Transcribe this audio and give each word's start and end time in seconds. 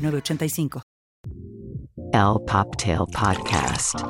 906985. 0.00 0.82
El 2.12 2.44
Poptail 2.46 3.04
Podcast. 3.12 4.00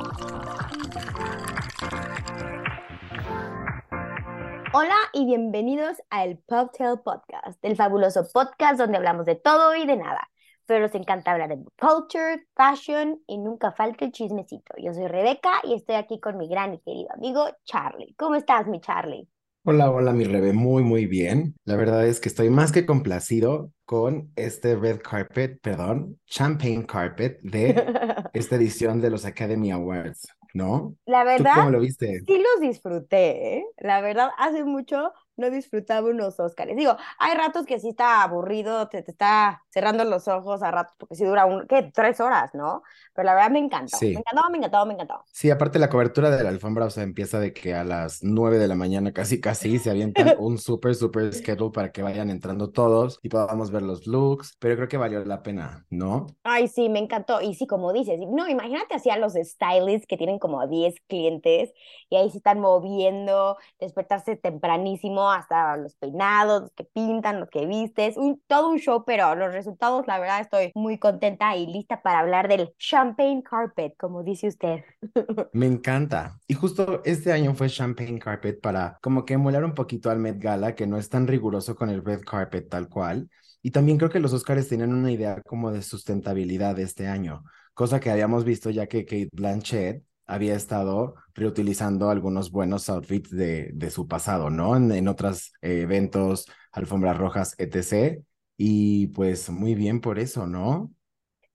Hola 4.73 4.95
y 5.11 5.25
bienvenidos 5.25 5.97
a 6.09 6.23
el 6.23 6.37
Poptail 6.37 6.99
Podcast, 7.03 7.63
el 7.63 7.75
fabuloso 7.75 8.25
podcast 8.31 8.79
donde 8.79 8.97
hablamos 8.97 9.25
de 9.25 9.35
todo 9.35 9.75
y 9.75 9.85
de 9.85 9.97
nada. 9.97 10.29
Pero 10.65 10.85
nos 10.85 10.95
encanta 10.95 11.31
hablar 11.31 11.49
de 11.49 11.57
culture, 11.77 12.47
fashion 12.55 13.21
y 13.27 13.37
nunca 13.37 13.73
falta 13.73 14.05
el 14.05 14.13
chismecito. 14.13 14.73
Yo 14.77 14.93
soy 14.93 15.07
Rebeca 15.07 15.59
y 15.63 15.73
estoy 15.73 15.95
aquí 15.95 16.21
con 16.21 16.37
mi 16.37 16.47
gran 16.47 16.73
y 16.73 16.79
querido 16.79 17.09
amigo 17.13 17.49
Charlie. 17.65 18.15
¿Cómo 18.17 18.35
estás, 18.35 18.65
mi 18.67 18.79
Charlie? 18.79 19.27
Hola, 19.63 19.91
hola, 19.91 20.11
mi 20.13 20.23
Rebe, 20.23 20.53
muy, 20.53 20.83
muy 20.83 21.05
bien. 21.05 21.55
La 21.65 21.75
verdad 21.75 22.07
es 22.07 22.19
que 22.19 22.29
estoy 22.29 22.49
más 22.49 22.71
que 22.71 22.85
complacido 22.85 23.71
con 23.85 24.31
este 24.35 24.75
red 24.75 24.99
carpet, 25.01 25.59
perdón, 25.61 26.19
champagne 26.25 26.85
carpet 26.85 27.39
de 27.43 27.75
esta 28.33 28.55
edición 28.55 29.01
de 29.01 29.11
los 29.11 29.25
Academy 29.25 29.71
Awards, 29.71 30.27
¿no? 30.53 30.95
La 31.05 31.23
verdad, 31.23 31.53
¿Tú 31.53 31.59
cómo 31.59 31.69
lo 31.69 31.79
viste? 31.79 32.21
sí 32.25 32.37
los 32.37 32.61
disfruté, 32.61 33.57
¿eh? 33.57 33.65
La 33.77 34.01
verdad, 34.01 34.29
hace 34.37 34.63
mucho 34.63 35.13
no 35.37 35.49
disfrutaba 35.49 36.09
unos 36.09 36.39
Óscares. 36.39 36.77
Digo, 36.77 36.95
hay 37.17 37.35
ratos 37.35 37.65
que 37.65 37.79
sí 37.79 37.89
está 37.89 38.21
aburrido, 38.23 38.87
te, 38.89 39.01
te 39.01 39.11
está 39.11 39.63
cerrando 39.71 40.03
los 40.03 40.27
ojos 40.27 40.61
a 40.63 40.71
ratos, 40.71 40.95
porque 40.97 41.15
sí 41.15 41.25
dura 41.25 41.45
un, 41.45 41.65
¿qué? 41.67 41.91
Tres 41.93 42.19
horas, 42.19 42.53
¿no? 42.53 42.83
Pero 43.13 43.25
la 43.25 43.33
verdad 43.33 43.51
me 43.51 43.59
encantó. 43.59 43.97
Sí. 43.97 44.07
Me 44.13 44.19
encantó, 44.19 44.49
me 44.49 44.57
encantó, 44.57 44.85
me 44.85 44.93
encantó. 44.93 45.23
Sí, 45.31 45.49
aparte 45.49 45.79
la 45.79 45.89
cobertura 45.89 46.29
de 46.29 46.43
la 46.43 46.49
alfombra, 46.49 46.85
o 46.85 46.89
sea, 46.89 47.03
empieza 47.03 47.39
de 47.39 47.53
que 47.53 47.73
a 47.73 47.83
las 47.83 48.19
nueve 48.21 48.57
de 48.57 48.67
la 48.67 48.75
mañana 48.75 49.11
casi, 49.13 49.39
casi 49.39 49.79
se 49.79 49.89
avientan 49.89 50.35
un 50.39 50.57
súper, 50.57 50.95
súper 50.95 51.33
schedule 51.33 51.71
para 51.71 51.91
que 51.91 52.01
vayan 52.01 52.29
entrando 52.29 52.69
todos 52.71 53.19
y 53.23 53.29
podamos 53.29 53.71
ver 53.71 53.81
los 53.81 54.07
looks, 54.07 54.57
pero 54.59 54.75
creo 54.75 54.87
que 54.87 54.97
valió 54.97 55.23
la 55.23 55.41
pena, 55.41 55.85
¿no? 55.89 56.27
Ay, 56.43 56.67
sí, 56.67 56.89
me 56.89 56.99
encantó. 56.99 57.41
Y 57.41 57.55
sí, 57.55 57.65
como 57.65 57.93
dices, 57.93 58.19
no, 58.27 58.47
imagínate 58.47 58.95
así 58.95 59.09
a 59.09 59.17
los 59.17 59.33
stylists 59.33 60.05
que 60.07 60.17
tienen 60.17 60.39
como 60.39 60.67
10 60.67 60.95
clientes 61.07 61.73
y 62.09 62.17
ahí 62.17 62.29
se 62.29 62.37
están 62.37 62.59
moviendo, 62.59 63.57
despertarse 63.79 64.35
tempranísimo 64.35 65.31
hasta 65.31 65.77
los 65.77 65.95
peinados, 65.95 66.63
los 66.63 66.71
que 66.71 66.83
pintan, 66.83 67.39
los 67.39 67.49
que 67.49 67.65
vistes, 67.65 68.17
un, 68.17 68.41
todo 68.47 68.69
un 68.69 68.79
show, 68.79 69.03
pero 69.05 69.35
los 69.35 69.53
resultados, 69.61 70.07
la 70.07 70.19
verdad, 70.19 70.41
estoy 70.41 70.71
muy 70.75 70.97
contenta 70.97 71.55
y 71.55 71.67
lista 71.67 72.01
para 72.01 72.19
hablar 72.19 72.47
del 72.47 72.73
champagne 72.77 73.43
carpet, 73.43 73.93
como 73.97 74.23
dice 74.23 74.47
usted. 74.47 74.83
Me 75.53 75.67
encanta. 75.67 76.39
Y 76.47 76.53
justo 76.55 77.01
este 77.05 77.31
año 77.31 77.53
fue 77.53 77.69
Champagne 77.69 78.19
Carpet 78.19 78.59
para 78.59 78.97
como 79.01 79.25
que 79.25 79.35
emular 79.35 79.63
un 79.63 79.75
poquito 79.75 80.09
al 80.09 80.19
Met 80.19 80.39
Gala, 80.39 80.75
que 80.75 80.87
no 80.87 80.97
es 80.97 81.09
tan 81.09 81.27
riguroso 81.27 81.75
con 81.75 81.89
el 81.89 82.03
Red 82.03 82.21
Carpet 82.21 82.69
tal 82.69 82.89
cual. 82.89 83.29
Y 83.61 83.71
también 83.71 83.97
creo 83.97 84.09
que 84.09 84.19
los 84.19 84.33
Oscars 84.33 84.67
tenían 84.67 84.93
una 84.93 85.11
idea 85.11 85.41
como 85.43 85.71
de 85.71 85.81
sustentabilidad 85.83 86.79
este 86.79 87.07
año, 87.07 87.43
cosa 87.73 87.99
que 87.99 88.09
habíamos 88.09 88.43
visto 88.43 88.69
ya 88.69 88.87
que 88.87 89.05
Kate 89.05 89.29
Blanchett 89.31 90.03
había 90.25 90.55
estado 90.55 91.15
reutilizando 91.33 92.09
algunos 92.09 92.51
buenos 92.51 92.89
outfits 92.89 93.29
de, 93.29 93.69
de 93.73 93.91
su 93.91 94.07
pasado, 94.07 94.49
¿no? 94.49 94.75
En, 94.75 94.91
en 94.91 95.07
otros 95.07 95.51
eh, 95.61 95.81
eventos, 95.81 96.45
alfombras 96.71 97.17
rojas, 97.17 97.53
etc. 97.57 98.23
Y 98.57 99.07
pues 99.07 99.49
muy 99.49 99.75
bien 99.75 99.99
por 100.01 100.19
eso, 100.19 100.47
¿no? 100.47 100.93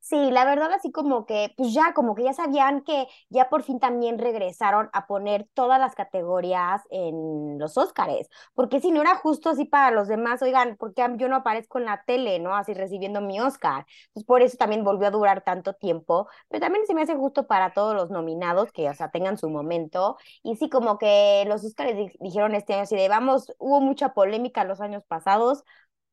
Sí, 0.00 0.30
la 0.30 0.44
verdad 0.44 0.70
así 0.72 0.92
como 0.92 1.26
que, 1.26 1.52
pues 1.56 1.74
ya, 1.74 1.92
como 1.92 2.14
que 2.14 2.22
ya 2.22 2.32
sabían 2.32 2.82
que 2.84 3.08
ya 3.28 3.48
por 3.48 3.64
fin 3.64 3.80
también 3.80 4.18
regresaron 4.20 4.88
a 4.92 5.08
poner 5.08 5.48
todas 5.52 5.80
las 5.80 5.96
categorías 5.96 6.82
en 6.90 7.58
los 7.58 7.76
Óscares, 7.76 8.28
porque 8.54 8.78
si 8.80 8.92
no 8.92 9.00
era 9.00 9.16
justo 9.16 9.50
así 9.50 9.64
para 9.64 9.90
los 9.90 10.06
demás, 10.06 10.40
oigan, 10.42 10.76
porque 10.78 11.04
yo 11.16 11.28
no 11.28 11.34
aparezco 11.34 11.78
en 11.80 11.86
la 11.86 12.04
tele, 12.06 12.38
¿no? 12.38 12.54
Así 12.54 12.72
recibiendo 12.72 13.20
mi 13.20 13.40
Óscar. 13.40 13.84
Pues 14.12 14.24
por 14.24 14.42
eso 14.42 14.56
también 14.56 14.84
volvió 14.84 15.08
a 15.08 15.10
durar 15.10 15.42
tanto 15.42 15.74
tiempo, 15.74 16.28
pero 16.48 16.60
también 16.60 16.86
se 16.86 16.94
me 16.94 17.02
hace 17.02 17.16
justo 17.16 17.48
para 17.48 17.72
todos 17.74 17.96
los 17.96 18.08
nominados 18.10 18.70
que, 18.70 18.88
o 18.88 18.94
sea, 18.94 19.10
tengan 19.10 19.36
su 19.38 19.50
momento. 19.50 20.18
Y 20.44 20.54
sí, 20.54 20.68
como 20.70 20.98
que 20.98 21.44
los 21.48 21.64
Óscares 21.64 21.96
di- 21.96 22.12
dijeron 22.20 22.54
este 22.54 22.74
año 22.74 22.82
así 22.84 22.94
de, 22.94 23.08
vamos, 23.08 23.52
hubo 23.58 23.80
mucha 23.80 24.14
polémica 24.14 24.62
los 24.62 24.80
años 24.80 25.02
pasados, 25.08 25.64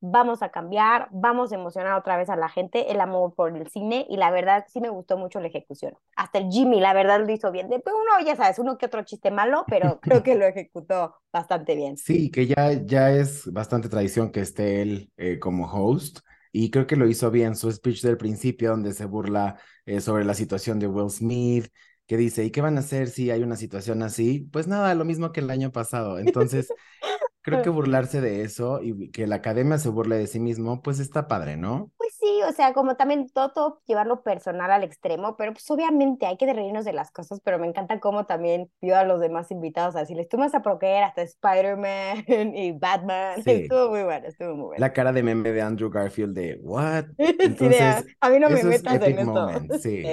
vamos 0.06 0.44
a 0.44 0.50
cambiar, 0.50 1.08
vamos 1.12 1.54
a 1.54 1.56
emocionar 1.56 1.98
otra 1.98 2.18
vez 2.18 2.30
a 2.30 2.36
la 2.36 2.50
gente, 2.50 2.92
el 2.92 3.00
amor 3.00 3.34
por 3.36 3.56
el 3.56 3.70
cine 3.70 4.06
y 4.10 4.18
la 4.18 4.32
verdad 4.32 4.66
sí 4.68 4.82
me 4.82 4.90
gustó 4.90 5.18
mucho 5.18 5.40
la 5.40 5.48
ejecución. 5.48 5.94
Hasta 6.18 6.40
el 6.40 6.50
Jimmy, 6.50 6.82
la 6.82 6.94
verdad, 6.94 7.26
lo 7.26 7.32
hizo 7.32 7.54
bien. 7.54 7.70
Después 7.70 7.96
uno, 7.96 8.26
ya 8.26 8.36
sabes, 8.36 8.60
uno 8.60 8.78
que 8.78 8.88
otro 8.88 9.04
chiste 9.04 9.32
malo, 9.32 9.64
pero 9.70 10.00
creo 10.02 10.22
que 10.22 10.36
lo 10.36 10.46
ejecutó 10.46 11.16
bastante 11.32 11.76
bien. 11.76 11.96
Sí, 11.96 12.30
que 12.30 12.48
ya, 12.48 12.74
ya 12.74 13.12
es 13.12 13.52
bastante 13.54 13.88
tradición 13.88 14.30
que 14.30 14.42
esté 14.42 14.82
él 14.82 15.10
eh, 15.16 15.40
como 15.40 15.72
host. 15.72 16.20
Y 16.52 16.70
creo 16.70 16.86
que 16.86 16.98
lo 16.98 17.08
hizo 17.08 17.32
bien 17.32 17.56
su 17.56 17.72
speech 17.72 18.02
del 18.04 18.18
principio, 18.18 18.72
donde 18.72 18.94
se 18.94 19.06
burla 19.06 19.58
eh, 19.86 20.02
sobre 20.02 20.26
la 20.26 20.34
situación 20.34 20.80
de 20.80 20.88
Will 20.88 21.10
Smith, 21.10 21.70
que 22.06 22.18
dice, 22.18 22.44
¿y 22.44 22.52
qué 22.52 22.62
van 22.62 22.76
a 22.76 22.82
hacer 22.82 23.10
si 23.10 23.32
hay 23.32 23.42
una 23.42 23.56
situación 23.56 24.04
así? 24.04 24.50
Pues 24.52 24.68
nada, 24.68 24.94
lo 24.96 25.06
mismo 25.06 25.32
que 25.32 25.40
el 25.40 25.50
año 25.50 25.72
pasado. 25.72 26.20
Entonces, 26.20 26.68
creo 27.44 27.62
que 27.62 27.70
burlarse 27.70 28.22
de 28.22 28.42
eso 28.42 28.80
y 28.82 29.12
que 29.12 29.28
la 29.28 29.36
academia 29.36 29.78
se 29.78 29.90
burle 29.90 30.18
de 30.18 30.28
sí 30.28 30.40
mismo, 30.40 30.82
pues 30.82 31.00
está 31.00 31.28
padre, 31.28 31.58
¿no? 31.58 31.92
Pues 31.98 32.16
sí, 32.20 32.42
o 32.48 32.52
sea, 32.54 32.74
como 32.74 32.96
también 32.96 33.30
todo, 33.30 33.52
todo 33.52 33.82
llevarlo 33.86 34.24
personal 34.24 34.72
al 34.72 34.84
extremo, 34.84 35.36
pero 35.38 35.52
pues 35.54 35.70
obviamente 35.70 36.26
hay 36.26 36.38
que 36.38 36.52
reírnos 36.52 36.86
de 36.86 36.94
las 36.94 37.12
cosas, 37.12 37.42
pero 37.44 37.60
me 37.60 37.68
encanta 37.68 38.00
cómo 38.00 38.26
también 38.26 38.72
vio 38.82 38.98
a 38.98 39.04
los 39.04 39.20
demás 39.20 39.52
invitados 39.52 39.96
a 39.96 40.00
decirles, 40.00 40.28
tú 40.30 40.38
me 40.38 40.46
vas 40.46 40.56
a 40.56 40.62
proquear 40.62 41.04
hasta 41.04 41.22
Spider-Man 41.22 42.24
y 42.56 42.72
Batman. 42.72 43.42
Sí. 43.44 43.52
Estuvo 43.52 43.90
muy 43.90 44.04
bueno, 44.04 44.28
estuvo 44.28 44.56
muy 44.56 44.66
bueno. 44.68 44.80
La 44.80 44.94
cara 44.94 45.12
de 45.12 45.22
meme 45.24 45.52
de 45.52 45.62
Andrew 45.62 45.90
Garfield 45.90 46.34
de, 46.36 46.60
¿what? 46.62 47.06
Sí, 47.18 47.36
Entonces, 47.40 48.06
a 48.22 48.30
mí 48.30 48.40
no 48.40 48.50
me 48.50 48.60
eso 48.60 48.70
es 48.70 48.84
metas 48.84 49.08
en 49.08 49.20
esto. 49.20 49.32
moment, 49.32 49.74
sí. 49.76 50.04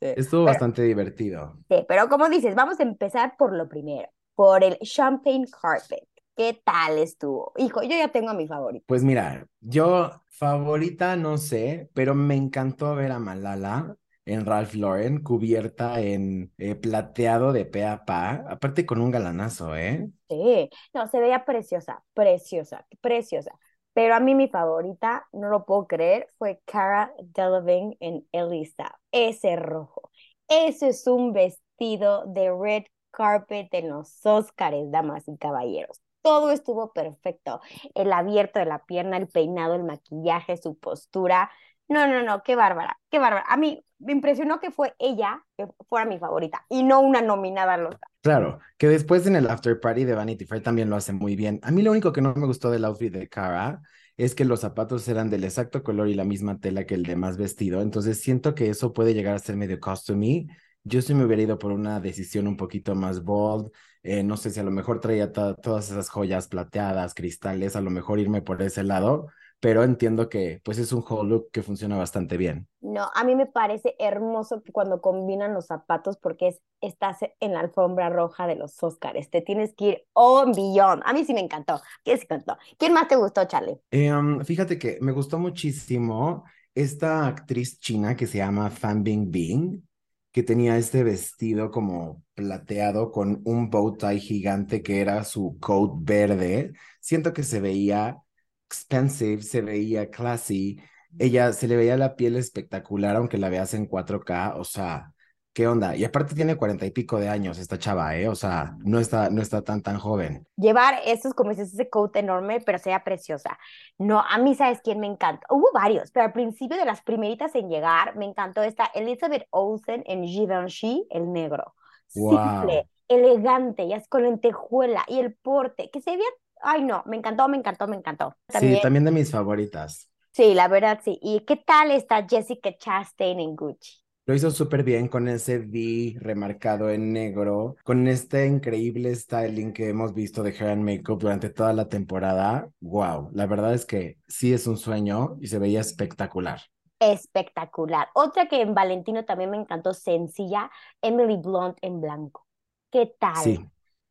Estuvo 0.00 0.42
Pero- 0.42 0.44
bastante 0.44 0.82
divertido. 0.82 1.56
Sí, 1.68 1.84
pero 1.88 2.08
como 2.08 2.28
dices, 2.28 2.54
vamos 2.54 2.78
a 2.80 2.82
empezar 2.84 3.34
por 3.36 3.52
lo 3.52 3.68
primero, 3.68 4.08
por 4.34 4.62
el 4.62 4.78
Champagne 4.80 5.46
Carpet. 5.60 6.06
¿Qué 6.36 6.60
tal 6.64 6.98
estuvo? 6.98 7.52
Hijo, 7.56 7.82
yo 7.82 7.90
ya 7.90 8.08
tengo 8.12 8.30
a 8.30 8.34
mi 8.34 8.46
favorito. 8.46 8.86
Pues 8.86 9.02
mira, 9.02 9.48
yo 9.60 10.22
favorita 10.28 11.16
no 11.16 11.38
sé, 11.38 11.90
pero 11.94 12.14
me 12.14 12.36
encantó 12.36 12.94
ver 12.94 13.10
a 13.12 13.18
Malala 13.18 13.96
en 14.24 14.46
Ralph 14.46 14.74
Lauren 14.74 15.22
cubierta 15.22 16.00
en 16.00 16.52
eh, 16.58 16.74
plateado 16.76 17.52
de 17.52 17.64
pe 17.64 17.84
a 17.84 18.04
pa, 18.04 18.44
aparte 18.48 18.86
con 18.86 19.00
un 19.00 19.10
galanazo, 19.10 19.74
¿eh? 19.76 20.08
Sí, 20.28 20.70
no, 20.92 21.06
se 21.06 21.20
veía 21.20 21.44
preciosa, 21.44 22.04
preciosa, 22.14 22.86
preciosa. 23.00 23.52
Pero 23.92 24.14
a 24.14 24.20
mí 24.20 24.34
mi 24.34 24.48
favorita, 24.48 25.26
no 25.32 25.48
lo 25.48 25.64
puedo 25.64 25.86
creer, 25.86 26.28
fue 26.38 26.60
Cara 26.64 27.12
Delevingne 27.22 27.96
en 28.00 28.28
Elisa. 28.32 28.98
Ese 29.12 29.56
rojo. 29.56 30.10
Ese 30.48 30.88
es 30.88 31.06
un 31.06 31.32
vestido 31.32 32.24
de 32.26 32.50
red 32.52 32.84
carpet 33.12 33.68
en 33.72 33.88
los 33.90 34.24
Óscares, 34.26 34.90
damas 34.90 35.26
y 35.28 35.36
caballeros. 35.38 36.00
Todo 36.26 36.50
estuvo 36.50 36.92
perfecto. 36.92 37.60
El 37.94 38.12
abierto 38.12 38.58
de 38.58 38.64
la 38.64 38.84
pierna, 38.84 39.16
el 39.16 39.28
peinado, 39.28 39.76
el 39.76 39.84
maquillaje, 39.84 40.56
su 40.56 40.76
postura. 40.76 41.52
No, 41.86 42.08
no, 42.08 42.24
no, 42.24 42.42
qué 42.42 42.56
bárbara, 42.56 42.98
qué 43.10 43.20
bárbara. 43.20 43.44
A 43.48 43.56
mí 43.56 43.80
me 44.00 44.10
impresionó 44.10 44.58
que 44.58 44.72
fue 44.72 44.92
ella 44.98 45.44
que 45.56 45.68
fuera 45.88 46.04
mi 46.04 46.18
favorita 46.18 46.66
y 46.68 46.82
no 46.82 47.00
una 47.00 47.22
nominada 47.22 47.76
Oscar. 47.76 48.10
Claro, 48.22 48.58
que 48.76 48.88
después 48.88 49.24
en 49.28 49.36
el 49.36 49.48
after 49.48 49.78
party 49.78 50.04
de 50.04 50.16
Vanity 50.16 50.46
Fair 50.46 50.64
también 50.64 50.90
lo 50.90 50.96
hace 50.96 51.12
muy 51.12 51.36
bien. 51.36 51.60
A 51.62 51.70
mí 51.70 51.82
lo 51.82 51.92
único 51.92 52.12
que 52.12 52.20
no 52.20 52.34
me 52.34 52.46
gustó 52.46 52.72
del 52.72 52.84
outfit 52.84 53.12
de 53.12 53.28
Cara 53.28 53.80
es 54.16 54.34
que 54.34 54.44
los 54.44 54.58
zapatos 54.62 55.06
eran 55.06 55.30
del 55.30 55.44
exacto 55.44 55.84
color 55.84 56.08
y 56.08 56.14
la 56.14 56.24
misma 56.24 56.58
tela 56.58 56.86
que 56.86 56.94
el 56.96 57.04
demás 57.04 57.36
vestido, 57.36 57.82
entonces 57.82 58.20
siento 58.20 58.56
que 58.56 58.68
eso 58.68 58.92
puede 58.92 59.14
llegar 59.14 59.36
a 59.36 59.38
ser 59.38 59.56
medio 59.56 59.78
costumey. 59.78 60.48
Yo 60.82 61.02
sí 61.02 61.14
me 61.14 61.24
hubiera 61.24 61.42
ido 61.42 61.58
por 61.58 61.72
una 61.72 62.00
decisión 62.00 62.46
un 62.48 62.56
poquito 62.56 62.94
más 62.94 63.22
bold, 63.22 63.70
eh, 64.06 64.22
no 64.22 64.36
sé 64.36 64.50
si 64.50 64.60
a 64.60 64.62
lo 64.62 64.70
mejor 64.70 65.00
traía 65.00 65.32
to- 65.32 65.54
todas 65.56 65.90
esas 65.90 66.08
joyas 66.10 66.48
plateadas, 66.48 67.14
cristales, 67.14 67.76
a 67.76 67.80
lo 67.80 67.90
mejor 67.90 68.18
irme 68.20 68.42
por 68.42 68.62
ese 68.62 68.82
lado, 68.84 69.28
pero 69.60 69.82
entiendo 69.84 70.28
que 70.28 70.60
pues 70.64 70.78
es 70.78 70.92
un 70.92 71.04
whole 71.08 71.28
look 71.30 71.50
que 71.52 71.62
funciona 71.62 71.96
bastante 71.96 72.36
bien. 72.36 72.68
No, 72.80 73.10
a 73.14 73.24
mí 73.24 73.34
me 73.34 73.46
parece 73.46 73.96
hermoso 73.98 74.62
que 74.62 74.70
cuando 74.72 75.00
combinan 75.00 75.54
los 75.54 75.66
zapatos 75.66 76.18
porque 76.18 76.48
es, 76.48 76.62
estás 76.80 77.18
en 77.40 77.52
la 77.54 77.60
alfombra 77.60 78.10
roja 78.10 78.46
de 78.46 78.54
los 78.54 78.80
Óscares. 78.82 79.28
Te 79.30 79.40
tienes 79.42 79.74
que 79.74 79.84
ir 79.86 80.06
on 80.12 80.52
beyond. 80.52 81.02
A 81.04 81.12
mí 81.12 81.24
sí 81.24 81.34
me 81.34 81.40
encantó. 81.40 81.80
¿Quién 82.04 82.18
se 82.18 82.24
encantó? 82.24 82.56
¿Quién 82.78 82.92
más 82.92 83.08
te 83.08 83.16
gustó, 83.16 83.44
Charlie? 83.46 83.80
Eh, 83.90 84.12
um, 84.12 84.44
fíjate 84.44 84.78
que 84.78 84.98
me 85.00 85.12
gustó 85.12 85.38
muchísimo 85.38 86.44
esta 86.74 87.26
actriz 87.26 87.78
china 87.80 88.16
que 88.16 88.26
se 88.26 88.38
llama 88.38 88.70
Fan 88.70 89.02
Bingbing, 89.02 89.88
que 90.36 90.42
tenía 90.42 90.76
este 90.76 91.02
vestido 91.02 91.70
como 91.70 92.22
plateado 92.34 93.10
con 93.10 93.40
un 93.46 93.70
bow 93.70 93.96
tie 93.96 94.18
gigante 94.20 94.82
que 94.82 95.00
era 95.00 95.24
su 95.24 95.56
coat 95.60 95.92
verde. 96.02 96.74
Siento 97.00 97.32
que 97.32 97.42
se 97.42 97.58
veía 97.58 98.18
expensive, 98.66 99.40
se 99.42 99.62
veía 99.62 100.10
classy. 100.10 100.78
Ella 101.18 101.54
se 101.54 101.66
le 101.68 101.76
veía 101.78 101.96
la 101.96 102.16
piel 102.16 102.36
espectacular, 102.36 103.16
aunque 103.16 103.38
la 103.38 103.48
veas 103.48 103.72
en 103.72 103.86
4K. 103.86 104.52
O 104.58 104.64
sea, 104.64 105.14
¿qué 105.56 105.66
onda? 105.66 105.96
Y 105.96 106.04
aparte 106.04 106.34
tiene 106.34 106.56
cuarenta 106.56 106.84
y 106.84 106.90
pico 106.90 107.18
de 107.18 107.30
años 107.30 107.56
esta 107.56 107.78
chava, 107.78 108.14
¿eh? 108.14 108.28
O 108.28 108.34
sea, 108.34 108.76
no 108.84 108.98
está, 108.98 109.30
no 109.30 109.40
está 109.40 109.62
tan, 109.62 109.80
tan 109.80 109.98
joven. 109.98 110.46
Llevar 110.58 110.96
esos, 111.06 111.32
como 111.32 111.48
dices, 111.48 111.72
ese 111.72 111.88
coat 111.88 112.14
enorme, 112.16 112.60
pero 112.60 112.78
sea 112.78 113.02
preciosa. 113.02 113.58
No, 113.96 114.20
a 114.20 114.36
mí, 114.36 114.54
¿sabes 114.54 114.82
quién 114.84 115.00
me 115.00 115.06
encanta? 115.06 115.46
Hubo 115.48 115.70
varios, 115.72 116.10
pero 116.10 116.26
al 116.26 116.34
principio 116.34 116.76
de 116.76 116.84
las 116.84 117.00
primeritas 117.00 117.54
en 117.54 117.70
llegar, 117.70 118.16
me 118.16 118.26
encantó 118.26 118.62
esta 118.62 118.84
Elizabeth 118.94 119.46
Olsen 119.48 120.04
en 120.06 120.24
Givenchy, 120.24 121.06
el 121.08 121.32
negro. 121.32 121.74
Wow. 122.14 122.38
Simple, 122.38 122.90
elegante, 123.08 123.88
ya 123.88 123.96
es 123.96 124.08
con 124.08 124.24
lentejuela 124.24 125.04
y 125.08 125.20
el 125.20 125.36
porte, 125.36 125.88
que 125.90 126.02
se 126.02 126.10
veía, 126.10 126.26
ay 126.60 126.82
no, 126.82 127.02
me 127.06 127.16
encantó, 127.16 127.48
me 127.48 127.56
encantó, 127.56 127.88
me 127.88 127.96
encantó. 127.96 128.36
Sí, 128.50 128.78
también 128.82 129.06
de 129.06 129.10
mis 129.10 129.30
favoritas. 129.30 130.10
Sí, 130.32 130.52
la 130.52 130.68
verdad 130.68 131.00
sí. 131.02 131.18
¿Y 131.22 131.46
qué 131.46 131.56
tal 131.56 131.92
está 131.92 132.26
Jessica 132.28 132.76
Chastain 132.76 133.40
en 133.40 133.56
Gucci? 133.56 134.05
Lo 134.28 134.34
hizo 134.34 134.50
súper 134.50 134.82
bien 134.82 135.06
con 135.06 135.28
ese 135.28 135.60
V 135.60 136.16
remarcado 136.18 136.90
en 136.90 137.12
negro, 137.12 137.76
con 137.84 138.08
este 138.08 138.44
increíble 138.46 139.14
styling 139.14 139.72
que 139.72 139.88
hemos 139.88 140.14
visto 140.14 140.42
de 140.42 140.50
hair 140.50 140.70
and 140.70 140.82
makeup 140.82 141.20
durante 141.20 141.48
toda 141.48 141.72
la 141.72 141.88
temporada. 141.88 142.68
Wow, 142.80 143.30
la 143.32 143.46
verdad 143.46 143.72
es 143.72 143.86
que 143.86 144.18
sí 144.26 144.52
es 144.52 144.66
un 144.66 144.78
sueño 144.78 145.36
y 145.40 145.46
se 145.46 145.60
veía 145.60 145.80
espectacular. 145.80 146.60
Espectacular. 146.98 148.08
Otra 148.14 148.48
que 148.48 148.62
en 148.62 148.74
Valentino 148.74 149.24
también 149.24 149.50
me 149.50 149.58
encantó, 149.58 149.94
sencilla, 149.94 150.72
Emily 151.00 151.36
Blunt 151.36 151.78
en 151.80 152.00
blanco. 152.00 152.48
¿Qué 152.90 153.14
tal? 153.20 153.36
Sí, 153.44 153.60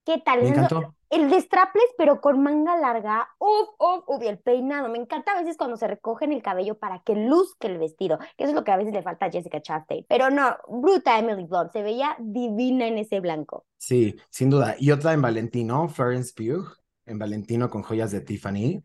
¿Qué 0.05 0.21
tal? 0.23 0.43
me 0.43 0.49
encantó. 0.49 0.95
El 1.09 1.29
de 1.29 1.39
strapless, 1.39 1.85
pero 1.97 2.19
con 2.19 2.41
manga 2.43 2.77
larga. 2.77 3.27
Uf, 3.39 3.69
uf, 3.79 4.03
uf, 4.07 4.23
y 4.23 4.27
el 4.27 4.39
peinado. 4.39 4.89
Me 4.89 4.97
encanta 4.97 5.31
a 5.31 5.39
veces 5.39 5.55
cuando 5.57 5.77
se 5.77 5.87
recogen 5.87 6.31
el 6.31 6.41
cabello 6.41 6.77
para 6.77 6.99
que 6.99 7.15
luzca 7.15 7.67
el 7.67 7.77
vestido, 7.77 8.19
que 8.37 8.43
eso 8.43 8.49
es 8.49 8.53
lo 8.55 8.63
que 8.63 8.71
a 8.71 8.77
veces 8.77 8.93
le 8.93 9.01
falta 9.01 9.27
a 9.27 9.31
Jessica 9.31 9.61
Chastain. 9.61 10.05
Pero 10.09 10.29
no, 10.29 10.55
bruta 10.67 11.17
Emily 11.17 11.45
Blunt, 11.45 11.71
se 11.71 11.83
veía 11.83 12.15
divina 12.19 12.87
en 12.87 12.97
ese 12.97 13.19
blanco. 13.19 13.65
Sí, 13.77 14.15
sin 14.29 14.49
duda. 14.49 14.75
Y 14.79 14.91
otra 14.91 15.13
en 15.13 15.21
Valentino, 15.21 15.87
Florence 15.89 16.33
Pugh, 16.35 16.67
en 17.05 17.19
Valentino 17.19 17.69
con 17.69 17.83
joyas 17.83 18.11
de 18.11 18.21
Tiffany. 18.21 18.81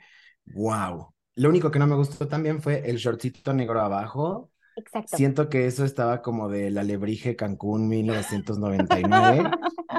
Wow. 0.46 1.14
Lo 1.36 1.48
único 1.48 1.70
que 1.70 1.78
no 1.78 1.86
me 1.86 1.96
gustó 1.96 2.28
también 2.28 2.60
fue 2.62 2.88
el 2.88 2.96
shortcito 2.96 3.52
negro 3.52 3.80
abajo. 3.80 4.49
Exacto. 4.76 5.16
Siento 5.16 5.48
que 5.48 5.66
eso 5.66 5.84
estaba 5.84 6.22
como 6.22 6.48
de 6.48 6.70
la 6.70 6.82
Alebrije 6.82 7.36
Cancún 7.36 7.88
1999. 7.88 9.50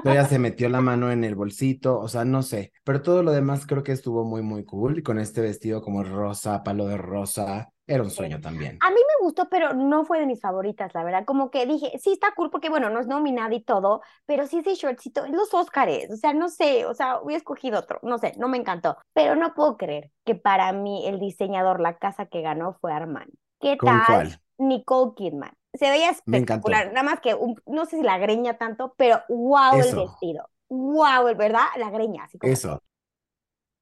Todavía 0.03 0.25
se 0.25 0.39
metió 0.39 0.69
la 0.69 0.81
mano 0.81 1.11
en 1.11 1.23
el 1.23 1.35
bolsito, 1.35 1.99
o 1.99 2.07
sea, 2.07 2.25
no 2.25 2.41
sé. 2.43 2.71
Pero 2.83 3.01
todo 3.01 3.23
lo 3.23 3.31
demás 3.31 3.65
creo 3.65 3.83
que 3.83 3.91
estuvo 3.91 4.23
muy, 4.23 4.41
muy 4.41 4.63
cool. 4.65 4.99
Y 4.99 5.03
con 5.03 5.19
este 5.19 5.41
vestido 5.41 5.81
como 5.81 6.03
rosa, 6.03 6.63
palo 6.63 6.87
de 6.87 6.97
rosa, 6.97 7.71
era 7.91 8.03
un 8.03 8.09
sueño 8.09 8.39
también. 8.39 8.77
A 8.81 8.89
mí 8.89 8.95
me 8.95 9.25
gustó, 9.25 9.49
pero 9.49 9.73
no 9.73 10.05
fue 10.05 10.19
de 10.19 10.25
mis 10.25 10.39
favoritas, 10.39 10.93
la 10.93 11.03
verdad. 11.03 11.25
Como 11.25 11.51
que 11.51 11.65
dije, 11.65 11.91
sí 11.99 12.13
está 12.13 12.33
cool 12.35 12.49
porque, 12.49 12.69
bueno, 12.69 12.89
no 12.89 13.01
es 13.01 13.07
nominada 13.07 13.53
y 13.53 13.63
todo, 13.63 14.01
pero 14.25 14.47
sí 14.47 14.59
ese 14.59 14.75
shortcito, 14.75 15.27
los 15.27 15.53
Óscares, 15.53 16.09
o 16.09 16.15
sea, 16.15 16.33
no 16.33 16.47
sé, 16.47 16.85
o 16.85 16.93
sea, 16.93 17.19
hubiera 17.21 17.37
escogido 17.37 17.79
otro, 17.79 17.99
no 18.01 18.17
sé, 18.17 18.33
no 18.37 18.47
me 18.47 18.57
encantó. 18.57 18.97
Pero 19.13 19.35
no 19.35 19.53
puedo 19.53 19.75
creer 19.75 20.09
que 20.23 20.35
para 20.35 20.71
mí 20.71 21.05
el 21.05 21.19
diseñador, 21.19 21.81
la 21.81 21.97
casa 21.97 22.27
que 22.27 22.41
ganó 22.41 22.77
fue 22.79 22.93
Armani. 22.93 23.33
¿Qué 23.59 23.77
¿Con 23.77 23.89
tal? 23.89 24.05
cuál? 24.05 24.41
Nicole 24.61 25.13
Kidman. 25.15 25.51
Se 25.73 25.89
veía 25.89 26.09
espectacular, 26.11 26.87
nada 26.87 27.03
más 27.03 27.19
que, 27.21 27.33
un- 27.35 27.61
no 27.65 27.85
sé 27.85 27.97
si 27.97 28.03
la 28.03 28.17
greña 28.17 28.57
tanto, 28.57 28.93
pero 28.97 29.21
wow 29.29 29.81
el 29.83 29.93
vestido. 29.93 30.49
Wow, 30.69 31.35
¿verdad? 31.37 31.65
La 31.77 31.89
greña, 31.89 32.23
así 32.25 32.37
como. 32.39 32.53
Eso. 32.53 32.81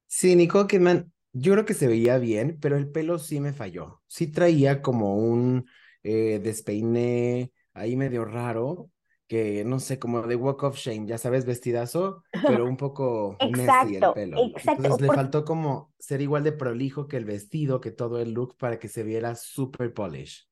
Sí, 0.07 0.35
Nicole 0.35 0.67
Kidman, 0.67 1.13
yo 1.33 1.53
creo 1.53 1.65
que 1.65 1.73
se 1.73 1.87
veía 1.87 2.17
bien, 2.17 2.57
pero 2.59 2.77
el 2.77 2.91
pelo 2.91 3.19
sí 3.19 3.39
me 3.39 3.53
falló. 3.53 4.01
Sí 4.07 4.27
traía 4.27 4.81
como 4.81 5.15
un 5.17 5.67
eh, 6.03 6.39
despeine 6.43 7.51
ahí 7.73 7.95
medio 7.95 8.25
raro, 8.25 8.89
que 9.27 9.63
no 9.65 9.79
sé, 9.79 9.99
como 9.99 10.23
de 10.23 10.35
Walk 10.35 10.63
of 10.63 10.77
Shame, 10.77 11.05
ya 11.07 11.17
sabes, 11.19 11.45
vestidazo, 11.45 12.23
pero 12.43 12.65
un 12.67 12.77
poco 12.77 13.39
messy 13.43 13.95
el 13.95 14.09
Exacto, 14.09 14.09
pelo. 14.11 14.51
exacto, 14.55 14.59
Entonces 14.63 14.99
le 14.99 15.11
faltó 15.11 15.45
como 15.45 15.93
ser 15.99 16.21
igual 16.21 16.43
de 16.43 16.51
prolijo 16.53 17.07
que 17.07 17.17
el 17.17 17.25
vestido, 17.25 17.79
que 17.79 17.91
todo 17.91 18.19
el 18.19 18.31
look 18.33 18.57
para 18.57 18.79
que 18.79 18.87
se 18.89 19.03
viera 19.03 19.35
super 19.35 19.93
polish. 19.93 20.48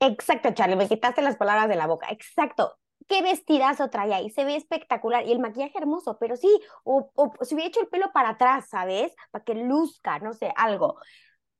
Exacto, 0.00 0.52
Charlie, 0.52 0.76
me 0.76 0.88
quitaste 0.88 1.22
las 1.22 1.36
palabras 1.36 1.68
de 1.68 1.76
la 1.76 1.86
boca. 1.86 2.08
Exacto. 2.10 2.76
Qué 3.08 3.22
vestidazo 3.22 3.88
traía 3.88 4.20
y 4.20 4.30
se 4.30 4.44
ve 4.44 4.56
espectacular 4.56 5.24
y 5.26 5.32
el 5.32 5.38
maquillaje 5.38 5.78
hermoso, 5.78 6.18
pero 6.18 6.36
sí, 6.36 6.48
o, 6.84 7.10
o 7.14 7.32
se 7.44 7.54
hubiera 7.54 7.68
hecho 7.68 7.80
el 7.80 7.86
pelo 7.88 8.10
para 8.12 8.30
atrás, 8.30 8.68
¿sabes? 8.68 9.14
Para 9.30 9.44
que 9.44 9.54
luzca, 9.54 10.18
no 10.18 10.32
sé, 10.32 10.52
algo. 10.56 10.96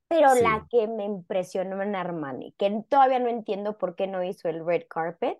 Pero 0.08 0.34
Sí. 0.34 0.42
la 0.42 0.66
que 0.70 0.88
me 0.88 1.04
impresionó 1.04 1.82
en 1.82 1.96
Armani, 1.96 2.52
que 2.58 2.82
todavía 2.88 3.18
no 3.20 3.28
entiendo 3.28 3.78
por 3.78 3.96
qué 3.96 4.06
no 4.06 4.22
hizo 4.24 4.48
el 4.48 4.64
red 4.66 4.84
carpet, 4.88 5.38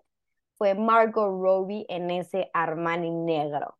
fue 0.57 0.75
Margot 0.75 1.27
Robbie 1.41 1.85
en 1.89 2.09
ese 2.11 2.49
Armani 2.53 3.11
negro. 3.11 3.77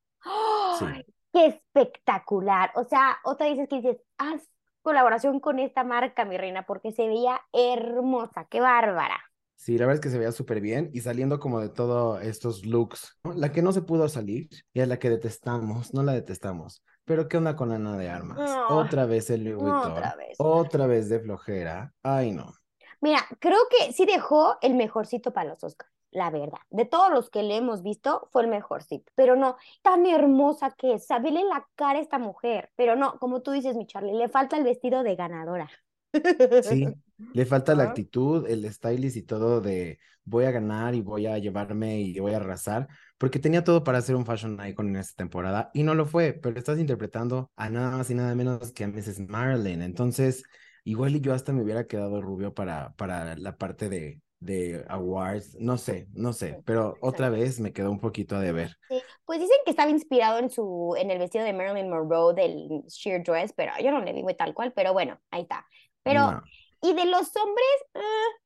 ¡Qué 1.34 1.46
espectacular! 1.48 2.72
O 2.76 2.84
sea, 2.84 3.18
otra 3.24 3.48
dices 3.48 3.68
que 3.70 3.78
dices, 3.78 3.98
haz 4.18 4.50
colaboración 4.88 5.42
con 5.42 5.60
esta 5.60 5.84
marca, 5.84 6.24
mi 6.24 6.38
reina, 6.38 6.66
porque 6.66 6.94
se 6.94 7.06
veía 7.08 7.42
hermosa, 7.52 8.48
qué 8.50 8.62
bárbara. 8.62 9.20
Sí, 9.58 9.78
la 9.78 9.86
verdad 9.86 9.96
es 9.96 10.00
que 10.00 10.10
se 10.10 10.18
veía 10.18 10.32
súper 10.32 10.62
bien 10.62 10.90
y 10.94 11.02
saliendo 11.02 11.42
como 11.42 11.60
de 11.60 11.68
todos 11.68 12.22
estos 12.22 12.66
looks. 12.66 13.20
¿no? 13.26 13.34
La 13.34 13.52
que 13.52 13.62
no 13.62 13.74
se 13.74 13.82
pudo 13.82 14.08
salir 14.08 14.48
y 14.72 14.80
es 14.80 14.88
la 14.88 14.98
que 14.98 15.10
detestamos, 15.10 15.94
no 15.94 16.04
la 16.04 16.14
detestamos. 16.14 16.86
Pero 17.04 17.28
¿qué 17.28 17.36
onda 17.36 17.58
con 17.58 17.74
Ana 17.74 17.98
de 17.98 18.10
Armas? 18.10 18.40
Otra 18.70 19.06
vez 19.06 19.30
el 19.30 19.44
Louis 19.44 19.58
Vuitton, 19.58 19.92
otra 19.92 20.16
vez. 20.16 20.36
otra 20.40 20.88
vez 20.88 21.10
de 21.10 21.20
flojera. 21.20 21.94
Ay, 22.02 22.32
no. 22.32 22.54
Mira, 23.02 23.20
creo 23.40 23.60
que 23.70 23.92
sí 23.92 24.06
dejó 24.06 24.56
el 24.62 24.76
mejorcito 24.76 25.34
para 25.34 25.50
los 25.50 25.62
Oscars, 25.66 25.92
la 26.12 26.30
verdad. 26.30 26.60
De 26.70 26.86
todos 26.86 27.12
los 27.12 27.30
que 27.30 27.44
le 27.44 27.58
hemos 27.58 27.84
visto, 27.84 28.30
fue 28.32 28.44
el 28.44 28.48
mejorcito. 28.48 29.12
Pero 29.16 29.36
no, 29.36 29.58
tan 29.82 30.06
hermosa 30.06 30.72
que 30.78 30.96
es. 30.96 31.06
Sabele 31.06 31.44
la 31.44 31.68
cara 31.76 32.00
a 32.00 32.02
esta 32.02 32.20
mujer. 32.20 32.72
Pero 32.76 32.96
no, 32.96 33.18
como 33.20 33.42
tú 33.42 33.52
dices, 33.52 33.76
mi 33.76 33.86
Charlie, 33.86 34.14
le 34.14 34.30
falta 34.30 34.58
el 34.58 34.64
vestido 34.64 35.04
de 35.04 35.16
ganadora. 35.16 35.70
Sí, 36.64 36.88
le 37.34 37.46
falta 37.46 37.76
la 37.76 37.84
actitud, 37.84 38.48
el 38.48 38.72
stylist 38.72 39.18
y 39.18 39.24
todo 39.24 39.62
de 39.62 40.00
voy 40.24 40.46
a 40.46 40.52
ganar 40.52 40.94
y 40.94 41.02
voy 41.02 41.26
a 41.26 41.38
llevarme 41.38 42.02
y 42.02 42.20
voy 42.20 42.34
a 42.34 42.38
arrasar, 42.38 42.88
porque 43.18 43.40
tenía 43.40 43.64
todo 43.64 43.84
para 43.84 44.02
ser 44.02 44.16
un 44.16 44.26
fashion 44.26 44.60
icon 44.68 44.90
en 44.90 44.98
esta 44.98 45.16
temporada 45.16 45.72
y 45.74 45.84
no 45.84 45.96
lo 45.96 46.06
fue, 46.06 46.34
pero 46.34 46.58
estás 46.58 46.80
interpretando 46.80 47.50
a 47.56 47.70
nada 47.70 47.92
más 47.98 48.10
y 48.10 48.16
nada 48.16 48.36
menos 48.36 48.74
que 48.74 48.84
a 48.84 48.88
Mrs. 48.88 49.20
Marilyn, 49.30 49.82
entonces 49.82 50.44
igual 50.84 51.16
y 51.16 51.22
yo 51.22 51.34
hasta 51.34 51.54
me 51.54 51.64
hubiera 51.64 51.88
quedado 51.88 52.22
rubio 52.22 52.54
para, 52.54 52.94
para 52.96 53.38
la 53.38 53.58
parte 53.58 53.88
de, 53.88 54.22
de 54.40 54.86
awards, 54.88 55.56
no 55.60 55.78
sé, 55.78 56.08
no 56.14 56.32
sé, 56.34 56.62
pero 56.66 56.96
otra 57.02 57.30
vez 57.30 57.60
me 57.60 57.74
quedó 57.74 57.90
un 57.92 58.00
poquito 58.00 58.36
a 58.36 58.40
deber. 58.40 58.76
Sí, 58.88 59.02
Pues 59.26 59.40
dicen 59.40 59.58
que 59.66 59.72
estaba 59.72 59.90
inspirado 59.90 60.38
en 60.40 60.50
su, 60.50 60.96
en 60.98 61.10
el 61.12 61.18
vestido 61.20 61.44
de 61.44 61.54
Marilyn 61.54 61.90
Monroe 61.90 62.34
del 62.36 62.84
sheer 62.88 63.24
dress, 63.24 63.54
pero 63.54 63.72
yo 63.84 63.92
no 63.92 64.00
le 64.02 64.14
digo 64.14 64.28
tal 64.36 64.54
cual, 64.54 64.74
pero 64.74 64.94
bueno, 64.94 65.20
ahí 65.32 65.42
está. 65.42 65.66
Pero, 66.04 66.32
No. 66.32 66.44
y 66.82 66.94
de 66.94 67.06
los 67.06 67.32
hombres, 67.36 67.68
ah, 67.96 68.02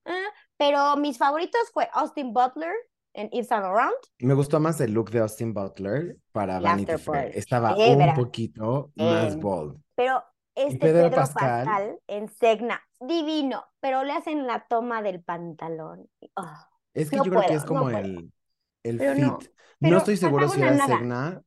ah, 0.06 0.30
pero 0.58 0.96
mis 0.98 1.18
favoritos 1.18 1.62
fue 1.74 1.90
Austin 1.94 2.34
Butler 2.34 2.74
en 3.14 3.30
Yves 3.30 3.48
Saint 3.50 3.64
Laurent. 3.64 3.94
Me 4.20 4.34
gustó 4.34 4.60
más 4.62 4.80
el 4.80 4.94
look 4.94 5.12
de 5.12 5.20
Austin 5.20 5.54
Butler 5.54 6.16
para 6.32 6.60
Vanity 6.62 6.98
Fair. 6.98 7.32
Estaba 7.38 7.76
un 7.76 7.98
verá. 7.98 8.14
poquito 8.14 8.92
más 8.96 9.34
Eh, 9.34 9.38
bold. 9.38 9.78
Pero 9.96 10.24
este 10.56 10.78
Pedro 10.80 11.10
Pedro, 11.10 11.16
Pascal. 11.16 11.66
Pascal. 11.66 12.00
en 12.08 12.28
Segna, 12.30 12.82
divino, 13.00 13.66
pero 13.80 14.04
le 14.04 14.14
hacen 14.14 14.48
la 14.48 14.66
toma 14.68 15.02
del 15.02 15.22
pantalón. 15.24 16.08
Ah, 16.36 16.70
Es 16.94 17.10
que 17.10 17.18
no 17.18 17.24
yo 17.26 17.32
creo 17.32 17.42
que 17.48 17.54
es 17.56 17.64
como 17.66 17.90
no 17.90 17.98
el, 17.98 18.32
el 18.84 18.98
Pero 18.98 19.14
fit. 19.16 19.52
no, 19.80 19.98
estoy 19.98 20.18
seguro 20.18 20.50
si 20.50 20.62
era. 20.62 20.86
Segna 20.86 21.42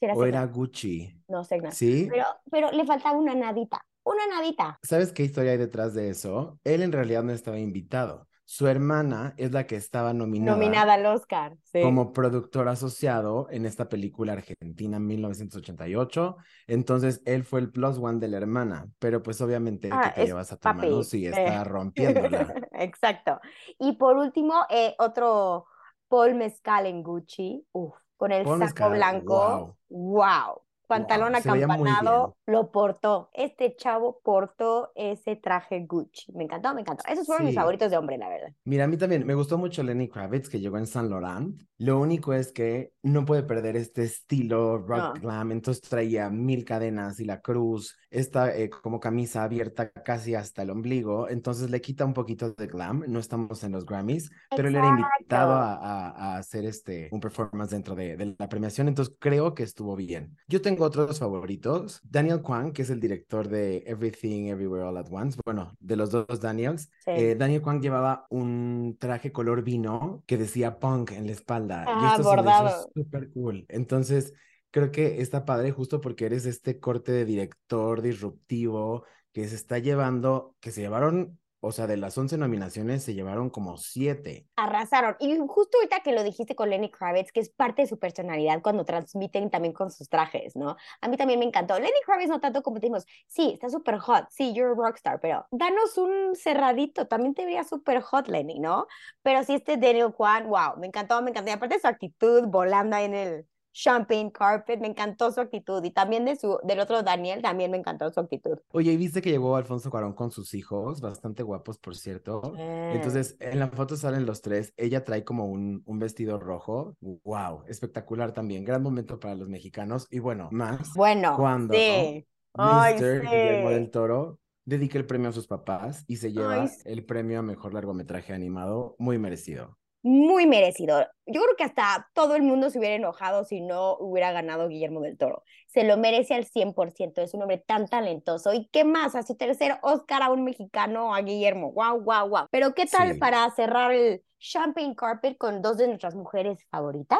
era 0.00 0.14
o 0.14 0.16
Segna. 0.16 0.28
era 0.28 0.46
Gucci. 0.46 1.20
No, 1.28 1.44
Segna. 1.44 1.70
¿Sí? 1.72 2.08
Pero, 2.10 2.24
pero 2.50 2.70
le 2.72 2.84
faltaba 2.84 3.16
una 3.18 3.34
nadita, 3.34 3.84
una 4.04 4.26
nadita. 4.26 4.78
¿Sabes 4.82 5.12
qué 5.12 5.22
historia 5.24 5.52
hay 5.52 5.58
detrás 5.58 5.94
de 5.94 6.10
eso? 6.10 6.58
Él 6.64 6.82
en 6.82 6.92
realidad 6.92 7.22
no 7.22 7.32
estaba 7.32 7.58
invitado. 7.58 8.28
Su 8.46 8.66
hermana 8.66 9.34
es 9.38 9.52
la 9.52 9.66
que 9.66 9.76
estaba 9.76 10.12
nominada, 10.12 10.56
Nominada 10.56 10.94
al 10.94 11.06
Oscar, 11.06 11.56
sí. 11.62 11.80
como 11.80 12.12
productor 12.12 12.68
asociado 12.68 13.48
en 13.50 13.64
esta 13.64 13.88
película 13.88 14.34
argentina 14.34 14.98
en 14.98 15.06
1988. 15.06 16.36
Entonces 16.66 17.22
él 17.24 17.44
fue 17.44 17.60
el 17.60 17.70
plus 17.70 17.96
one 17.98 18.18
de 18.18 18.28
la 18.28 18.36
hermana, 18.36 18.86
pero 18.98 19.22
pues 19.22 19.40
obviamente 19.40 19.88
Ah, 19.90 20.12
que 20.14 20.20
te 20.20 20.26
llevas 20.26 20.52
a 20.52 20.56
tu 20.56 20.62
papi, 20.62 20.86
hermano 20.86 21.02
si 21.04 21.26
eh. 21.26 21.30
está 21.30 21.64
rompiéndola. 21.64 22.54
Exacto. 22.72 23.40
Y 23.78 23.92
por 23.92 24.16
último, 24.18 24.54
eh, 24.68 24.94
otro 24.98 25.66
Paul 26.08 26.34
Mezcal 26.34 26.86
en 26.86 27.02
Gucci, 27.02 27.66
uf, 27.72 27.94
con 28.18 28.30
el 28.30 28.44
Paul 28.44 28.58
saco 28.60 28.90
blanco, 28.90 29.78
wow. 29.88 30.63
Pantalón 30.86 31.32
Wow, 31.32 31.40
acampanado, 31.54 32.36
lo 32.46 32.70
portó. 32.70 33.30
Este 33.32 33.74
chavo 33.76 34.20
portó 34.22 34.92
ese 34.94 35.36
traje 35.36 35.84
Gucci. 35.86 36.32
Me 36.32 36.44
encantó, 36.44 36.74
me 36.74 36.82
encantó. 36.82 37.04
Esos 37.08 37.26
fueron 37.26 37.46
mis 37.46 37.54
favoritos 37.54 37.90
de 37.90 37.96
hombre, 37.96 38.18
la 38.18 38.28
verdad. 38.28 38.52
Mira, 38.64 38.84
a 38.84 38.86
mí 38.86 38.96
también 38.96 39.26
me 39.26 39.34
gustó 39.34 39.58
mucho 39.58 39.82
Lenny 39.82 40.08
Kravitz 40.08 40.48
que 40.48 40.60
llegó 40.60 40.78
en 40.78 40.86
Saint 40.86 41.10
Laurent. 41.10 41.60
Lo 41.84 42.00
único 42.00 42.32
es 42.32 42.50
que 42.50 42.94
no 43.02 43.26
puede 43.26 43.42
perder 43.42 43.76
este 43.76 44.04
estilo 44.04 44.78
rock 44.78 45.16
No. 45.16 45.20
glam. 45.20 45.52
Entonces 45.52 45.82
traía 45.82 46.30
mil 46.30 46.64
cadenas 46.64 47.20
y 47.20 47.26
la 47.26 47.42
cruz, 47.42 47.94
esta 48.10 48.56
eh, 48.56 48.70
como 48.70 49.00
camisa 49.00 49.44
abierta 49.44 49.90
casi 49.90 50.34
hasta 50.34 50.62
el 50.62 50.70
ombligo. 50.70 51.28
Entonces 51.28 51.68
le 51.70 51.82
quita 51.82 52.06
un 52.06 52.14
poquito 52.14 52.52
de 52.52 52.66
glam. 52.68 53.04
No 53.06 53.18
estamos 53.18 53.62
en 53.64 53.72
los 53.72 53.84
Grammys, 53.84 54.30
pero 54.56 54.68
él 54.68 54.76
era 54.76 54.88
invitado 54.88 55.52
a, 55.52 55.74
a- 55.74 56.10
a 56.34 56.38
hacer 56.38 56.64
este 56.64 57.10
un 57.12 57.20
performance 57.20 57.70
dentro 57.72 57.94
de, 57.94 58.16
de 58.16 58.34
la 58.38 58.48
premiación. 58.48 58.88
Entonces 58.88 59.14
creo 59.20 59.54
que 59.54 59.62
estuvo 59.64 59.94
bien. 59.94 60.38
Yo 60.48 60.62
tengo 60.62 60.84
otros 60.84 61.18
favoritos. 61.18 62.00
Daniel 62.04 62.40
Kwan, 62.40 62.72
que 62.72 62.80
es 62.82 62.88
el 62.90 63.00
director 63.00 63.48
de 63.48 63.84
Everything 63.86 64.46
Everywhere 64.46 64.84
All 64.84 64.96
at 64.96 65.08
Once. 65.12 65.38
Bueno, 65.44 65.72
de 65.80 65.96
los 65.96 66.10
dos 66.10 66.40
Daniels. 66.40 66.84
Sí. 67.04 67.10
Eh, 67.10 67.34
Daniel 67.36 67.60
Kwan 67.60 67.82
llevaba 67.82 68.26
un 68.30 68.96
traje 68.98 69.32
color 69.32 69.62
vino 69.62 70.22
que 70.26 70.38
decía 70.38 70.78
punk 70.78 71.10
en 71.12 71.26
la 71.26 71.32
espalda. 71.32 71.73
Y 71.92 72.04
Ah, 72.04 72.06
esto 72.06 72.22
hizo 72.22 72.30
bordado. 72.30 72.88
súper 72.94 73.30
cool. 73.32 73.64
Entonces, 73.68 74.32
creo 74.70 74.90
que 74.90 75.20
está 75.20 75.44
padre 75.44 75.70
justo 75.72 76.00
porque 76.00 76.26
eres 76.26 76.46
este 76.46 76.78
corte 76.80 77.12
de 77.12 77.24
director 77.24 78.02
disruptivo 78.02 79.04
que 79.32 79.48
se 79.48 79.56
está 79.56 79.78
llevando, 79.78 80.56
que 80.60 80.70
se 80.70 80.80
llevaron, 80.82 81.38
o 81.64 81.72
sea, 81.72 81.86
de 81.86 81.96
las 81.96 82.16
11 82.16 82.36
nominaciones 82.36 83.02
se 83.02 83.14
llevaron 83.14 83.48
como 83.48 83.78
7. 83.78 84.46
Arrasaron. 84.56 85.16
Y 85.18 85.34
justo 85.48 85.78
ahorita 85.78 86.00
que 86.00 86.12
lo 86.12 86.22
dijiste 86.22 86.54
con 86.54 86.68
Lenny 86.68 86.90
Kravitz, 86.90 87.32
que 87.32 87.40
es 87.40 87.48
parte 87.48 87.82
de 87.82 87.88
su 87.88 87.98
personalidad 87.98 88.60
cuando 88.62 88.84
transmiten 88.84 89.50
también 89.50 89.72
con 89.72 89.90
sus 89.90 90.08
trajes, 90.08 90.54
¿no? 90.56 90.76
A 91.00 91.08
mí 91.08 91.16
también 91.16 91.38
me 91.38 91.46
encantó. 91.46 91.78
Lenny 91.78 92.00
Kravitz 92.04 92.28
no 92.28 92.40
tanto 92.40 92.62
como 92.62 92.78
decimos, 92.78 93.06
sí, 93.26 93.52
está 93.54 93.70
súper 93.70 93.98
hot, 93.98 94.26
sí, 94.30 94.52
you're 94.52 94.72
a 94.72 94.74
rockstar, 94.74 95.20
pero 95.20 95.46
danos 95.50 95.96
un 95.96 96.36
cerradito, 96.36 97.06
también 97.06 97.34
te 97.34 97.44
vería 97.46 97.64
súper 97.64 98.02
hot, 98.02 98.28
Lenny, 98.28 98.60
¿no? 98.60 98.86
Pero 99.22 99.42
sí, 99.42 99.54
este 99.54 99.78
Daniel 99.78 100.12
Kwan, 100.12 100.46
wow, 100.48 100.76
me 100.78 100.88
encantó, 100.88 101.22
me 101.22 101.30
encantó. 101.30 101.50
Y 101.50 101.54
aparte 101.54 101.80
su 101.80 101.86
actitud 101.88 102.44
volando 102.46 102.96
ahí 102.96 103.06
en 103.06 103.14
el 103.14 103.46
champagne 103.74 104.30
carpet, 104.32 104.80
me 104.80 104.86
encantó 104.86 105.30
su 105.32 105.40
actitud. 105.40 105.84
Y 105.84 105.90
también 105.90 106.24
de 106.24 106.36
su, 106.36 106.58
del 106.62 106.80
otro 106.80 107.02
Daniel, 107.02 107.42
también 107.42 107.70
me 107.70 107.76
encantó 107.76 108.10
su 108.10 108.20
actitud. 108.20 108.58
Oye, 108.72 108.92
¿y 108.92 108.96
viste 108.96 109.20
que 109.20 109.30
llegó 109.30 109.56
Alfonso 109.56 109.90
Cuarón 109.90 110.14
con 110.14 110.30
sus 110.30 110.54
hijos? 110.54 111.00
Bastante 111.00 111.42
guapos, 111.42 111.78
por 111.78 111.96
cierto. 111.96 112.54
Entonces, 112.56 113.36
en 113.40 113.58
la 113.58 113.68
foto 113.68 113.96
salen 113.96 114.24
los 114.24 114.40
tres. 114.40 114.72
Ella 114.76 115.04
trae 115.04 115.24
como 115.24 115.46
un, 115.46 115.82
un 115.84 115.98
vestido 115.98 116.38
rojo. 116.38 116.96
¡Wow! 117.00 117.64
Espectacular 117.66 118.32
también. 118.32 118.64
Gran 118.64 118.82
momento 118.82 119.18
para 119.18 119.34
los 119.34 119.48
mexicanos. 119.48 120.06
Y 120.10 120.20
bueno, 120.20 120.48
más 120.52 120.94
bueno, 120.94 121.36
cuando 121.36 121.74
sí. 121.74 122.26
Ay, 122.54 122.94
Mr. 122.94 123.22
Guillermo 123.22 123.70
del 123.70 123.90
Toro 123.90 124.38
dedica 124.64 124.96
el 124.96 125.06
premio 125.06 125.28
a 125.28 125.32
sus 125.32 125.46
papás 125.48 126.04
y 126.06 126.16
se 126.16 126.32
lleva 126.32 126.62
Ay, 126.62 126.68
sí. 126.68 126.82
el 126.84 127.04
premio 127.04 127.40
a 127.40 127.42
mejor 127.42 127.74
largometraje 127.74 128.32
animado. 128.32 128.94
Muy 128.98 129.18
merecido. 129.18 129.76
Muy 130.04 130.46
merecido. 130.46 131.00
Yo 131.26 131.40
creo 131.40 131.56
que 131.56 131.64
hasta 131.64 132.10
todo 132.12 132.36
el 132.36 132.42
mundo 132.42 132.68
se 132.68 132.78
hubiera 132.78 132.94
enojado 132.94 133.44
si 133.46 133.62
no 133.62 133.96
hubiera 133.98 134.32
ganado 134.32 134.68
Guillermo 134.68 135.00
del 135.00 135.16
Toro. 135.16 135.42
Se 135.66 135.82
lo 135.82 135.96
merece 135.96 136.34
al 136.34 136.44
100%, 136.44 137.22
es 137.22 137.32
un 137.32 137.40
hombre 137.42 137.56
tan 137.58 137.88
talentoso. 137.88 138.52
¿Y 138.52 138.68
qué 138.68 138.84
más? 138.84 139.14
A 139.14 139.22
su 139.22 139.34
tercer 139.34 139.78
Oscar 139.82 140.22
a 140.22 140.30
un 140.30 140.44
mexicano, 140.44 141.14
a 141.14 141.22
Guillermo. 141.22 141.72
Wow, 141.72 142.02
wow, 142.02 142.28
wow. 142.28 142.46
Pero 142.50 142.74
¿qué 142.74 142.84
tal 142.86 143.14
Sí. 143.14 143.18
para 143.18 143.50
cerrar 143.52 143.92
el 143.92 144.22
Champagne 144.38 144.94
Carpet 144.94 145.38
con 145.38 145.62
dos 145.62 145.78
de 145.78 145.88
nuestras 145.88 146.14
mujeres 146.14 146.58
favoritas? 146.70 147.18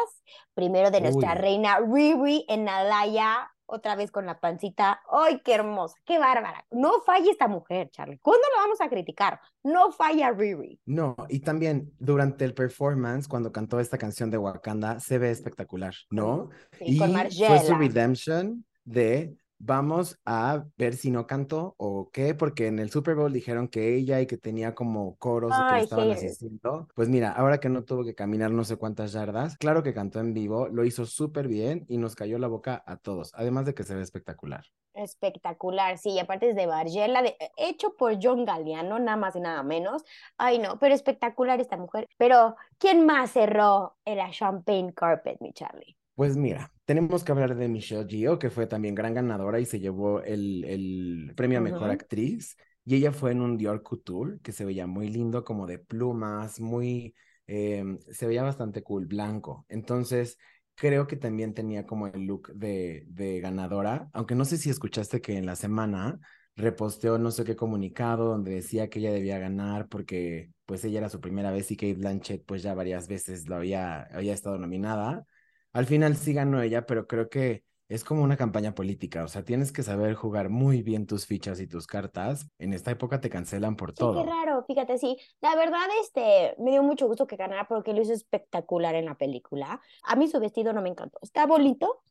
Primero 0.53 0.91
de 0.91 1.01
nuestra 1.01 1.33
Uy. 1.33 1.39
reina 1.39 1.79
Riri 1.81 2.45
en 2.49 2.69
Alaya, 2.69 3.51
otra 3.67 3.97
vez 3.97 4.11
con 4.11 4.27
la 4.27 4.41
pancita. 4.41 5.01
¡Ay, 5.11 5.41
qué 5.45 5.55
hermosa! 5.55 5.97
¡Qué 6.05 6.19
bárbara! 6.19 6.67
No 6.71 7.01
falla 7.05 7.31
esta 7.31 7.49
mujer, 7.49 7.91
Charlie. 7.91 8.19
¿Cuándo 8.19 8.47
lo 8.55 8.63
vamos 8.63 8.81
a 8.81 8.89
criticar? 8.89 9.41
No 9.63 9.93
falla 9.93 10.31
Riri. 10.31 10.81
No, 10.87 11.17
y 11.29 11.41
también 11.41 11.93
durante 11.99 12.45
el 12.45 12.55
performance, 12.55 13.29
cuando 13.29 13.53
cantó 13.53 13.81
esta 13.81 13.99
canción 13.99 14.31
de 14.31 14.39
Wakanda, 14.39 15.01
se 15.01 15.19
ve 15.19 15.31
espectacular, 15.31 15.95
¿no? 16.11 16.51
Sí, 16.79 16.85
y 16.87 16.99
con 16.99 17.11
fue 17.13 17.31
su 17.31 17.43
Margiela. 17.47 17.79
redemption 17.79 18.65
de 18.85 19.37
vamos 19.59 20.21
a 20.25 20.65
ver 20.77 20.95
si 20.95 21.11
no 21.11 21.27
cantó 21.27 21.75
o 21.79 22.11
qué, 22.13 22.35
porque 22.35 22.67
en 22.67 22.79
el 22.79 22.91
Super 22.91 23.15
Bowl 23.15 23.33
dijeron 23.33 23.69
que 23.69 23.95
ella 23.95 24.21
y 24.21 24.27
que 24.27 24.37
tenía 24.37 24.75
como 24.75 25.17
coros 25.17 25.53
y 25.53 25.75
que 25.75 25.81
estaban 25.81 26.11
asistiendo. 26.11 26.89
Pues 26.95 27.09
mira, 27.09 27.33
ahora 27.33 27.59
que 27.59 27.69
no 27.69 27.85
tuvo 27.85 28.05
que 28.05 28.15
caminar 28.15 28.51
no 28.51 28.65
sé 28.65 28.77
cuántas 28.77 29.13
yardas, 29.13 29.57
claro 29.57 29.83
que 29.83 29.95
cantó 29.95 30.21
en 30.21 30.35
vivo, 30.35 30.69
lo 30.69 30.85
hizo 30.85 31.07
súper 31.07 31.49
bien 31.49 31.85
y 31.89 31.99
nos 31.99 32.15
cayó 32.15 32.39
la 32.39 32.49
boca 32.49 32.83
a 32.87 32.97
todos, 32.97 33.33
además 33.35 33.67
de 33.67 33.75
que 33.75 33.85
se 33.85 33.95
ve 33.95 34.03
espectacular. 34.03 34.65
Espectacular, 34.95 35.99
sí, 35.99 36.11
y 36.11 36.19
aparte 36.21 36.51
es 36.51 36.57
de 36.57 36.69
Margiela, 36.69 37.21
de, 37.21 37.37
hecho 37.57 37.97
por 37.97 38.17
John 38.23 38.45
Galliano, 38.45 39.01
nada 39.01 39.17
más 39.17 39.35
y 39.35 39.41
nada 39.41 39.65
menos. 39.65 40.05
Ay, 40.37 40.61
no, 40.61 40.79
pero 40.79 40.95
espectacular 40.95 41.61
esta 41.61 41.77
mujer. 41.77 42.07
Pero, 42.17 42.55
¿quién 42.79 43.05
más 43.05 43.33
cerró 43.33 43.97
en 44.05 44.19
la 44.19 44.31
Champagne 44.31 44.95
Carpet, 44.95 45.41
mi 45.41 45.53
Charlie? 45.53 45.97
Pues 46.15 46.37
mira, 46.37 46.73
tenemos 46.85 47.25
que 47.25 47.33
hablar 47.33 47.57
de 47.57 47.69
Michelle 47.69 48.07
Gio, 48.09 48.39
que 48.39 48.49
fue 48.51 48.67
también 48.69 48.95
gran 48.95 49.15
ganadora 49.15 49.59
y 49.59 49.67
se 49.67 49.81
llevó 49.81 50.23
el, 50.23 50.65
el 50.65 51.33
premio 51.35 51.59
a 51.59 51.61
mejor 51.61 51.91
actriz. 51.91 52.57
Y 52.85 52.95
ella 52.97 53.11
fue 53.13 53.33
en 53.33 53.41
un 53.41 53.57
Dior 53.59 53.83
Couture 53.83 54.39
que 54.43 54.53
se 54.53 54.65
veía 54.65 54.87
muy 54.87 55.09
lindo, 55.09 55.43
como 55.43 55.67
de 55.67 55.79
plumas, 55.81 56.61
muy, 56.61 57.15
em, 57.49 57.99
se 58.11 58.27
veía 58.29 58.45
bastante 58.45 58.83
cool, 58.85 59.07
blanco. 59.07 59.67
Entonces, 59.69 60.39
creo 60.77 61.07
que 61.09 61.17
también 61.17 61.53
tenía 61.53 61.85
como 61.85 62.07
el 62.07 62.27
look 62.27 62.53
de, 62.55 63.05
de 63.09 63.41
ganadora, 63.41 64.09
aunque 64.13 64.35
no 64.37 64.45
sé 64.45 64.57
si 64.59 64.71
escuchaste 64.71 65.21
que 65.21 65.37
en 65.37 65.47
la 65.47 65.57
semana 65.57 66.21
reposteó 66.57 67.19
no 67.19 67.33
sé 67.33 67.43
qué 67.45 67.57
comunicado 67.57 68.27
donde 68.29 68.53
decía 68.53 68.89
que 68.89 69.01
ella 69.01 69.13
debía 69.13 69.39
ganar 69.41 69.89
porque 69.89 70.53
pues 70.67 70.85
ella 70.85 70.99
era 71.01 71.09
su 71.09 71.21
primera 71.21 71.51
vez 71.51 71.71
y 71.73 71.77
Kate 71.77 71.95
Blanchett 71.95 72.45
pues 72.47 72.63
ya 72.63 72.75
varias 72.75 73.09
veces 73.09 73.49
lo 73.49 73.57
había, 73.57 74.03
había 74.05 74.35
estado 74.35 74.59
nominada. 74.59 75.27
Al 75.75 75.85
final 75.87 76.17
sí 76.17 76.33
ganó 76.35 76.63
ella, 76.63 76.87
pero 76.87 77.07
creo 77.07 77.29
que 77.29 77.65
es 77.89 78.03
como 78.05 78.23
una 78.23 78.37
campaña 78.39 78.75
política, 78.75 79.25
o 79.25 79.29
sea, 79.29 79.45
tienes 79.45 79.73
que 79.73 79.83
saber 79.83 80.15
jugar 80.15 80.49
muy 80.49 80.83
bien 80.83 81.07
tus 81.07 81.27
fichas 81.27 81.61
y 81.61 81.67
tus 81.67 81.87
cartas. 81.87 82.49
En 82.59 82.73
esta 82.73 82.91
época 82.93 83.21
te 83.21 83.29
cancelan 83.31 83.77
por 83.77 83.93
Sí, 83.97 83.99
todo. 83.99 84.23
qué 84.25 84.25
raro, 84.25 84.65
fíjate, 84.67 84.99
sí. 84.99 85.17
La 85.41 85.55
verdad, 85.55 85.87
este, 86.03 86.57
me 86.59 86.73
dio 86.73 86.83
mucho 86.83 87.07
gusto 87.07 87.27
que 87.29 87.37
ganara 87.37 87.69
porque 87.69 87.93
lo 87.93 88.03
hizo 88.03 88.13
espectacular 88.13 88.95
en 88.97 89.05
la 89.07 89.15
película. 89.17 89.81
A 90.03 90.17
mí 90.17 90.27
su 90.27 90.41
vestido 90.41 90.73
no 90.73 90.83
me 90.83 90.89
encantó. 90.89 91.19
Está 91.23 91.47
bonito, 91.47 92.03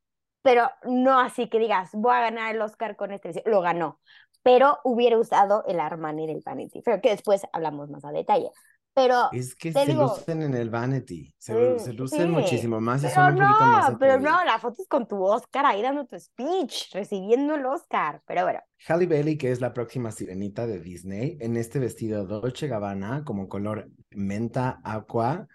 pero 0.42 0.70
no 0.84 1.20
así 1.20 1.50
que 1.50 1.60
digas, 1.60 1.90
voy 1.94 2.14
a 2.16 2.22
ganar 2.22 2.56
el 2.56 2.62
Oscar 2.62 2.96
con 2.96 3.12
este. 3.12 3.44
Lo 3.46 3.60
ganó, 3.62 4.00
pero 4.44 4.80
hubiera 4.86 5.18
usado 5.20 5.66
el 5.68 5.80
Armani 5.82 6.26
del 6.28 6.42
Vanity 6.46 6.82
Fair, 6.82 7.02
que 7.02 7.10
después 7.10 7.44
hablamos 7.52 7.90
más 7.90 8.06
a 8.06 8.12
detalle. 8.14 8.50
Pero 8.94 9.30
Es 9.32 9.56
que 9.56 9.74
se 9.74 9.86
digo, 9.86 10.04
lucen 10.04 10.44
en 10.44 10.54
el 10.54 10.70
Vanity, 10.70 11.34
se, 11.38 11.80
sí, 11.80 11.86
se 11.86 11.94
lucen 11.94 12.28
sí, 12.28 12.28
muchísimo 12.28 12.80
más 12.80 13.04
y 13.04 13.10
son 13.10 13.34
un 13.34 13.40
poquito 13.40 13.66
más 13.66 13.92
no, 13.92 13.98
pero 13.98 14.20
no, 14.20 14.44
la 14.46 14.60
foto 14.60 14.82
es 14.82 14.88
con 14.88 15.08
tu 15.08 15.24
Oscar 15.24 15.66
ahí 15.66 15.82
dando 15.82 16.06
tu 16.06 16.20
speech, 16.20 16.94
recibiendo 16.94 17.56
el 17.56 17.66
Oscar. 17.66 18.22
Pero 18.28 18.44
bueno, 18.44 18.60
Halle 18.88 19.08
Bailey, 19.08 19.38
que 19.38 19.52
es 19.52 19.62
la 19.62 19.74
próxima 19.74 20.12
sirenita 20.12 20.68
de 20.68 20.80
Disney, 20.80 21.38
en 21.40 21.58
este 21.58 21.80
vestido 21.80 22.26
Dolce 22.26 22.68
Gabbana, 22.68 23.24
como 23.24 23.48
color 23.48 23.90
menta 24.12 24.80
aqua, 24.84 25.48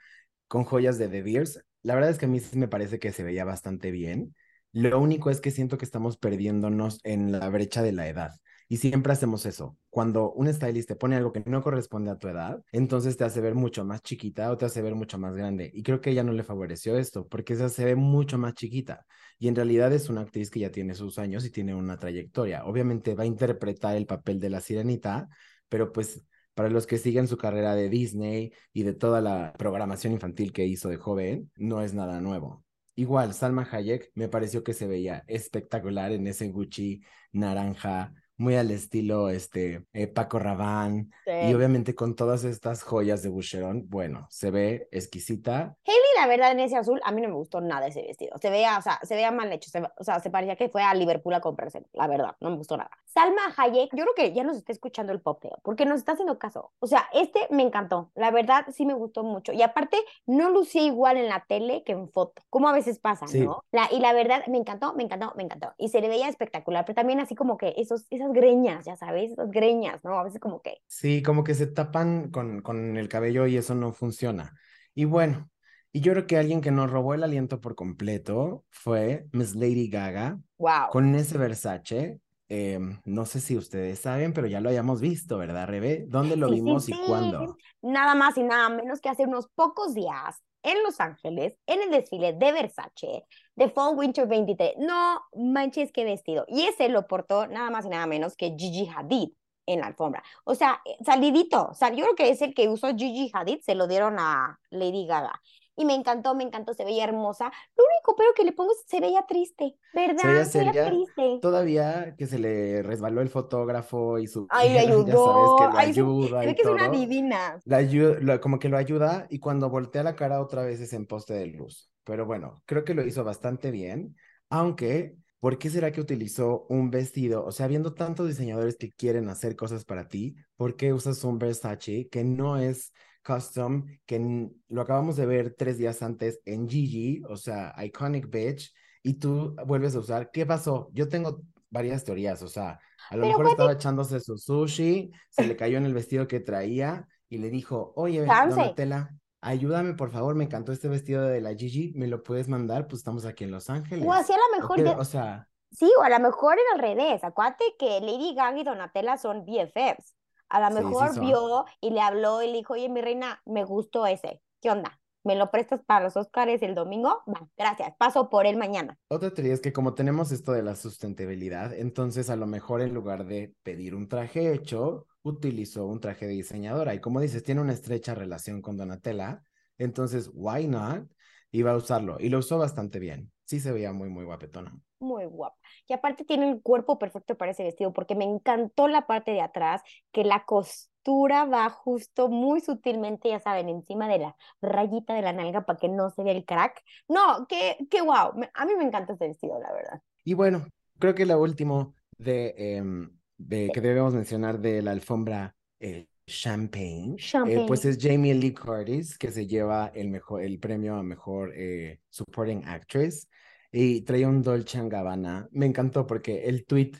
con 0.46 0.64
joyas 0.64 0.98
de 0.98 1.08
De 1.08 1.22
Beers. 1.22 1.62
La 1.82 1.94
verdad 1.94 2.10
es 2.10 2.18
que 2.18 2.26
a 2.26 2.28
mí 2.28 2.40
sí 2.40 2.58
me 2.58 2.68
parece 2.68 2.98
que 2.98 3.12
se 3.12 3.22
veía 3.22 3.44
bastante 3.44 3.90
bien. 3.90 4.34
Lo 4.72 5.00
único 5.00 5.30
es 5.30 5.40
que 5.40 5.50
siento 5.50 5.78
que 5.78 5.84
estamos 5.84 6.16
perdiéndonos 6.16 7.00
en 7.04 7.32
la 7.32 7.48
brecha 7.48 7.82
de 7.82 7.92
la 7.92 8.08
edad. 8.08 8.32
Y 8.70 8.76
siempre 8.76 9.12
hacemos 9.14 9.46
eso. 9.46 9.78
Cuando 9.88 10.30
un 10.32 10.52
stylist 10.52 10.88
te 10.88 10.96
pone 10.96 11.16
algo 11.16 11.32
que 11.32 11.42
no 11.46 11.62
corresponde 11.62 12.10
a 12.10 12.18
tu 12.18 12.28
edad, 12.28 12.62
entonces 12.70 13.16
te 13.16 13.24
hace 13.24 13.40
ver 13.40 13.54
mucho 13.54 13.84
más 13.84 14.02
chiquita 14.02 14.50
o 14.50 14.58
te 14.58 14.66
hace 14.66 14.82
ver 14.82 14.94
mucho 14.94 15.18
más 15.18 15.34
grande. 15.34 15.70
Y 15.72 15.82
creo 15.82 16.02
que 16.02 16.10
ella 16.10 16.22
no 16.22 16.32
le 16.32 16.44
favoreció 16.44 16.98
esto, 16.98 17.26
porque 17.26 17.54
ella 17.54 17.70
se 17.70 17.86
ve 17.86 17.96
mucho 17.96 18.36
más 18.36 18.52
chiquita. 18.52 19.06
Y 19.38 19.48
en 19.48 19.56
realidad 19.56 19.92
es 19.94 20.10
una 20.10 20.20
actriz 20.20 20.50
que 20.50 20.60
ya 20.60 20.70
tiene 20.70 20.94
sus 20.94 21.18
años 21.18 21.46
y 21.46 21.50
tiene 21.50 21.74
una 21.74 21.98
trayectoria. 21.98 22.66
Obviamente 22.66 23.14
va 23.14 23.22
a 23.22 23.26
interpretar 23.26 23.96
el 23.96 24.06
papel 24.06 24.38
de 24.38 24.50
la 24.50 24.60
sirenita, 24.60 25.28
pero 25.70 25.90
pues 25.90 26.22
para 26.52 26.68
los 26.68 26.86
que 26.86 26.98
siguen 26.98 27.28
su 27.28 27.38
carrera 27.38 27.74
de 27.74 27.88
Disney 27.88 28.52
y 28.72 28.82
de 28.82 28.92
toda 28.92 29.20
la 29.20 29.54
programación 29.56 30.12
infantil 30.12 30.52
que 30.52 30.66
hizo 30.66 30.88
de 30.88 30.96
joven, 30.96 31.50
no 31.56 31.82
es 31.82 31.94
nada 31.94 32.20
nuevo. 32.20 32.64
Igual, 32.96 33.32
Salma 33.32 33.66
Hayek 33.70 34.10
me 34.16 34.28
pareció 34.28 34.64
que 34.64 34.74
se 34.74 34.88
veía 34.88 35.22
espectacular 35.28 36.10
en 36.10 36.26
ese 36.26 36.48
Gucci 36.48 37.00
naranja, 37.30 38.12
muy 38.38 38.56
al 38.56 38.70
estilo 38.70 39.28
este 39.28 39.84
eh, 39.92 40.06
Paco 40.06 40.38
Rabanne 40.38 41.08
y 41.26 41.48
sí. 41.48 41.54
obviamente 41.54 41.94
con 41.94 42.14
todas 42.16 42.44
estas 42.44 42.82
joyas 42.82 43.22
de 43.22 43.28
Boucheron, 43.28 43.88
bueno, 43.88 44.26
se 44.30 44.50
ve 44.50 44.88
exquisita. 44.92 45.76
Hailey, 45.84 46.00
la 46.16 46.26
verdad, 46.26 46.52
en 46.52 46.60
ese 46.60 46.76
azul, 46.76 47.00
a 47.04 47.12
mí 47.12 47.20
no 47.20 47.28
me 47.28 47.34
gustó 47.34 47.60
nada 47.60 47.86
ese 47.88 48.02
vestido. 48.02 48.36
Se 48.40 48.50
veía, 48.50 48.78
o 48.78 48.82
sea, 48.82 48.98
se 49.02 49.14
veía 49.14 49.30
mal 49.30 49.52
hecho. 49.52 49.70
se- 49.70 49.82
o 49.82 50.04
sea, 50.04 50.20
se 50.20 50.30
parecía 50.30 50.56
que 50.56 50.68
fue 50.68 50.82
a 50.82 50.94
Liverpool 50.94 51.34
a 51.34 51.40
comprarse. 51.40 51.84
La 51.92 52.06
verdad, 52.06 52.36
no 52.40 52.50
me 52.50 52.56
gustó 52.56 52.76
nada. 52.76 52.90
Salma 53.08 53.54
Hayek, 53.56 53.88
yo 53.96 54.04
creo 54.04 54.14
que 54.14 54.32
ya 54.34 54.44
nos 54.44 54.58
está 54.58 54.70
escuchando 54.70 55.12
el 55.14 55.20
popeo, 55.22 55.58
porque 55.62 55.86
nos 55.86 55.98
está 55.98 56.12
haciendo 56.12 56.38
caso. 56.38 56.72
O 56.78 56.86
sea, 56.86 57.08
este 57.14 57.40
me 57.50 57.62
encantó, 57.62 58.10
la 58.14 58.30
verdad 58.30 58.66
sí 58.70 58.84
me 58.84 58.92
gustó 58.92 59.24
mucho. 59.24 59.52
Y 59.54 59.62
aparte, 59.62 59.96
no 60.26 60.50
lucía 60.50 60.82
igual 60.82 61.16
en 61.16 61.28
la 61.28 61.44
tele 61.48 61.82
que 61.84 61.92
en 61.92 62.10
foto, 62.10 62.42
como 62.50 62.68
a 62.68 62.72
veces 62.72 62.98
pasa, 62.98 63.24
¿no? 63.38 63.64
La, 63.72 63.88
y 63.90 64.00
la 64.00 64.12
verdad, 64.12 64.46
me 64.46 64.58
encantó, 64.58 64.94
me 64.94 65.04
encantó, 65.04 65.32
me 65.36 65.42
encantó. 65.42 65.72
Y 65.78 65.88
se 65.88 66.02
le 66.02 66.08
veía 66.08 66.28
espectacular, 66.28 66.84
pero 66.84 66.96
también 66.96 67.18
así 67.18 67.34
como 67.34 67.56
que 67.56 67.72
esos, 67.78 68.06
esas 68.10 68.30
greñas, 68.32 68.84
ya 68.84 68.96
sabes, 68.96 69.32
esas 69.32 69.50
greñas, 69.50 70.04
¿no? 70.04 70.18
A 70.18 70.24
veces 70.24 70.38
como 70.38 70.60
que... 70.60 70.82
Sí, 70.86 71.22
como 71.22 71.44
que 71.44 71.54
se 71.54 71.66
tapan 71.66 72.30
con, 72.30 72.60
con 72.60 72.98
el 72.98 73.08
cabello 73.08 73.46
y 73.46 73.56
eso 73.56 73.74
no 73.74 73.92
funciona. 73.92 74.54
Y 74.94 75.06
bueno, 75.06 75.48
y 75.92 76.00
yo 76.00 76.12
creo 76.12 76.26
que 76.26 76.36
alguien 76.36 76.60
que 76.60 76.70
nos 76.70 76.90
robó 76.90 77.14
el 77.14 77.24
aliento 77.24 77.60
por 77.60 77.74
completo 77.74 78.64
fue 78.68 79.26
Miss 79.32 79.54
Lady 79.54 79.88
Gaga. 79.88 80.38
Wow. 80.58 80.90
Con 80.90 81.14
ese 81.14 81.38
Versace. 81.38 82.20
Em, 82.50 82.98
no 83.04 83.26
sé 83.26 83.40
si 83.40 83.56
ustedes 83.56 83.98
saben, 83.98 84.32
pero 84.32 84.46
ya 84.46 84.60
lo 84.60 84.70
hayamos 84.70 85.00
visto, 85.00 85.36
¿verdad, 85.36 85.68
Rebe? 85.68 86.06
¿Dónde 86.08 86.36
lo 86.36 86.48
vimos 86.48 86.88
y 86.88 86.92
cuándo? 87.06 87.56
Nada 87.82 88.14
más 88.14 88.38
y 88.38 88.42
nada 88.42 88.70
menos 88.70 89.00
que 89.00 89.10
hace 89.10 89.24
unos 89.24 89.48
pocos 89.54 89.92
días 89.94 90.42
en 90.62 90.82
Los 90.82 90.98
Ángeles, 90.98 91.54
en 91.66 91.82
el 91.82 91.90
desfile 91.90 92.32
de 92.32 92.52
Versace, 92.52 93.26
de 93.54 93.68
Fall 93.70 93.96
Winter 93.96 94.26
23. 94.26 94.74
No 94.78 95.20
manches 95.34 95.92
qué 95.92 96.04
vestido. 96.04 96.44
Y 96.48 96.62
ese 96.62 96.88
lo 96.88 97.06
portó 97.06 97.46
nada 97.46 97.70
más 97.70 97.84
y 97.84 97.90
nada 97.90 98.06
menos 98.06 98.34
que 98.34 98.54
Gigi 98.58 98.88
Hadid 98.88 99.30
en 99.66 99.80
la 99.80 99.88
alfombra. 99.88 100.22
O 100.44 100.54
sea, 100.54 100.80
eh, 100.86 100.96
salidito. 101.04 101.68
O 101.70 101.74
sea, 101.74 101.90
yo 101.90 102.04
creo 102.04 102.14
que 102.14 102.30
es 102.30 102.40
el 102.40 102.54
que 102.54 102.68
usó 102.68 102.88
Gigi 102.96 103.30
Hadid, 103.32 103.60
se 103.60 103.74
lo 103.74 103.86
dieron 103.86 104.18
a 104.18 104.58
Lady 104.70 105.06
Gaga 105.06 105.40
y 105.78 105.84
me 105.84 105.94
encantó, 105.94 106.34
me 106.34 106.42
encantó, 106.42 106.74
se 106.74 106.84
veía 106.84 107.04
hermosa. 107.04 107.52
Lo 107.76 107.84
único 107.84 108.16
pero 108.16 108.34
que 108.34 108.44
le 108.44 108.52
pongo 108.52 108.72
es 108.72 108.82
se 108.84 109.00
veía 109.00 109.24
triste, 109.26 109.76
¿verdad? 109.94 110.44
Se 110.44 110.64
veía, 110.64 110.86
triste. 110.86 111.38
Todavía 111.40 112.16
que 112.18 112.26
se 112.26 112.38
le 112.40 112.82
resbaló 112.82 113.20
el 113.20 113.28
fotógrafo 113.28 114.18
y 114.18 114.26
su... 114.26 114.46
Ay, 114.50 114.72
le 114.72 114.80
ayudó. 114.80 114.98
Ya 115.08 115.14
sabes 115.14 115.94
que 115.94 116.02
lo 116.02 116.04
ayuda 116.04 116.40
Se, 116.40 116.46
ve 116.46 116.54
que 116.54 116.62
es 116.62 116.68
una 116.68 116.88
divina. 116.88 117.60
La 117.64 117.76
ayuda, 117.76 118.40
como 118.40 118.58
que 118.58 118.68
lo 118.68 118.76
ayuda 118.76 119.26
y 119.30 119.38
cuando 119.38 119.70
voltea 119.70 120.02
la 120.02 120.16
cara 120.16 120.40
otra 120.40 120.62
vez 120.62 120.80
es 120.80 120.92
en 120.92 121.06
poste 121.06 121.34
de 121.34 121.46
luz. 121.46 121.90
Pero 122.04 122.26
bueno, 122.26 122.60
creo 122.66 122.84
que 122.84 122.94
lo 122.94 123.04
hizo 123.06 123.22
bastante 123.24 123.70
bien, 123.70 124.16
aunque... 124.50 125.16
¿Por 125.40 125.58
qué 125.58 125.70
será 125.70 125.92
que 125.92 126.00
utilizó 126.00 126.66
un 126.68 126.90
vestido? 126.90 127.44
O 127.44 127.52
sea, 127.52 127.68
viendo 127.68 127.94
tantos 127.94 128.28
diseñadores 128.28 128.76
que 128.76 128.90
quieren 128.90 129.28
hacer 129.28 129.54
cosas 129.54 129.84
para 129.84 130.08
ti, 130.08 130.34
¿por 130.56 130.76
qué 130.76 130.92
usas 130.92 131.22
un 131.24 131.38
Versace 131.38 132.08
que 132.08 132.24
no 132.24 132.56
es 132.58 132.92
Custom, 133.24 133.84
que 134.06 134.48
lo 134.68 134.80
acabamos 134.80 135.16
de 135.16 135.26
ver 135.26 135.54
tres 135.56 135.78
días 135.78 136.02
antes 136.02 136.40
en 136.44 136.68
Gigi, 136.68 137.22
o 137.28 137.36
sea, 137.36 137.74
Iconic 137.78 138.30
Beach, 138.30 138.72
y 139.02 139.14
tú 139.14 139.54
vuelves 139.66 139.94
a 139.94 140.00
usar. 140.00 140.30
¿Qué 140.30 140.46
pasó? 140.46 140.90
Yo 140.92 141.08
tengo 141.08 141.42
varias 141.70 142.04
teorías, 142.04 142.42
o 142.42 142.48
sea, 142.48 142.80
a 143.10 143.16
lo 143.16 143.26
mejor 143.26 143.48
estaba 143.48 143.72
echándose 143.72 144.20
su 144.20 144.38
sushi, 144.38 145.12
se 145.30 145.46
le 145.46 145.56
cayó 145.56 145.78
en 145.78 145.84
el 145.84 145.94
vestido 145.94 146.26
que 146.26 146.40
traía 146.40 147.06
y 147.28 147.38
le 147.38 147.50
dijo, 147.50 147.92
oye, 147.96 148.24
Donatella, 148.24 149.14
ayúdame 149.40 149.94
por 149.94 150.10
favor, 150.10 150.34
me 150.34 150.44
encantó 150.44 150.72
este 150.72 150.88
vestido 150.88 151.22
de 151.22 151.40
la 151.40 151.54
Gigi, 151.54 151.92
¿me 151.94 152.06
lo 152.06 152.22
puedes 152.22 152.48
mandar? 152.48 152.88
Pues 152.88 153.00
estamos 153.00 153.24
aquí 153.24 153.44
en 153.44 153.50
Los 153.50 153.70
Ángeles. 153.70 154.06
O 154.06 154.12
así 154.12 154.32
a 154.32 154.36
lo 154.36 154.60
mejor... 154.60 154.98
O 154.98 155.04
sea... 155.04 155.48
Sí, 155.70 155.90
o 155.98 156.02
a 156.02 156.08
lo 156.08 156.18
mejor 156.20 156.54
era 156.54 156.74
al 156.74 156.96
revés. 156.96 157.22
Acuérdate 157.22 157.64
que 157.78 158.00
Lady 158.00 158.34
Gaga 158.34 158.58
y 158.58 158.64
Donatella 158.64 159.18
son 159.18 159.44
BFFs. 159.44 160.14
A 160.48 160.60
lo 160.60 160.74
mejor 160.74 161.20
vio 161.20 161.66
y 161.80 161.90
le 161.90 162.00
habló 162.00 162.42
y 162.42 162.46
le 162.46 162.54
dijo, 162.54 162.72
oye, 162.72 162.88
mi 162.88 163.02
reina, 163.02 163.42
me 163.44 163.64
gustó 163.64 164.06
ese. 164.06 164.40
¿Qué 164.62 164.70
onda? 164.70 164.98
¿Me 165.24 165.36
lo 165.36 165.50
prestas 165.50 165.82
para 165.84 166.04
los 166.04 166.16
Oscars 166.16 166.62
el 166.62 166.74
domingo? 166.74 167.22
Va, 167.28 167.46
gracias, 167.56 167.92
paso 167.98 168.30
por 168.30 168.46
él 168.46 168.56
mañana. 168.56 168.98
Otra 169.08 169.30
teoría 169.30 169.52
es 169.52 169.60
que 169.60 169.74
como 169.74 169.92
tenemos 169.92 170.32
esto 170.32 170.52
de 170.52 170.62
la 170.62 170.74
sustentabilidad, 170.74 171.74
entonces 171.74 172.30
a 172.30 172.36
lo 172.36 172.46
mejor 172.46 172.80
en 172.80 172.94
lugar 172.94 173.26
de 173.26 173.54
pedir 173.62 173.94
un 173.94 174.08
traje 174.08 174.54
hecho, 174.54 175.06
utilizó 175.28 175.86
un 175.86 176.00
traje 176.00 176.26
de 176.26 176.32
diseñadora. 176.32 176.94
Y 176.94 177.00
como 177.00 177.20
dices, 177.20 177.42
tiene 177.42 177.60
una 177.60 177.72
estrecha 177.72 178.14
relación 178.14 178.62
con 178.62 178.76
Donatella, 178.76 179.42
entonces, 179.78 180.30
why 180.34 180.66
not? 180.66 181.08
Iba 181.50 181.72
a 181.72 181.76
usarlo. 181.76 182.18
Y 182.20 182.28
lo 182.28 182.38
usó 182.38 182.58
bastante 182.58 182.98
bien. 182.98 183.32
Sí 183.44 183.60
se 183.60 183.72
veía 183.72 183.92
muy, 183.92 184.10
muy 184.10 184.24
guapetona 184.24 184.78
muy 185.00 185.24
guapa. 185.26 185.56
Y 185.86 185.92
aparte 185.92 186.24
tiene 186.24 186.50
el 186.50 186.62
cuerpo 186.62 186.98
perfecto 186.98 187.36
para 187.36 187.52
ese 187.52 187.64
vestido, 187.64 187.92
porque 187.92 188.14
me 188.14 188.24
encantó 188.24 188.88
la 188.88 189.06
parte 189.06 189.32
de 189.32 189.40
atrás, 189.40 189.82
que 190.12 190.24
la 190.24 190.44
costura 190.44 191.44
va 191.44 191.68
justo 191.70 192.28
muy 192.28 192.60
sutilmente, 192.60 193.28
ya 193.30 193.40
saben, 193.40 193.68
encima 193.68 194.08
de 194.08 194.18
la 194.18 194.36
rayita 194.60 195.14
de 195.14 195.22
la 195.22 195.32
nalga 195.32 195.64
para 195.64 195.78
que 195.78 195.88
no 195.88 196.10
se 196.10 196.22
vea 196.22 196.32
el 196.32 196.44
crack. 196.44 196.82
No, 197.08 197.46
qué, 197.48 197.76
qué 197.90 198.00
guau. 198.00 198.32
A 198.54 198.66
mí 198.66 198.72
me 198.76 198.84
encanta 198.84 199.12
este 199.12 199.28
vestido, 199.28 199.60
la 199.60 199.72
verdad. 199.72 200.02
Y 200.24 200.34
bueno, 200.34 200.66
creo 200.98 201.14
que 201.14 201.26
lo 201.26 201.40
último 201.40 201.94
de, 202.18 202.54
em, 202.56 203.17
de 203.38 203.70
que 203.72 203.80
debemos 203.80 204.14
mencionar 204.14 204.60
de 204.60 204.82
la 204.82 204.90
alfombra 204.90 205.54
eh, 205.80 206.08
Champagne, 206.26 207.16
eh, 207.46 207.64
pues 207.66 207.84
es 207.86 207.98
Jamie 207.98 208.34
Lee 208.34 208.52
Curtis, 208.52 209.16
que 209.16 209.32
se 209.32 209.46
lleva 209.46 209.90
el, 209.94 210.10
mejor, 210.10 210.42
el 210.42 210.58
premio 210.58 210.96
a 210.96 211.02
mejor 211.02 211.52
eh, 211.54 212.00
Supporting 212.10 212.64
Actress 212.66 213.28
y 213.72 214.02
traía 214.02 214.28
un 214.28 214.42
Dolce 214.42 214.86
Gabbana. 214.88 215.48
Me 215.52 215.66
encantó 215.66 216.06
porque 216.06 216.44
el 216.44 216.66
tweet 216.66 216.92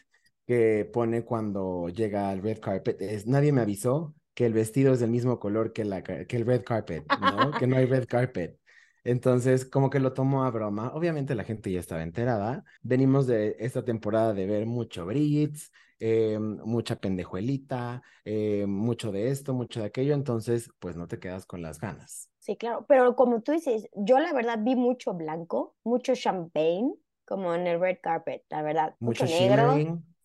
que 0.46 0.88
pone 0.90 1.24
cuando 1.24 1.88
llega 1.90 2.31
al 2.31 2.42
red 2.42 2.59
carpet 2.59 3.03
es 3.03 3.27
nadie 3.27 3.53
me 3.53 3.61
avisó 3.61 4.14
que 4.33 4.46
el 4.46 4.55
vestido 4.55 4.94
es 4.94 5.01
del 5.01 5.11
mismo 5.11 5.38
color 5.38 5.72
que, 5.72 5.85
la, 5.85 6.03
que 6.03 6.37
el 6.37 6.46
red 6.46 6.62
carpet, 6.64 7.05
¿no? 7.20 7.51
que 7.51 7.66
no 7.66 7.77
hay 7.77 7.85
red 7.87 8.07
carpet. 8.07 8.59
Entonces, 9.05 9.64
como 9.64 9.90
que 9.90 10.01
lo 10.01 10.12
tomó 10.12 10.44
a 10.44 10.51
broma. 10.51 10.92
Obviamente 10.94 11.35
la 11.35 11.44
gente 11.44 11.72
ya 11.72 11.81
estaba 11.81 12.03
enterada. 12.03 12.64
Venimos 12.83 13.27
de 13.27 13.57
esta 13.59 13.85
temporada 13.85 14.35
de 14.35 14.46
ver 14.46 14.66
mucho 14.66 15.07
Brits, 15.07 15.70
eh, 16.00 16.38
mucha 16.38 16.96
pendejuelita, 16.96 18.02
eh, 18.24 18.66
mucho 18.66 19.12
de 19.12 19.30
esto, 19.30 19.54
mucho 19.54 19.80
de 19.80 19.87
aquello. 19.87 20.14
Entonces, 20.14 20.70
pues 20.78 20.96
no 20.96 21.08
te 21.08 21.18
quedas 21.18 21.46
con 21.46 21.62
las 21.62 21.80
ganas. 21.80 22.30
Sí, 22.38 22.56
claro, 22.56 22.87
pero 22.88 23.14
como 23.14 23.42
tú 23.42 23.52
dices, 23.52 23.88
yo 23.94 24.18
la 24.18 24.32
verdad 24.32 24.58
vi 24.61 24.74
mucho 24.74 25.12
blanco, 25.14 25.76
mucho 25.84 26.14
champagne, 26.14 26.94
como 27.26 27.54
en 27.54 27.66
el 27.66 27.78
red 27.78 27.98
carpet, 28.02 28.44
la 28.48 28.62
verdad. 28.62 28.94
Mucho, 29.00 29.26
negro. 29.26 29.74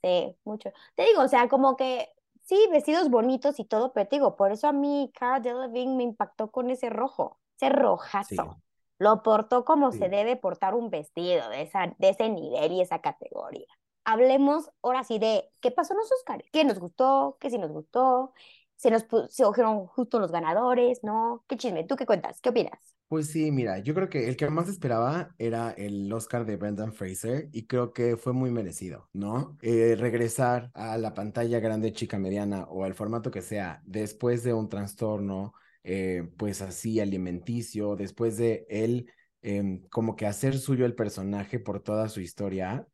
Sí, 0.01 0.37
mucho. 0.45 0.71
Te 0.95 1.03
digo, 1.05 1.21
o 1.21 1.27
sea, 1.27 1.47
como 1.49 1.75
que 1.75 2.09
sí, 2.43 2.57
vestidos 2.71 3.09
bonitos 3.09 3.59
y 3.59 3.65
todo, 3.65 3.93
pero 3.93 4.07
te 4.07 4.17
digo, 4.17 4.35
por 4.35 4.51
eso 4.51 4.67
a 4.67 4.73
mí 4.73 5.11
Cara 5.17 5.39
Delevingne 5.39 5.95
me 5.97 6.03
impactó 6.03 6.51
con 6.51 6.69
ese 6.69 6.89
rojo, 6.89 7.39
ese 7.57 7.69
rojazo. 7.69 8.57
Lo 8.99 9.23
portó 9.23 9.65
como 9.65 9.91
se 9.91 10.07
debe 10.07 10.35
portar 10.35 10.75
un 10.75 10.89
vestido 10.89 11.49
de, 11.49 11.63
esa, 11.63 11.93
de 11.97 12.09
ese 12.09 12.29
nivel 12.29 12.71
y 12.73 12.81
esa 12.81 12.99
categoría. 13.01 13.67
Hablemos 14.05 14.69
ahora 14.81 15.03
sí 15.03 15.19
de 15.19 15.49
qué 15.61 15.71
pasó 15.71 15.93
en 15.93 15.99
los 15.99 16.11
Oscars, 16.11 16.43
qué 16.51 16.63
nos 16.65 16.79
gustó, 16.79 17.37
qué 17.39 17.49
sí 17.49 17.57
nos 17.57 17.71
gustó, 17.71 18.33
se 18.75 18.91
nos 18.91 19.05
se 19.29 19.45
justo 19.87 20.19
los 20.19 20.31
ganadores, 20.31 21.03
¿no? 21.03 21.45
¿Qué 21.47 21.57
chisme? 21.57 21.85
¿Tú 21.85 21.95
qué 21.95 22.05
cuentas? 22.05 22.41
¿Qué 22.41 22.49
opinas? 22.49 22.95
Pues 23.07 23.27
sí, 23.27 23.51
mira, 23.51 23.77
yo 23.77 23.93
creo 23.93 24.09
que 24.09 24.27
el 24.27 24.35
que 24.35 24.49
más 24.49 24.67
esperaba 24.67 25.35
era 25.37 25.69
el 25.71 26.11
Oscar 26.11 26.45
de 26.45 26.57
Brendan 26.57 26.93
Fraser 26.93 27.47
y 27.53 27.67
creo 27.67 27.93
que 27.93 28.17
fue 28.17 28.33
muy 28.33 28.49
merecido, 28.49 29.07
¿no? 29.13 29.55
Eh, 29.61 29.95
regresar 29.95 30.71
a 30.73 30.97
la 30.97 31.13
pantalla 31.13 31.59
grande, 31.59 31.93
chica, 31.93 32.17
mediana 32.17 32.63
o 32.63 32.83
al 32.83 32.95
formato 32.95 33.29
que 33.29 33.43
sea 33.43 33.83
después 33.85 34.43
de 34.43 34.53
un 34.53 34.67
trastorno, 34.67 35.53
eh, 35.83 36.27
pues 36.37 36.61
así 36.63 36.99
alimenticio, 36.99 37.95
después 37.95 38.35
de 38.37 38.65
él 38.67 39.11
em, 39.43 39.81
como 39.89 40.15
que 40.15 40.25
hacer 40.25 40.57
suyo 40.57 40.85
el 40.85 40.95
personaje 40.95 41.59
por 41.59 41.81
toda 41.83 42.09
su 42.09 42.19
historia, 42.19 42.87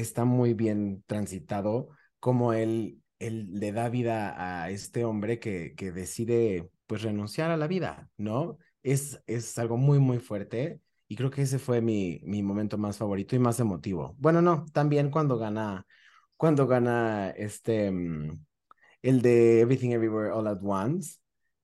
está 0.00 0.24
muy 0.24 0.54
bien 0.54 1.02
transitado 1.06 1.88
como 2.20 2.52
él 2.52 3.02
él 3.18 3.48
le 3.52 3.72
da 3.72 3.88
vida 3.88 4.34
a 4.62 4.70
este 4.70 5.04
hombre 5.04 5.38
que, 5.38 5.74
que 5.74 5.92
decide 5.92 6.70
pues 6.86 7.02
renunciar 7.02 7.50
a 7.50 7.56
la 7.56 7.66
vida, 7.66 8.08
¿no? 8.16 8.58
Es, 8.82 9.22
es 9.26 9.58
algo 9.58 9.76
muy, 9.76 9.98
muy 9.98 10.18
fuerte 10.18 10.80
y 11.08 11.16
creo 11.16 11.30
que 11.30 11.42
ese 11.42 11.58
fue 11.58 11.80
mi, 11.80 12.20
mi 12.24 12.42
momento 12.42 12.78
más 12.78 12.98
favorito 12.98 13.34
y 13.34 13.38
más 13.38 13.58
emotivo. 13.58 14.14
Bueno, 14.18 14.42
no, 14.42 14.66
también 14.72 15.10
cuando 15.10 15.38
gana, 15.38 15.86
cuando 16.36 16.66
gana 16.66 17.30
este, 17.30 17.90
mm, 17.90 18.44
el 19.02 19.22
de 19.22 19.60
Everything 19.60 19.90
Everywhere 19.90 20.30
All 20.30 20.46
at 20.46 20.60
Once, 20.62 21.18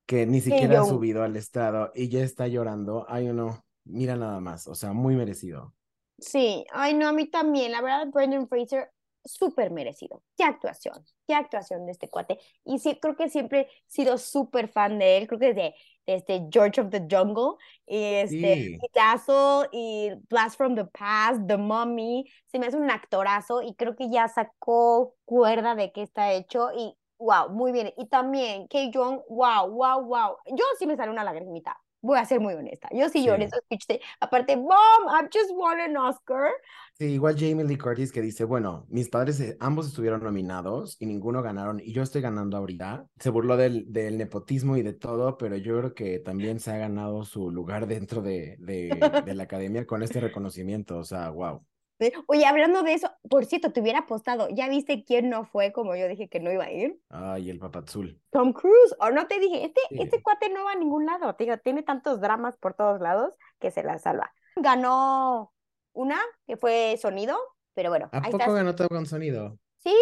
que 0.07 0.27
ni 0.27 0.41
siquiera 0.41 0.81
ha 0.81 0.85
subido 0.85 1.23
al 1.23 1.37
estrado 1.37 1.93
y 1.95 2.09
ya 2.09 2.23
está 2.23 2.49
llorando. 2.49 3.07
Ay, 3.09 3.33
no, 3.33 3.65
mira 3.85 4.17
nada 4.17 4.41
más, 4.41 4.67
o 4.67 4.75
sea, 4.75 4.93
muy 4.93 5.17
merecido. 5.17 5.75
Sí, 6.23 6.65
ay, 6.73 6.95
no, 6.95 7.09
a 7.09 7.13
mí 7.13 7.27
también. 7.27 7.73
La 7.73 7.81
verdad, 7.81 8.07
Brendan 8.13 8.49
Fraser 8.49 8.91
súper 9.25 9.71
merecido. 9.71 10.23
Qué 10.37 10.45
actuación, 10.45 11.05
qué 11.27 11.35
actuación 11.35 11.87
de 11.87 11.93
este 11.93 12.09
cuate. 12.09 12.39
Y 12.65 12.79
sí, 12.79 12.99
creo 13.01 13.17
que 13.17 13.29
siempre 13.29 13.63
he 13.63 13.69
sido 13.87 14.19
súper 14.19 14.69
fan 14.69 14.99
de 14.99 15.19
él, 15.19 15.27
creo 15.27 15.39
que 15.39 15.55
desde, 15.55 15.75
este 16.07 16.49
George 16.51 16.81
of 16.81 16.91
the 16.91 17.07
Jungle, 17.09 17.57
y 17.87 18.03
este 18.15 18.79
y 19.73 20.11
Blast 20.29 20.57
from 20.57 20.75
the 20.75 20.85
Past, 20.87 21.47
The 21.47 21.57
Mummy, 21.57 22.25
se 22.47 22.59
me 22.59 22.67
hace 22.67 22.77
un 22.77 22.91
actorazo 22.91 23.63
y 23.63 23.75
creo 23.75 23.95
que 23.95 24.11
ya 24.11 24.29
sacó 24.29 25.15
cuerda 25.25 25.75
de 25.75 25.93
qué 25.93 26.03
está 26.03 26.33
hecho 26.33 26.71
y 26.77 26.97
wow, 27.19 27.51
muy 27.51 27.73
bien. 27.73 27.93
Y 27.97 28.07
también 28.09 28.67
K. 28.69 28.91
Jong, 28.93 29.21
wow, 29.29 29.69
wow, 29.71 30.03
wow. 30.05 30.37
Yo 30.47 30.65
sí 30.79 30.87
me 30.87 30.97
sale 30.97 31.11
una 31.13 31.25
lagrimita. 31.25 31.81
Voy 32.03 32.19
a 32.19 32.25
ser 32.27 32.41
muy 32.41 32.55
honesta. 32.55 32.89
Yo 32.93 33.09
sí, 33.09 33.23
Sí. 33.23 33.25
lloré 33.25 33.45
ese 33.47 33.59
speech 33.61 33.87
de, 33.87 34.01
aparte, 34.21 34.57
Mom, 34.57 34.69
I 35.09 35.27
just 35.33 35.51
won 35.55 35.81
an 35.81 35.97
Oscar. 35.97 36.51
Sí, 36.99 37.07
igual 37.07 37.37
Jamie 37.39 37.65
Lee 37.65 37.79
Curtis 37.79 38.13
que 38.13 38.21
dice, 38.21 38.45
bueno, 38.45 38.87
mis 38.91 39.09
padres 39.09 39.41
eh, 39.41 39.57
ambos 39.61 39.87
estuvieron 39.89 40.23
nominados 40.23 40.97
y 41.01 41.07
ninguno 41.07 41.43
ganaron 41.43 41.81
y 41.81 41.93
yo 41.93 42.03
estoy 42.03 42.21
ganando 42.23 42.57
ahorita. 42.59 43.07
Se 43.19 43.31
burló 43.31 43.57
del, 43.57 43.91
del 43.93 44.19
nepotismo 44.19 44.77
y 44.77 44.83
de 44.83 44.93
todo, 44.93 45.39
pero 45.39 45.57
yo 45.57 45.79
creo 45.79 45.95
que 45.95 46.19
también 46.19 46.61
se 46.61 46.71
ha 46.73 46.77
ganado 46.77 47.25
su 47.25 47.51
lugar 47.51 47.87
dentro 47.87 48.21
de, 48.23 48.57
de, 48.61 49.23
de 49.25 49.35
la 49.35 49.45
academia 49.45 49.87
con 49.87 50.03
este 50.03 50.21
reconocimiento. 50.21 50.99
O 50.99 51.05
sea, 51.05 51.31
wow. 51.31 51.65
Oye, 52.27 52.47
hablando 52.47 52.83
de 52.83 52.95
eso, 52.95 53.11
por 53.29 53.45
cierto, 53.45 53.73
te 53.73 53.81
hubiera 53.81 54.01
apostado, 54.01 54.49
¿ya 54.51 54.69
viste 54.69 55.05
quién 55.05 55.31
no 55.31 55.45
fue 55.45 55.73
como 55.73 55.95
yo 55.95 56.09
dije 56.09 56.29
que 56.29 56.41
no 56.41 56.51
iba 56.51 56.65
a 56.65 56.73
ir? 56.73 56.99
Ay, 57.11 57.51
el 57.51 57.59
papazul. 57.59 58.21
Tom 58.31 58.53
Cruise, 58.53 58.95
o 58.99 59.11
no 59.11 59.27
te 59.27 59.39
dije, 59.39 59.65
este, 59.65 59.81
Sí. 59.89 59.99
este 60.01 60.23
cuate 60.23 60.49
no 60.49 60.65
va 60.65 60.73
a 60.73 60.77
ningún 60.77 61.07
lado, 61.07 61.35
digo, 61.39 61.57
tiene 61.59 61.83
tantos 61.83 62.21
dramas 62.21 62.57
por 62.57 62.75
todos 62.75 63.01
lados 63.01 63.35
que 63.61 63.71
se 63.71 63.83
la 63.83 63.99
salva. 63.99 64.33
Ganó 64.57 65.53
una, 65.93 66.21
que 66.47 66.57
fue 66.57 66.97
sonido, 67.01 67.39
pero 67.75 67.91
bueno, 67.91 68.09
¿A 68.13 68.23
ahí 68.25 68.33
poco 68.33 68.53
ganó 68.53 68.75
todo 68.75 68.89
con 68.89 69.07
sonido? 69.07 69.59
Sí, 69.83 69.93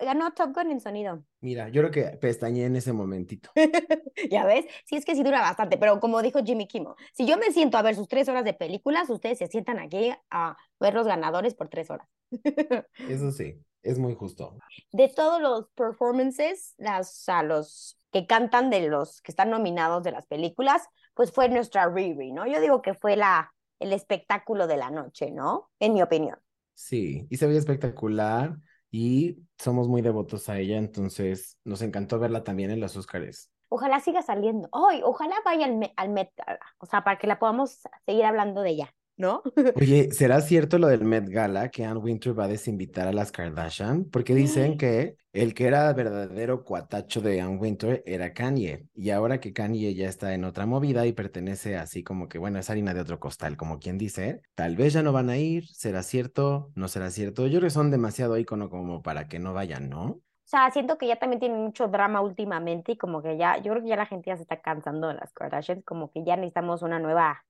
ganó 0.00 0.32
Top 0.32 0.54
Gun 0.54 0.70
en 0.70 0.80
sonido. 0.80 1.24
Mira, 1.40 1.70
yo 1.70 1.80
creo 1.80 1.90
que 1.90 2.16
pestañé 2.18 2.66
en 2.66 2.76
ese 2.76 2.92
momentito. 2.92 3.50
¿Ya 4.30 4.44
ves? 4.44 4.66
Sí, 4.84 4.96
es 4.96 5.04
que 5.06 5.14
sí 5.14 5.22
dura 5.22 5.40
bastante, 5.40 5.78
pero 5.78 5.98
como 5.98 6.20
dijo 6.20 6.40
Jimmy 6.44 6.66
Kimmel, 6.66 6.92
si 7.14 7.26
yo 7.26 7.38
me 7.38 7.50
siento 7.50 7.78
a 7.78 7.82
ver 7.82 7.94
sus 7.94 8.06
tres 8.06 8.28
horas 8.28 8.44
de 8.44 8.52
películas, 8.52 9.08
ustedes 9.08 9.38
se 9.38 9.46
sientan 9.46 9.78
aquí 9.78 10.12
a 10.30 10.56
ver 10.78 10.92
los 10.92 11.06
ganadores 11.06 11.54
por 11.54 11.70
tres 11.70 11.88
horas. 11.90 12.06
Eso 13.08 13.30
sí, 13.30 13.58
es 13.82 13.98
muy 13.98 14.14
justo. 14.14 14.58
De 14.92 15.08
todos 15.08 15.40
los 15.40 15.70
performances, 15.70 16.74
las, 16.76 17.26
a 17.30 17.42
los 17.42 17.96
que 18.12 18.26
cantan 18.26 18.68
de 18.68 18.88
los 18.88 19.22
que 19.22 19.32
están 19.32 19.48
nominados 19.48 20.02
de 20.02 20.12
las 20.12 20.26
películas, 20.26 20.82
pues 21.14 21.32
fue 21.32 21.48
nuestra 21.48 21.88
Riri, 21.88 22.30
¿no? 22.32 22.46
Yo 22.46 22.60
digo 22.60 22.82
que 22.82 22.92
fue 22.92 23.16
la, 23.16 23.54
el 23.80 23.94
espectáculo 23.94 24.66
de 24.66 24.76
la 24.76 24.90
noche, 24.90 25.30
¿no? 25.30 25.70
En 25.80 25.94
mi 25.94 26.02
opinión. 26.02 26.38
Sí, 26.74 27.26
y 27.30 27.36
se 27.38 27.46
veía 27.46 27.58
espectacular 27.58 28.58
y 28.96 29.42
somos 29.58 29.88
muy 29.88 30.02
devotos 30.02 30.48
a 30.48 30.56
ella, 30.56 30.76
entonces 30.76 31.58
nos 31.64 31.82
encantó 31.82 32.20
verla 32.20 32.44
también 32.44 32.70
en 32.70 32.78
los 32.78 32.96
Óscares. 32.96 33.50
Ojalá 33.68 33.98
siga 33.98 34.22
saliendo. 34.22 34.68
Ay, 34.70 35.00
ojalá 35.02 35.34
vaya 35.44 35.66
al, 35.66 35.92
al 35.96 36.10
Met 36.10 36.30
o 36.78 36.86
sea, 36.86 37.02
para 37.02 37.18
que 37.18 37.26
la 37.26 37.40
podamos 37.40 37.80
seguir 38.06 38.24
hablando 38.24 38.62
de 38.62 38.70
ella, 38.70 38.94
¿no? 39.16 39.42
Oye, 39.76 40.10
¿será 40.12 40.40
cierto 40.40 40.78
lo 40.78 40.88
del 40.88 41.04
Met 41.04 41.28
Gala 41.28 41.68
que 41.68 41.84
Anne 41.84 42.00
Wintour 42.00 42.38
va 42.38 42.44
a 42.44 42.48
desinvitar 42.48 43.06
a 43.06 43.12
las 43.12 43.32
Kardashian? 43.32 44.04
Porque 44.04 44.34
dicen 44.34 44.76
que 44.76 45.16
el 45.32 45.54
que 45.54 45.66
era 45.66 45.92
verdadero 45.92 46.64
cuatacho 46.64 47.20
de 47.20 47.40
Anne 47.40 47.56
Wintour 47.56 48.02
era 48.06 48.32
Kanye. 48.32 48.86
Y 48.94 49.10
ahora 49.10 49.40
que 49.40 49.52
Kanye 49.52 49.94
ya 49.94 50.08
está 50.08 50.34
en 50.34 50.44
otra 50.44 50.66
movida 50.66 51.06
y 51.06 51.12
pertenece 51.12 51.76
así 51.76 52.02
como 52.02 52.28
que, 52.28 52.38
bueno, 52.38 52.58
es 52.58 52.70
harina 52.70 52.94
de 52.94 53.00
otro 53.00 53.18
costal, 53.20 53.56
como 53.56 53.78
quien 53.78 53.98
dice, 53.98 54.42
tal 54.54 54.76
vez 54.76 54.92
ya 54.92 55.02
no 55.02 55.12
van 55.12 55.30
a 55.30 55.36
ir, 55.36 55.66
¿será 55.66 56.02
cierto? 56.02 56.70
¿No 56.74 56.88
será 56.88 57.10
cierto? 57.10 57.46
Yo 57.46 57.58
creo 57.58 57.68
que 57.68 57.70
son 57.70 57.90
demasiado 57.90 58.38
ícono 58.38 58.70
como 58.70 59.02
para 59.02 59.28
que 59.28 59.38
no 59.38 59.52
vayan, 59.52 59.88
¿no? 59.88 60.20
O 60.44 60.46
sea, 60.46 60.70
siento 60.70 60.98
que 60.98 61.06
ya 61.06 61.16
también 61.16 61.40
tienen 61.40 61.58
mucho 61.58 61.88
drama 61.88 62.20
últimamente 62.20 62.92
y 62.92 62.98
como 62.98 63.22
que 63.22 63.38
ya, 63.38 63.56
yo 63.56 63.72
creo 63.72 63.82
que 63.82 63.88
ya 63.88 63.96
la 63.96 64.06
gente 64.06 64.28
ya 64.28 64.36
se 64.36 64.42
está 64.42 64.60
cansando 64.60 65.08
de 65.08 65.14
las 65.14 65.32
Kardashians, 65.32 65.84
como 65.84 66.12
que 66.12 66.22
ya 66.22 66.36
necesitamos 66.36 66.82
una 66.82 66.98
nueva 66.98 67.42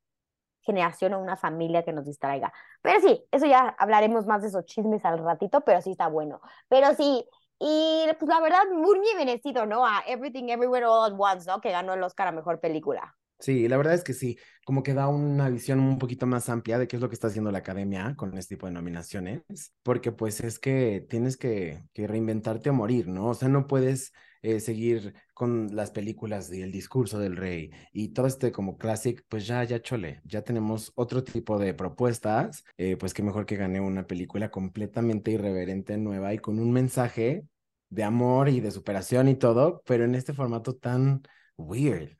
generación 0.65 1.15
o 1.15 1.21
una 1.21 1.37
familia 1.37 1.85
que 1.85 1.93
nos 1.93 2.05
distraiga. 2.05 2.53
Pero 2.83 3.01
sí, 3.01 3.25
eso 3.31 3.47
ya 3.47 3.75
hablaremos 3.79 4.27
más 4.27 4.43
de 4.43 4.49
esos 4.49 4.65
chismes 4.65 5.05
al 5.05 5.19
ratito, 5.19 5.61
pero 5.63 5.81
sí 5.81 5.93
está 5.93 6.09
bueno. 6.09 6.41
Pero 6.69 6.95
sí, 6.95 7.25
y 7.59 8.05
pues 8.19 8.29
la 8.29 8.41
verdad, 8.41 8.65
muy 8.73 8.99
merecido, 9.17 9.67
¿no? 9.67 9.87
A 9.87 10.03
Everything 10.07 10.49
Everywhere 10.49 10.87
All 10.87 11.13
at 11.13 11.19
Once, 11.19 11.51
¿no? 11.51 11.61
Que 11.61 11.71
ganó 11.71 11.95
el 11.95 12.03
Oscar 12.03 12.29
a 12.29 12.33
Mejor 12.33 12.61
Película. 12.61 13.17
Sí, 13.39 13.69
la 13.69 13.77
verdad 13.77 13.95
es 13.95 14.05
que 14.05 14.15
sí, 14.15 14.39
como 14.65 14.83
que 14.83 14.95
da 14.95 15.09
una 15.09 15.49
visión 15.49 15.81
un 15.81 15.99
poquito 15.99 16.27
más 16.27 16.49
amplia 16.49 16.79
de 16.79 16.89
qué 16.89 16.97
es 16.97 17.03
lo 17.03 17.09
que 17.09 17.15
está 17.15 17.27
haciendo 17.27 17.51
la 17.51 17.59
academia 17.59 18.15
con 18.17 18.37
este 18.39 18.55
tipo 18.55 18.67
de 18.67 18.73
nominaciones, 18.73 19.43
porque 19.83 20.13
pues 20.13 20.41
es 20.41 20.59
que 20.59 21.05
tienes 21.11 21.37
que, 21.37 21.85
que 21.93 22.07
reinventarte 22.07 22.71
o 22.71 22.73
morir, 22.73 23.09
¿no? 23.09 23.27
O 23.27 23.35
sea, 23.35 23.49
no 23.49 23.67
puedes 23.67 24.13
eh, 24.45 24.61
seguir 24.61 25.15
con 25.33 25.75
las 25.75 25.91
películas 25.91 26.53
y 26.53 26.63
el 26.63 26.71
discurso 26.71 27.19
del 27.19 27.37
rey 27.37 27.71
y 27.93 28.09
todo 28.09 28.27
este 28.27 28.53
como 28.53 28.77
classic, 28.79 29.25
pues 29.29 29.47
ya, 29.47 29.65
ya 29.65 29.81
chole, 29.81 30.21
ya 30.25 30.43
tenemos 30.43 30.93
otro 30.97 31.25
tipo 31.25 31.59
de 31.59 31.75
propuestas, 31.75 32.65
eh, 32.77 32.97
pues 32.97 33.15
qué 33.15 33.23
mejor 33.23 33.47
que 33.47 33.57
gane 33.57 33.81
una 33.81 34.07
película 34.07 34.51
completamente 34.51 35.31
irreverente, 35.31 35.97
nueva 35.97 36.35
y 36.35 36.39
con 36.39 36.59
un 36.59 36.73
mensaje 36.73 37.47
de 37.89 38.05
amor 38.05 38.49
y 38.51 38.61
de 38.61 38.71
superación 38.71 39.29
y 39.29 39.37
todo, 39.37 39.83
pero 39.87 40.05
en 40.05 40.15
este 40.15 40.35
formato 40.35 40.77
tan 40.77 41.23
weird. 41.57 42.17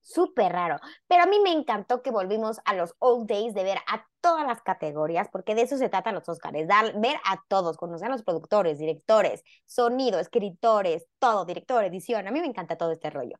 Súper 0.00 0.52
raro. 0.52 0.78
Pero 1.06 1.22
a 1.22 1.26
mí 1.26 1.38
me 1.40 1.52
encantó 1.52 2.02
que 2.02 2.10
volvimos 2.10 2.60
a 2.64 2.74
los 2.74 2.94
old 2.98 3.28
days 3.28 3.54
de 3.54 3.64
ver 3.64 3.78
a 3.86 4.06
todas 4.20 4.46
las 4.46 4.62
categorías, 4.62 5.28
porque 5.30 5.54
de 5.54 5.62
eso 5.62 5.76
se 5.76 5.88
tratan 5.88 6.14
los 6.14 6.28
Oscars, 6.28 6.66
dar, 6.66 6.98
ver 6.98 7.16
a 7.24 7.42
todos, 7.48 7.76
conocer 7.76 8.08
a 8.08 8.10
los 8.10 8.22
productores, 8.22 8.78
directores, 8.78 9.42
sonido, 9.66 10.18
escritores, 10.18 11.06
todo, 11.18 11.44
director, 11.44 11.84
edición. 11.84 12.26
A 12.26 12.30
mí 12.30 12.40
me 12.40 12.46
encanta 12.46 12.76
todo 12.76 12.92
este 12.92 13.10
rollo. 13.10 13.36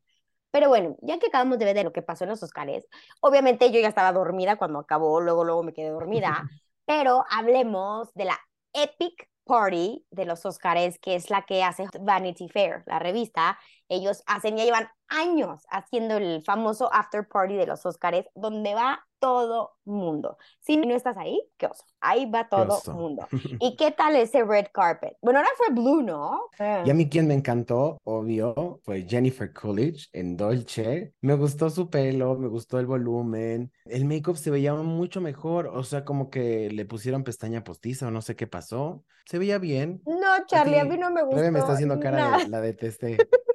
Pero 0.51 0.69
bueno, 0.69 0.97
ya 1.03 1.19
que 1.19 1.29
acabamos 1.29 1.59
de 1.59 1.65
ver 1.65 1.77
de 1.77 1.85
lo 1.85 1.93
que 1.93 2.03
pasó 2.03 2.25
en 2.25 2.31
los 2.31 2.43
Oscars, 2.43 2.87
obviamente 3.21 3.71
yo 3.71 3.81
ya 3.81 3.89
estaba 3.89 4.13
dormida 4.13 4.57
cuando 4.57 4.81
acabó, 4.81 5.21
luego, 5.21 5.45
luego 5.45 5.63
me 5.63 5.73
quedé 5.73 5.91
dormida, 5.91 6.43
pero 6.85 7.25
hablemos 7.31 8.13
de 8.15 8.25
la 8.25 8.39
Epic 8.73 9.29
Party 9.45 10.05
de 10.11 10.25
los 10.25 10.45
Oscars, 10.47 10.99
que 10.99 11.15
es 11.15 11.31
la 11.31 11.43
que 11.43 11.63
hace 11.63 11.87
Vanity 12.01 12.49
Fair, 12.49 12.83
la 12.87 12.99
revista. 12.99 13.59
Ellos 13.91 14.23
hacen, 14.27 14.57
ya 14.57 14.65
llevan 14.65 14.89
años 15.09 15.67
haciendo 15.69 16.17
el 16.17 16.43
famoso 16.43 16.89
after 16.93 17.27
party 17.27 17.57
de 17.57 17.67
los 17.67 17.85
Oscars, 17.85 18.25
donde 18.37 18.73
va 18.73 19.05
todo 19.19 19.73
mundo. 19.85 20.39
Si 20.61 20.77
no 20.77 20.95
estás 20.95 21.17
ahí, 21.17 21.41
qué 21.59 21.67
oso. 21.67 21.85
Ahí 22.01 22.31
va 22.31 22.49
todo 22.49 22.81
mundo. 22.95 23.27
¿Y 23.61 23.77
qué 23.77 23.91
tal 23.91 24.15
ese 24.15 24.45
red 24.45 24.67
carpet? 24.73 25.17
Bueno, 25.21 25.41
ahora 25.41 25.51
fue 25.57 25.75
blue, 25.75 26.03
¿no? 26.03 26.41
Y 26.59 26.89
a 26.89 26.95
mí 26.95 27.09
quien 27.09 27.27
me 27.27 27.35
encantó, 27.35 27.99
obvio, 28.05 28.81
fue 28.85 29.03
Jennifer 29.03 29.53
Coolidge 29.53 30.09
en 30.13 30.37
Dolce. 30.37 31.13
Me 31.21 31.35
gustó 31.35 31.69
su 31.69 31.91
pelo, 31.91 32.39
me 32.39 32.47
gustó 32.47 32.79
el 32.79 32.87
volumen. 32.87 33.73
El 33.85 34.05
make-up 34.05 34.37
se 34.37 34.51
veía 34.51 34.73
mucho 34.75 35.21
mejor, 35.21 35.67
o 35.67 35.83
sea, 35.83 36.05
como 36.05 36.31
que 36.31 36.71
le 36.71 36.85
pusieron 36.87 37.25
pestaña 37.25 37.65
postiza 37.65 38.07
o 38.07 38.11
no 38.13 38.23
sé 38.23 38.37
qué 38.37 38.47
pasó. 38.47 39.05
Se 39.27 39.39
veía 39.39 39.59
bien. 39.59 40.01
No, 40.07 40.47
Charlie, 40.47 40.79
a, 40.79 40.83
ti, 40.85 40.91
mí 40.91 40.99
no 40.99 41.11
me 41.11 41.23
gustó. 41.23 41.51
Me 41.51 41.59
está 41.59 41.73
haciendo 41.73 41.99
cara 42.01 42.39
de 42.39 42.49
la 42.49 42.61
detesté. 42.61 43.19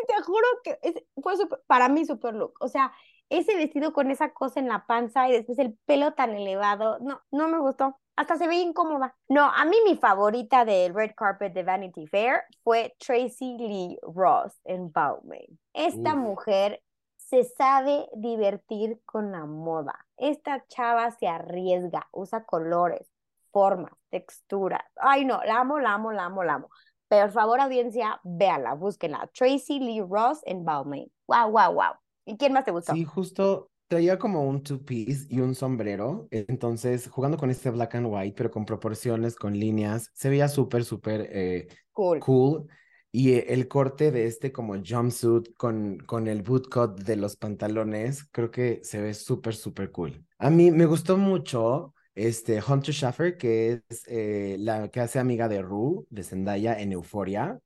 Sí, 0.00 0.06
te 0.16 0.22
juro 0.22 0.46
que 0.64 0.78
es- 0.82 1.04
fue 1.22 1.36
súper- 1.36 1.60
para 1.66 1.88
mí 1.88 2.04
super 2.04 2.34
look. 2.34 2.54
O 2.60 2.68
sea, 2.68 2.92
ese 3.28 3.56
vestido 3.56 3.92
con 3.92 4.10
esa 4.10 4.32
cosa 4.32 4.60
en 4.60 4.68
la 4.68 4.86
panza 4.86 5.28
y 5.28 5.32
después 5.32 5.58
el 5.58 5.76
pelo 5.86 6.12
tan 6.14 6.34
elevado, 6.34 6.98
no, 7.00 7.22
no 7.30 7.48
me 7.48 7.58
gustó. 7.58 7.98
Hasta 8.14 8.36
se 8.36 8.46
veía 8.46 8.62
incómoda. 8.62 9.16
No, 9.28 9.44
a 9.44 9.64
mí 9.64 9.76
mi 9.86 9.96
favorita 9.96 10.64
del 10.66 10.94
red 10.94 11.12
carpet 11.16 11.52
de 11.54 11.62
Vanity 11.62 12.06
Fair 12.06 12.42
fue 12.62 12.94
Tracy 12.98 13.56
Lee 13.58 13.98
Ross 14.02 14.60
en 14.64 14.92
Balmain. 14.92 15.58
Esta 15.72 16.12
Uf. 16.14 16.18
mujer 16.20 16.82
se 17.16 17.44
sabe 17.44 18.06
divertir 18.14 19.00
con 19.06 19.32
la 19.32 19.46
moda. 19.46 20.06
Esta 20.18 20.64
chava 20.68 21.10
se 21.12 21.26
arriesga, 21.26 22.06
usa 22.12 22.44
colores, 22.44 23.10
formas, 23.50 23.92
texturas. 24.10 24.82
Ay, 24.96 25.24
no, 25.24 25.42
la 25.44 25.60
amo, 25.60 25.78
la 25.78 25.94
amo, 25.94 26.12
la 26.12 26.24
amo, 26.26 26.44
la 26.44 26.54
amo. 26.54 26.68
Por 27.12 27.30
favor, 27.30 27.60
audiencia, 27.60 28.18
véanla, 28.24 28.72
búsquenla. 28.72 29.28
Tracy 29.34 29.78
Lee 29.78 30.00
Ross 30.00 30.40
en 30.46 30.64
Balmain. 30.64 31.12
Wow, 31.28 31.50
wow, 31.50 31.74
wow. 31.74 31.92
¿Y 32.24 32.38
quién 32.38 32.54
más 32.54 32.64
te 32.64 32.70
gustó? 32.70 32.94
Sí, 32.94 33.04
justo 33.04 33.70
traía 33.86 34.18
como 34.18 34.48
un 34.48 34.62
two-piece 34.62 35.26
y 35.28 35.40
un 35.40 35.54
sombrero. 35.54 36.26
Entonces, 36.30 37.10
jugando 37.10 37.36
con 37.36 37.50
este 37.50 37.68
black 37.68 37.96
and 37.96 38.06
white, 38.08 38.34
pero 38.34 38.50
con 38.50 38.64
proporciones, 38.64 39.36
con 39.36 39.52
líneas, 39.52 40.10
se 40.14 40.30
veía 40.30 40.48
súper, 40.48 40.86
súper 40.86 41.28
eh, 41.30 41.68
Cool. 41.92 42.20
cool. 42.20 42.66
Y 43.10 43.32
eh, 43.32 43.44
el 43.50 43.68
corte 43.68 44.10
de 44.10 44.26
este 44.26 44.50
como 44.50 44.74
jumpsuit 44.82 45.54
con, 45.58 45.98
con 45.98 46.28
el 46.28 46.40
bootcut 46.40 46.98
de 46.98 47.16
los 47.16 47.36
pantalones, 47.36 48.24
creo 48.32 48.50
que 48.50 48.80
se 48.84 49.02
ve 49.02 49.12
súper, 49.12 49.54
súper 49.54 49.90
cool. 49.90 50.24
A 50.38 50.48
mí 50.48 50.70
me 50.70 50.86
gustó 50.86 51.18
mucho 51.18 51.92
este 52.14 52.62
Hunter 52.66 52.94
Schaffer, 52.94 53.36
que 53.36 53.82
es 53.88 54.04
eh, 54.08 54.56
la 54.58 54.88
que 54.88 55.00
hace 55.00 55.18
amiga 55.18 55.48
de 55.48 55.62
Rue, 55.62 56.04
de 56.10 56.22
Zendaya 56.24 56.78
en 56.78 56.92
Euphoria, 56.92 57.58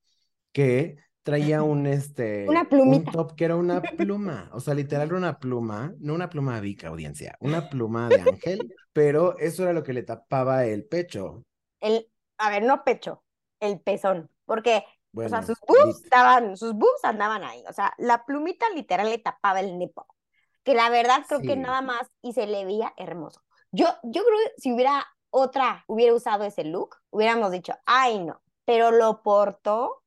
que 0.52 0.96
traía 1.22 1.62
un, 1.62 1.86
este, 1.86 2.46
Una 2.48 2.66
un 2.68 2.68
plumita. 2.68 3.10
top 3.10 3.34
que 3.36 3.44
era 3.44 3.56
una 3.56 3.80
pluma, 3.96 4.50
o 4.52 4.60
sea, 4.60 4.74
literal 4.74 5.08
era 5.08 5.16
una 5.16 5.38
pluma, 5.38 5.92
no 5.98 6.14
una 6.14 6.28
pluma 6.30 6.60
Vic, 6.60 6.84
audiencia, 6.84 7.36
una 7.40 7.68
pluma 7.68 8.08
de 8.08 8.20
ángel, 8.20 8.74
pero 8.92 9.36
eso 9.38 9.64
era 9.64 9.72
lo 9.72 9.82
que 9.82 9.92
le 9.92 10.02
tapaba 10.04 10.64
el 10.66 10.84
pecho. 10.86 11.44
El, 11.80 12.08
a 12.38 12.50
ver, 12.50 12.62
no 12.62 12.84
pecho, 12.84 13.22
el 13.60 13.80
pezón. 13.80 14.30
Porque, 14.44 14.84
o 15.14 15.28
sea, 15.28 15.42
sus 15.42 15.58
boobs 15.66 16.02
estaban, 16.04 16.56
sus 16.56 16.74
boobs 16.74 17.04
andaban 17.04 17.42
ahí. 17.44 17.62
O 17.68 17.72
sea, 17.72 17.92
la 17.98 18.24
plumita 18.24 18.66
literal 18.70 19.08
le 19.10 19.18
tapaba 19.18 19.60
el 19.60 19.78
nepo. 19.78 20.06
Que 20.62 20.74
la 20.74 20.90
verdad 20.90 21.24
creo 21.28 21.42
que 21.42 21.56
nada 21.56 21.80
más 21.82 22.10
y 22.22 22.32
se 22.32 22.46
le 22.46 22.64
veía 22.64 22.92
hermoso. 22.96 23.40
Yo, 23.76 23.86
yo 24.04 24.22
creo 24.24 24.36
que 24.44 24.60
si 24.60 24.72
hubiera 24.72 25.04
otra, 25.30 25.84
hubiera 25.88 26.14
usado 26.14 26.44
ese 26.44 26.64
look, 26.64 26.96
hubiéramos 27.10 27.50
dicho, 27.52 27.74
ay 27.86 28.18
no, 28.24 28.42
pero 28.64 28.90
lo 28.90 29.22
portó, 29.22 30.02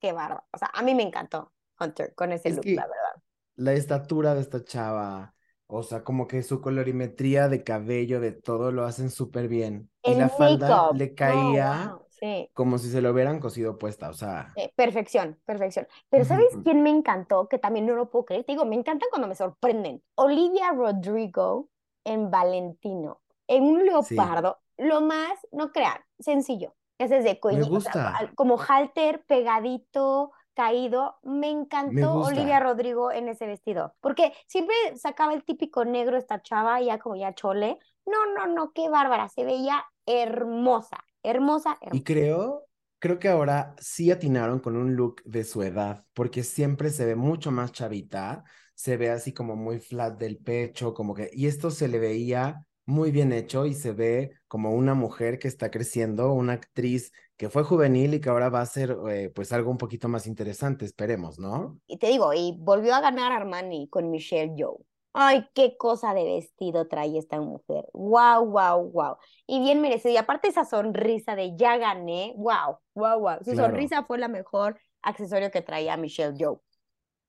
qué 0.00 0.12
bárbaro. 0.12 0.46
O 0.52 0.58
sea, 0.58 0.70
a 0.74 0.82
mí 0.82 0.94
me 0.94 1.02
encantó 1.04 1.52
Hunter 1.80 2.14
con 2.14 2.32
ese 2.32 2.50
Es 2.50 2.56
look, 2.56 2.70
la 2.74 2.86
verdad. 2.86 3.22
la 3.56 3.72
estatura 3.74 4.34
de 4.34 4.40
esta 4.42 4.64
chava, 4.64 5.34
o 5.66 5.82
sea, 5.82 6.04
como 6.04 6.26
que 6.28 6.42
su 6.42 6.60
colorimetría 6.60 7.48
de 7.48 7.64
cabello, 7.64 8.20
de 8.20 8.32
todo, 8.32 8.72
lo 8.72 8.84
hacen 8.84 9.10
súper 9.10 9.48
bien. 9.48 9.90
Y 10.02 10.14
la 10.14 10.28
falda 10.30 10.90
le 10.92 11.14
caía 11.14 11.92
wow, 11.92 12.06
sí. 12.08 12.50
como 12.52 12.78
si 12.78 12.90
se 12.90 13.00
lo 13.02 13.12
hubieran 13.12 13.40
cosido 13.40 13.78
puesta, 13.78 14.10
o 14.10 14.14
sea, 14.14 14.54
Eh, 14.54 14.72
perfección, 14.76 15.38
perfección. 15.44 15.86
Pero 16.10 16.24
¿sabes 16.24 16.58
quién 16.64 16.82
me 16.82 16.90
encantó? 16.90 17.48
Que 17.48 17.58
también 17.58 17.86
no 17.86 17.94
lo 17.94 18.10
puedo 18.10 18.24
creer. 18.24 18.44
Te 18.44 18.52
digo, 18.52 18.64
me 18.64 18.74
encantan 18.76 19.08
cuando 19.10 19.28
me 19.28 19.34
sorprenden. 19.36 20.02
Olivia 20.16 20.72
Rodrigo 20.72 21.68
en 22.12 22.30
Valentino, 22.30 23.20
en 23.46 23.64
un 23.64 23.84
sí, 24.00 24.14
leopardo, 24.16 24.58
lo 24.76 25.00
más, 25.00 25.38
no 25.52 25.72
crean, 25.72 26.00
sencillo. 26.18 26.74
Es 26.98 27.10
desde 27.10 27.38
me 27.50 27.60
cuello, 27.60 27.66
o 27.70 27.80
sea, 27.80 27.94
gusta, 27.94 28.32
como 28.34 28.58
halter, 28.58 29.24
pegadito, 29.26 30.32
caído. 30.54 31.18
Me 31.22 31.50
me 31.50 31.50
encantó 31.50 32.20
Olivia. 32.20 32.60
Rodrigo 32.60 33.12
en 33.12 33.28
ese 33.28 33.46
vestido. 33.46 33.94
Porque 34.00 34.32
siempre 34.48 34.74
sacaba 34.96 35.32
el 35.34 35.44
típico 35.44 35.84
negro 35.84 36.16
esta 36.16 36.42
chava, 36.42 36.80
ya 36.80 36.98
como 36.98 37.16
ya 37.16 37.34
chole. 37.34 37.78
No, 38.06 38.26
no, 38.34 38.46
no, 38.52 38.72
qué 38.72 38.88
bárbara. 38.88 39.28
Se 39.28 39.44
veía 39.44 39.84
hermosa, 40.06 40.98
hermosa, 41.22 41.78
Y 41.90 42.02
hermosa. 42.02 42.04
creo, 42.04 42.66
creo 42.98 43.18
que 43.18 43.28
ahora 43.28 43.74
sí 43.78 44.10
atinaron 44.10 44.60
con 44.60 44.76
un 44.76 44.96
look 44.96 45.22
de 45.24 45.44
su 45.44 45.62
edad, 45.62 46.04
porque 46.14 46.42
siempre 46.42 46.90
se 46.90 47.06
ve 47.06 47.16
mucho 47.16 47.50
más 47.50 47.72
chavita, 47.72 48.44
se 48.78 48.96
ve 48.96 49.10
así 49.10 49.32
como 49.32 49.56
muy 49.56 49.80
flat 49.80 50.18
del 50.18 50.38
pecho, 50.38 50.94
como 50.94 51.14
que, 51.14 51.30
y 51.32 51.46
esto 51.46 51.70
se 51.70 51.88
le 51.88 51.98
veía 51.98 52.64
muy 52.86 53.10
bien 53.10 53.32
hecho 53.32 53.66
y 53.66 53.74
se 53.74 53.92
ve 53.92 54.32
como 54.46 54.72
una 54.72 54.94
mujer 54.94 55.38
que 55.38 55.48
está 55.48 55.70
creciendo, 55.70 56.32
una 56.32 56.54
actriz 56.54 57.12
que 57.36 57.50
fue 57.50 57.64
juvenil 57.64 58.14
y 58.14 58.20
que 58.20 58.28
ahora 58.30 58.48
va 58.50 58.60
a 58.60 58.66
ser 58.66 58.96
eh, 59.10 59.30
pues 59.34 59.52
algo 59.52 59.70
un 59.70 59.78
poquito 59.78 60.08
más 60.08 60.26
interesante, 60.26 60.84
esperemos, 60.84 61.38
¿no? 61.38 61.80
Y 61.86 61.98
te 61.98 62.08
digo, 62.08 62.32
y 62.34 62.54
volvió 62.58 62.94
a 62.94 63.00
ganar 63.00 63.32
Armani 63.32 63.88
con 63.88 64.10
Michelle 64.10 64.54
Yeoh. 64.56 64.84
Ay, 65.14 65.46
qué 65.54 65.76
cosa 65.76 66.14
de 66.14 66.24
vestido 66.24 66.86
trae 66.86 67.18
esta 67.18 67.40
mujer. 67.40 67.86
Wow, 67.94 68.44
wow, 68.46 68.90
wow. 68.92 69.16
Y 69.46 69.60
bien 69.60 69.80
merecido. 69.80 70.12
Y 70.14 70.16
aparte 70.18 70.48
esa 70.48 70.64
sonrisa 70.64 71.34
de 71.34 71.56
ya 71.56 71.76
gané. 71.78 72.34
Wow, 72.36 72.78
wow, 72.94 73.18
wow. 73.20 73.38
Su 73.44 73.54
Claro. 73.54 73.56
sonrisa 73.56 74.04
fue 74.04 74.18
la 74.18 74.28
mejor 74.28 74.78
accesorio 75.02 75.50
que 75.50 75.62
traía 75.62 75.96
Michelle 75.96 76.36
Yeoh. 76.36 76.62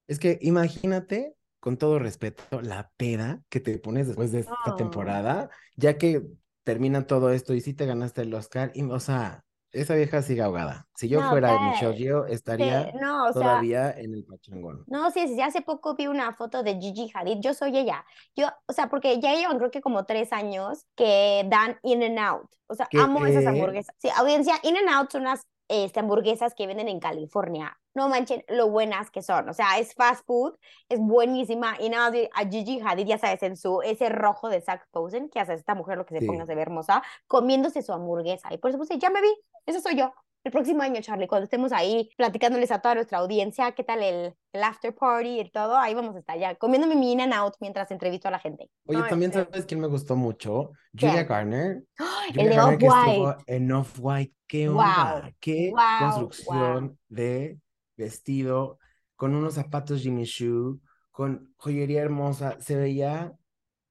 Es 0.07 0.19
que 0.19 0.37
imagínate, 0.41 1.35
con 1.59 1.77
todo 1.77 1.99
respeto, 1.99 2.61
la 2.61 2.91
peda 2.97 3.41
que 3.49 3.59
te 3.59 3.77
pones 3.79 4.07
después 4.07 4.31
de 4.31 4.39
esta 4.41 4.53
Ah. 4.65 4.75
temporada, 4.75 5.49
ya 5.75 5.97
que 5.97 6.23
termina 6.63 7.05
todo 7.07 7.31
esto 7.31 7.53
y 7.53 7.61
sí 7.61 7.73
te 7.73 7.85
ganaste 7.85 8.21
el 8.21 8.33
Oscar, 8.33 8.71
y, 8.75 8.83
o 8.83 8.99
sea, 8.99 9.43
esa 9.71 9.93
vieja 9.95 10.21
sigue 10.23 10.41
ahogada. 10.41 10.87
Si 10.95 11.07
yo 11.09 11.21
No, 11.21 11.29
fuera 11.29 11.59
Michelle 11.59 11.93
¿qué? 11.95 12.03
Yeoh, 12.03 12.25
Sí, 12.27 12.33
estaría 12.33 12.91
no, 12.99 13.25
o 13.29 13.33
sea, 13.33 13.41
todavía 13.41 13.91
en 13.91 14.13
el 14.15 14.23
pachangón. 14.25 14.83
no, 14.87 15.11
sí, 15.11 15.27
sí, 15.27 15.39
hace 15.41 15.61
poco 15.61 15.95
vi 15.95 16.07
una 16.07 16.33
foto 16.33 16.63
de 16.63 16.79
Gigi 16.79 17.11
Hadid, 17.13 17.37
yo 17.41 17.53
soy 17.53 17.77
ella. 17.77 18.03
Yo, 18.35 18.47
o 18.67 18.73
sea, 18.73 18.89
porque 18.89 19.19
ya 19.19 19.35
llevan 19.35 19.57
creo 19.59 19.69
que 19.69 19.81
como 19.81 20.05
tres 20.05 20.33
años 20.33 20.85
que 20.95 21.45
dan 21.49 21.77
In 21.83 22.01
and 22.03 22.17
Out. 22.19 22.49
O 22.67 22.73
sea, 22.75 22.87
amo 22.99 23.25
esas 23.27 23.43
¿Qué? 23.43 23.49
hamburguesas. 23.49 23.95
Sí, 23.99 24.09
audiencia, 24.17 24.55
In 24.63 24.75
and 24.77 24.89
Out 24.89 25.11
son 25.11 25.21
unas 25.21 25.41
este, 25.67 25.99
hamburguesas 25.99 26.55
que 26.55 26.65
venden 26.65 26.87
en 26.87 26.99
California. 26.99 27.77
No 27.99 28.07
manchen 28.09 28.43
lo 28.47 28.69
buenas 28.69 29.11
que 29.11 29.21
son. 29.21 29.49
O 29.49 29.53
sea, 29.53 29.77
es 29.77 29.93
fast 29.93 30.25
food, 30.25 30.55
es 30.87 30.99
buenísima. 30.99 31.75
Y 31.79 31.89
nada 31.89 32.09
más 32.11 32.19
a 32.33 32.49
Gigi 32.49 32.79
Hadid, 32.79 33.05
ya 33.07 33.17
sabes, 33.17 33.43
en 33.43 33.57
su 33.57 33.81
ese 33.81 34.07
rojo 34.09 34.47
de 34.49 34.61
Zac 34.61 34.87
Posen, 34.91 35.29
que 35.29 35.39
hace 35.41 35.53
esta 35.53 35.75
mujer 35.75 35.97
lo 35.97 36.05
que 36.05 36.17
se 36.17 36.25
ponga 36.25 36.45
Sí. 36.45 36.47
se 36.47 36.55
ve 36.55 36.61
hermosa, 36.61 37.03
comiéndose 37.27 37.81
su 37.81 37.91
hamburguesa. 37.93 38.47
Y 38.53 38.57
por 38.57 38.69
eso 38.69 38.77
puse, 38.79 38.97
ya 38.97 39.09
me 39.09 39.21
vi, 39.21 39.27
eso 39.65 39.81
soy 39.81 39.97
yo. 39.97 40.13
El 40.45 40.53
próximo 40.53 40.81
año, 40.83 41.01
Charlie, 41.01 41.27
cuando 41.27 41.43
estemos 41.43 41.73
ahí 41.73 42.09
platicándoles 42.15 42.71
a 42.71 42.79
toda 42.79 42.95
nuestra 42.95 43.17
audiencia 43.17 43.73
qué 43.73 43.83
tal 43.83 44.01
el, 44.01 44.33
el 44.53 44.63
after 44.63 44.95
party 44.95 45.41
y 45.41 45.51
todo, 45.51 45.75
ahí 45.77 45.93
vamos 45.93 46.15
a 46.15 46.19
estar 46.19 46.37
ya 46.39 46.55
comiéndome 46.55 46.95
mi 46.95 47.11
in 47.11 47.19
and 47.19 47.33
out 47.33 47.55
mientras 47.59 47.91
entrevisto 47.91 48.29
a 48.29 48.31
la 48.31 48.39
gente. 48.39 48.69
Oye, 48.87 48.99
No, 48.99 49.07
también 49.07 49.31
este, 49.31 49.43
sabes 49.43 49.65
quién 49.65 49.81
me 49.81 49.87
gustó 49.87 50.15
mucho? 50.15 50.71
Julia. 50.97 51.23
Garner. 51.25 51.83
¡Ay! 51.97 52.31
El 52.37 52.49
Julia 52.53 52.65
de 52.67 52.77
Garner 52.77 52.89
Off-White. 52.89 53.43
en 53.47 53.71
Off-White. 53.73 54.33
¿Qué 54.47 54.69
Wow, 54.69 54.77
onda? 54.77 55.31
Qué 55.41 55.71
wow, 55.71 55.79
wow. 55.99 55.99
construcción 55.99 56.99
de 57.09 57.59
vestido, 57.99 58.79
con 59.15 59.35
unos 59.35 59.55
zapatos 59.55 60.01
Jimmy 60.01 60.25
Choo, 60.25 60.79
con 61.11 61.53
joyería 61.57 62.01
hermosa. 62.01 62.59
Se 62.61 62.75
veía 62.75 63.33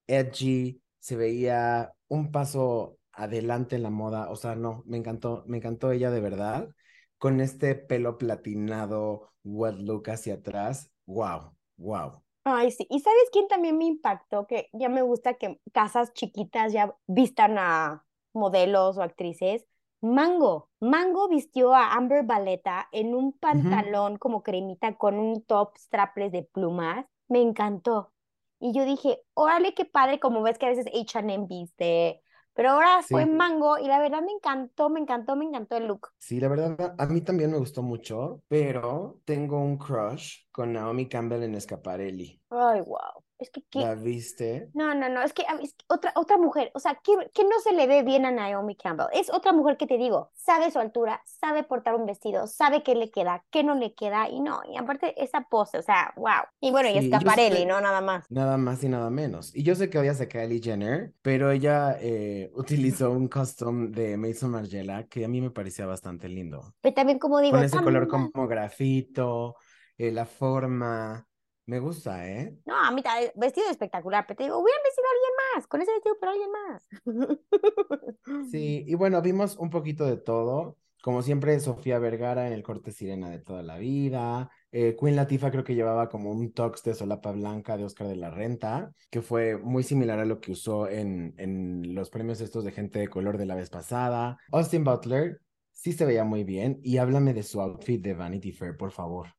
edgy, 0.06 0.82
se 0.98 1.16
veía 1.16 1.92
un 2.08 2.32
paso 2.32 2.98
adelante 3.12 3.76
en 3.76 3.84
la 3.84 3.90
moda. 3.90 4.30
O 4.30 4.36
sea, 4.36 4.56
no, 4.56 4.82
me 4.86 4.96
encantó, 4.96 5.44
me 5.46 5.58
encantó 5.58 5.92
ella 5.92 6.10
de 6.10 6.20
verdad. 6.20 6.68
Con 7.18 7.40
este 7.40 7.74
pelo 7.74 8.16
platinado, 8.18 9.32
wet 9.44 9.76
look 9.76 10.10
hacia 10.10 10.34
atrás. 10.34 10.90
Wow, 11.06 11.54
wow. 11.76 12.22
Ay, 12.44 12.70
sí. 12.70 12.86
¿Y 12.88 13.00
sabes 13.00 13.28
quién 13.30 13.46
también 13.48 13.76
me 13.76 13.84
impactó? 13.84 14.46
Que 14.46 14.70
ya 14.72 14.88
me 14.88 15.02
gusta 15.02 15.34
que 15.34 15.60
casas 15.72 16.12
chiquitas 16.14 16.72
ya 16.72 16.96
vistan 17.06 17.58
a 17.58 18.06
modelos 18.32 18.96
o 18.96 19.02
actrices. 19.02 19.66
Mango. 20.00 20.70
Mango 20.80 21.28
vistió 21.28 21.74
a 21.74 21.94
Amber 21.94 22.24
Baleta 22.24 22.88
en 22.92 23.14
un 23.14 23.32
pantalón 23.32 24.16
como 24.16 24.42
cremita 24.42 24.96
con 24.96 25.18
un 25.18 25.42
top 25.44 25.76
strapless 25.76 26.32
de 26.32 26.44
plumas. 26.44 27.04
Me 27.28 27.40
encantó. 27.42 28.12
Y 28.60 28.72
yo 28.72 28.84
dije, 28.84 29.22
órale, 29.34 29.74
qué 29.74 29.84
padre, 29.84 30.20
como 30.20 30.42
ves 30.42 30.58
que 30.58 30.66
a 30.66 30.70
veces 30.70 30.86
H&M 30.86 31.46
viste. 31.48 32.22
Pero 32.54 32.70
ahora 32.70 33.02
fue 33.02 33.24
Sí. 33.24 33.30
Mango 33.30 33.78
y 33.78 33.86
la 33.86 33.98
verdad 34.00 34.22
me 34.22 34.32
encantó, 34.32 34.90
me 34.90 35.00
encantó, 35.00 35.36
me 35.36 35.44
encantó 35.44 35.76
el 35.76 35.86
look. 35.86 36.08
Sí, 36.18 36.40
la 36.40 36.48
verdad, 36.48 36.94
a 36.98 37.06
mí 37.06 37.20
también 37.20 37.50
me 37.52 37.58
gustó 37.58 37.82
mucho, 37.82 38.42
pero 38.48 39.20
tengo 39.24 39.60
un 39.60 39.78
crush 39.78 40.46
con 40.50 40.72
Naomi 40.72 41.08
Campbell 41.08 41.42
en 41.44 41.54
Escaparelli. 41.54 42.40
Ay, 42.50 42.80
wow. 42.82 43.22
Es 43.38 43.50
que, 43.50 43.62
¿qué? 43.70 43.80
¿La 43.80 43.94
viste? 43.94 44.68
No, 44.74 44.94
no, 44.94 45.08
no, 45.08 45.22
es 45.22 45.32
que, 45.32 45.44
es 45.62 45.74
que 45.74 45.84
otra, 45.88 46.12
otra 46.16 46.38
mujer, 46.38 46.70
o 46.74 46.80
sea, 46.80 47.00
¿qué, 47.04 47.12
qué 47.32 47.44
no 47.44 47.60
se 47.62 47.72
le 47.72 47.86
ve 47.86 48.02
bien 48.02 48.26
a 48.26 48.30
Naomi 48.30 48.74
Campbell? 48.74 49.06
Es 49.12 49.30
otra 49.32 49.52
mujer 49.52 49.76
que 49.76 49.86
te 49.86 49.96
digo, 49.96 50.30
sabe 50.34 50.70
su 50.70 50.78
altura, 50.78 51.22
sabe 51.24 51.62
portar 51.62 51.94
un 51.94 52.06
vestido, 52.06 52.46
sabe 52.46 52.82
qué 52.82 52.94
le 52.94 53.10
queda, 53.10 53.44
qué 53.50 53.62
no 53.62 53.74
le 53.74 53.94
queda, 53.94 54.28
y 54.28 54.40
no, 54.40 54.60
y 54.68 54.76
aparte 54.76 55.14
esa 55.22 55.42
pose, 55.42 55.78
o 55.78 55.82
sea, 55.82 56.12
wow. 56.16 56.44
Y 56.60 56.70
bueno, 56.70 56.88
y 56.88 56.98
Sí, 56.98 57.10
yo 57.10 57.16
Escaparelli, 57.16 57.64
¿no? 57.64 57.80
Nada 57.80 58.00
más. 58.00 58.30
Nada 58.30 58.56
más 58.56 58.82
y 58.82 58.88
nada 58.88 59.10
menos. 59.10 59.54
Y 59.54 59.62
yo 59.62 59.74
sé 59.74 59.88
que 59.88 59.98
odias 59.98 60.20
a 60.20 60.28
Kylie 60.28 60.60
Jenner, 60.60 61.12
pero 61.22 61.50
ella 61.50 61.96
eh, 62.00 62.50
utilizó 62.54 63.10
un 63.12 63.28
custom 63.28 63.90
de 63.92 64.16
Mason 64.16 64.50
Margiela 64.50 65.06
que 65.06 65.24
a 65.24 65.28
mí 65.28 65.40
me 65.40 65.50
parecía 65.50 65.86
bastante 65.86 66.28
lindo. 66.28 66.74
Pero 66.80 66.94
también 66.94 67.18
como 67.18 67.40
digo, 67.40 67.56
Con 67.56 67.64
ese 67.64 67.78
color 67.78 68.08
como 68.08 68.48
grafito, 68.48 69.56
eh, 69.96 70.10
la 70.10 70.26
forma. 70.26 71.27
Me 71.68 71.80
gusta, 71.80 72.26
¿eh? 72.26 72.56
No, 72.64 72.82
a 72.82 72.90
mí 72.90 73.02
vestido 73.36 73.68
espectacular, 73.68 74.24
pero 74.26 74.38
te 74.38 74.44
digo, 74.44 74.56
hubieran 74.56 74.80
vestido 74.82 75.06
a 75.06 75.12
alguien 75.12 75.32
más, 75.54 75.66
con 75.66 75.82
ese 75.82 75.92
vestido, 75.92 76.16
pero 76.18 76.32
alguien 76.32 76.50
más. 76.50 76.88
Sí, 78.50 78.84
y 78.86 78.94
bueno, 78.94 79.20
vimos 79.20 79.58
un 79.58 79.68
poquito 79.68 80.06
de 80.06 80.16
todo. 80.16 80.78
Como 81.02 81.20
siempre, 81.20 81.60
Sofía 81.60 81.98
Vergara 81.98 82.46
en 82.46 82.54
el 82.54 82.62
corte 82.62 82.90
sirena 82.90 83.28
de 83.28 83.40
toda 83.40 83.62
la 83.62 83.76
vida. 83.76 84.50
Eh, 84.72 84.96
Queen 84.98 85.14
Latifah 85.14 85.50
creo 85.50 85.62
que 85.62 85.74
llevaba 85.74 86.08
como 86.08 86.30
un 86.30 86.54
tox 86.54 86.82
de 86.84 86.94
solapa 86.94 87.32
blanca 87.32 87.76
de 87.76 87.84
Oscar 87.84 88.08
de 88.08 88.16
la 88.16 88.30
Renta, 88.30 88.90
que 89.10 89.20
fue 89.20 89.58
muy 89.58 89.82
similar 89.82 90.18
a 90.20 90.24
lo 90.24 90.40
que 90.40 90.52
usó 90.52 90.88
en, 90.88 91.34
en 91.36 91.94
los 91.94 92.08
premios 92.08 92.40
estos 92.40 92.64
de 92.64 92.72
gente 92.72 92.98
de 92.98 93.08
color 93.08 93.36
de 93.36 93.44
la 93.44 93.54
vez 93.54 93.68
pasada. 93.68 94.38
Austin 94.52 94.84
Butler 94.84 95.42
sí 95.72 95.92
se 95.92 96.06
veía 96.06 96.24
muy 96.24 96.44
bien. 96.44 96.80
Y 96.82 96.96
háblame 96.96 97.34
de 97.34 97.42
su 97.42 97.60
outfit 97.60 98.02
de 98.02 98.14
Vanity 98.14 98.52
Fair, 98.52 98.74
por 98.74 98.90
favor. 98.90 99.37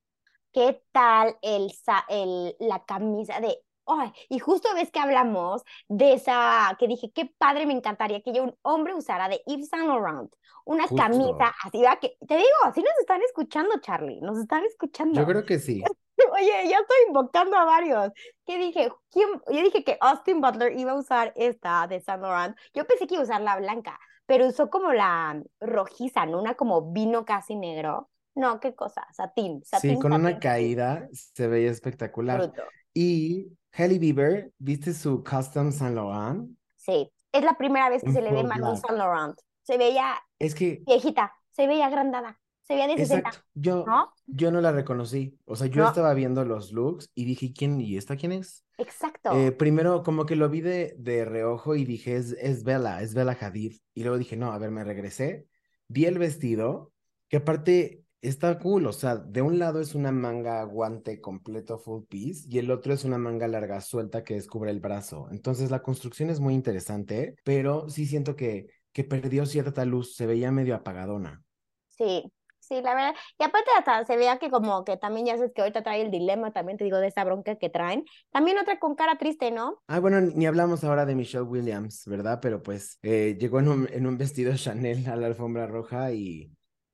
¿Qué 0.54 0.82
tal 0.92 1.38
el, 1.42 1.72
sa- 1.72 2.06
el, 2.10 2.56
la 2.60 2.84
camisa 2.86 3.40
de... 3.40 3.60
Ay, 3.92 4.12
y 4.30 4.38
justo 4.38 4.70
ves 4.76 4.92
que 4.92 5.00
hablamos 5.00 5.64
de 5.88 6.14
esa, 6.14 6.76
que 6.78 6.88
dije, 6.88 7.12
qué 7.12 7.26
padre, 7.38 7.66
me 7.66 7.74
encantaría 7.74 8.22
que 8.22 8.32
yo 8.34 8.44
un 8.44 8.56
hombre 8.62 8.94
usara 8.94 9.28
de 9.30 9.42
Yves 9.48 9.70
Saint 9.70 9.88
Laurent, 9.88 10.32
una 10.66 10.88
Justo. 10.88 10.98
camisa 10.98 11.52
así, 11.64 11.80
¿verdad? 11.80 11.98
Que, 12.00 12.16
te 12.28 12.36
digo, 12.36 12.48
así 12.66 12.82
nos 12.82 12.94
están 13.00 13.22
escuchando, 13.24 13.80
Charlie, 13.82 14.22
nos 14.22 14.38
están 14.38 14.64
escuchando. 14.66 15.20
Yo 15.20 15.26
creo 15.26 15.44
que 15.44 15.58
sí. 15.58 15.84
Oye, 16.34 16.70
ya 16.70 16.80
estoy 16.80 16.98
invocando 17.08 17.58
a 17.58 17.66
varios. 17.66 18.12
¿Qué 18.46 18.58
dije? 18.60 18.92
¿Quién? 19.10 19.30
Yo 19.50 19.62
dije 19.64 19.84
que 19.84 19.98
Austin 20.02 20.40
Butler 20.42 20.78
iba 20.78 20.92
a 20.92 20.96
usar 20.96 21.34
esta 21.36 21.88
de 21.88 22.00
Saint 22.02 22.22
Laurent. 22.22 22.56
Yo 22.76 22.86
pensé 22.86 23.08
que 23.08 23.16
iba 23.16 23.22
a 23.22 23.26
usar 23.26 23.42
la 23.42 23.58
blanca, 23.58 24.00
pero 24.28 24.46
usó 24.48 24.70
como 24.70 24.94
la 24.94 25.42
rojiza, 25.60 26.26
¿no? 26.28 26.40
Una 26.40 26.54
como 26.56 26.92
vino 26.92 27.26
casi 27.26 27.56
negro. 27.56 28.10
No, 28.40 28.60
qué 28.60 28.74
cosa, 28.76 29.06
satín, 29.14 29.62
Sí, 29.64 29.70
satín, 29.72 30.00
con 30.00 30.14
una 30.14 30.30
satín, 30.30 30.36
satín. 30.36 30.40
caída 30.40 31.10
se 31.12 31.48
veía 31.48 31.72
espectacular. 31.72 32.40
Bruto. 32.40 32.64
Y 32.94 33.52
Hailey 33.74 34.00
Bieber, 34.00 34.52
¿viste 34.58 34.94
su 34.94 35.24
custom 35.24 35.72
Saint 35.72 35.96
Laurent? 35.96 36.50
Sí, 36.76 37.12
es 37.32 37.44
la 37.44 37.58
primera 37.58 37.90
vez 37.90 38.04
que 38.04 38.10
En 38.10 38.16
se 38.16 38.22
le 38.22 38.32
ve 38.32 38.42
un 38.42 38.50
black. 38.50 38.76
Saint 38.78 38.98
Laurent. 38.98 39.38
Se 39.64 39.78
veía 39.78 40.16
Es 40.40 40.56
que, 40.56 40.82
viejita, 40.88 41.34
se 41.52 41.68
veía 41.68 41.86
agrandada, 41.88 42.40
se 42.64 42.74
veía 42.74 42.88
de 42.88 42.98
60, 42.98 43.30
exacto, 43.30 43.48
yo, 43.54 43.84
¿no? 43.86 44.14
yo 44.26 44.52
no 44.52 44.62
la 44.62 44.72
reconocí. 44.72 45.38
O 45.46 45.56
sea, 45.56 45.68
yo 45.68 45.84
No. 45.84 45.90
estaba 45.90 46.14
viendo 46.14 46.46
los 46.46 46.72
looks 46.72 47.12
y 47.14 47.26
dije, 47.26 47.54
¿quién? 47.54 47.80
¿Y 47.82 47.98
esta 47.98 48.16
quién 48.16 48.32
es? 48.32 48.64
Exacto. 48.78 49.32
Eh, 49.34 49.52
primero, 49.52 50.02
como 50.04 50.26
que 50.26 50.36
lo 50.36 50.50
vi 50.50 50.62
de, 50.62 50.96
de 50.98 51.26
reojo 51.26 51.76
y 51.76 51.84
dije, 51.86 52.16
es, 52.16 52.32
es 52.40 52.64
Bella, 52.64 53.02
es 53.02 53.14
Bella 53.14 53.38
Hadid. 53.40 53.78
Y 53.94 54.04
luego 54.04 54.18
dije, 54.18 54.38
no, 54.38 54.52
a 54.52 54.58
ver, 54.58 54.72
me 54.72 54.84
regresé, 54.84 55.46
vi 55.88 56.06
el 56.06 56.18
vestido, 56.18 56.92
que 57.28 57.38
aparte 57.38 58.04
está 58.22 58.60
cool, 58.60 58.88
o 58.88 58.94
sea, 58.94 59.16
de 59.16 59.42
un 59.42 59.60
lado 59.60 59.80
es 59.80 59.96
una 59.96 60.12
manga 60.12 60.64
guante 60.64 61.22
completo 61.22 61.78
full 61.78 62.04
piece 62.08 62.46
y 62.50 62.60
el 62.60 62.72
otro 62.72 62.94
es 62.94 63.04
una 63.06 63.18
manga 63.18 63.48
larga 63.48 63.82
suelta 63.82 64.24
que 64.24 64.36
descubre 64.36 64.72
el 64.72 64.80
brazo. 64.80 65.28
Entonces 65.32 65.72
la 65.72 65.82
construcción 65.82 66.30
es 66.30 66.40
muy 66.40 66.54
interesante, 66.54 67.36
pero 67.44 67.90
sí 67.90 68.06
siento 68.06 68.36
que, 68.36 68.68
que 68.92 69.04
perdió 69.04 69.46
cierta 69.46 69.86
luz, 69.86 70.16
se 70.16 70.26
veía 70.26 70.52
medio 70.52 70.76
apagadona. 70.76 71.44
Sí, 71.88 72.32
sí, 72.60 72.82
la 72.82 72.96
verdad. 72.96 73.16
Y 73.38 73.44
aparte 73.44 73.70
hasta 73.78 74.06
se 74.06 74.18
veía 74.18 74.38
que 74.38 74.50
como 74.50 74.84
que 74.84 74.98
también 74.98 75.26
ya 75.26 75.36
sabes 75.38 75.52
que 75.54 75.62
ahorita 75.62 75.84
trae 75.84 76.02
el 76.02 76.12
dilema, 76.12 76.52
también 76.52 76.78
te 76.78 76.84
digo, 76.84 76.98
de 76.98 77.08
esa 77.08 77.24
bronca 77.24 77.56
que 77.56 77.70
traen. 77.70 78.06
También 78.32 78.58
otra 78.58 78.80
con 78.80 78.96
cara 78.96 79.18
triste, 79.18 79.52
¿no? 79.52 79.82
Ah, 79.88 80.00
bueno, 80.00 80.22
ni 80.22 80.46
hablamos 80.46 80.84
ahora 80.84 81.06
de 81.06 81.16
Michelle 81.16 81.44
Williams, 81.44 82.04
¿verdad? 82.06 82.40
Pero 82.42 82.62
pues 82.64 83.00
eh, 83.02 83.38
llegó 83.40 83.60
en 83.60 83.68
un, 83.70 83.90
en 83.92 84.08
un 84.08 84.18
vestido 84.18 84.54
Chanel 84.56 85.08
a 85.08 85.16
la 85.16 85.28
alfombra 85.28 85.68
roja 85.68 86.12
y 86.12 86.52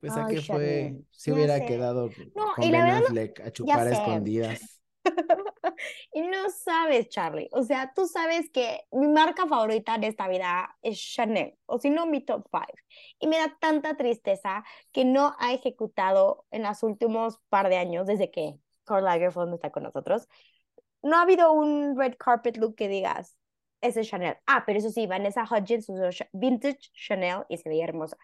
Ay, 0.08 0.34
qué 0.36 0.42
fue, 0.42 0.96
se 1.10 1.30
ya 1.30 1.34
hubiera 1.34 1.58
sé. 1.58 1.66
quedado 1.66 2.08
No, 2.34 2.52
con 2.54 2.64
y 2.64 2.70
la 2.70 2.78
Ben 2.78 2.86
verdad 2.86 3.02
Affleck 3.04 3.40
a 3.40 3.50
chupar 3.52 3.86
a 3.86 3.90
escondidas. 3.90 4.60
Y 6.12 6.22
no 6.22 6.50
sabes, 6.50 7.08
Charlie. 7.08 7.48
O 7.52 7.62
sea, 7.62 7.92
tú 7.94 8.06
sabes 8.06 8.50
que 8.50 8.80
mi 8.92 9.08
marca 9.08 9.46
favorita 9.46 9.98
de 9.98 10.08
esta 10.08 10.28
vida 10.28 10.76
es 10.82 10.98
Chanel, 10.98 11.54
o 11.66 11.78
si 11.78 11.90
no, 11.90 12.06
mi 12.06 12.20
top 12.24 12.46
five. 12.50 12.82
Y 13.18 13.26
me 13.28 13.38
da 13.38 13.56
tanta 13.60 13.96
tristeza 13.96 14.64
que 14.92 15.04
no 15.04 15.34
ha 15.38 15.52
ejecutado 15.52 16.46
en 16.50 16.62
los 16.62 16.82
últimos 16.82 17.38
par 17.48 17.68
de 17.68 17.76
años, 17.76 18.06
desde 18.06 18.30
que 18.30 18.58
Karl 18.84 19.04
Lagerfeld 19.04 19.54
está 19.54 19.70
con 19.70 19.82
nosotros, 19.84 20.28
no 21.02 21.16
ha 21.16 21.22
habido 21.22 21.52
un 21.52 21.96
red 21.98 22.14
carpet 22.18 22.56
look 22.56 22.74
que 22.76 22.88
digas, 22.88 23.36
ese 23.80 24.00
es 24.00 24.08
Chanel. 24.08 24.36
Ah, 24.46 24.64
pero 24.66 24.78
eso 24.78 24.90
sí, 24.90 25.06
Vanessa 25.06 25.44
Hudgens 25.44 25.88
usó 25.88 26.24
vintage 26.32 26.78
Chanel 26.94 27.44
y 27.48 27.58
se 27.58 27.68
veía 27.68 27.84
hermosa. 27.84 28.16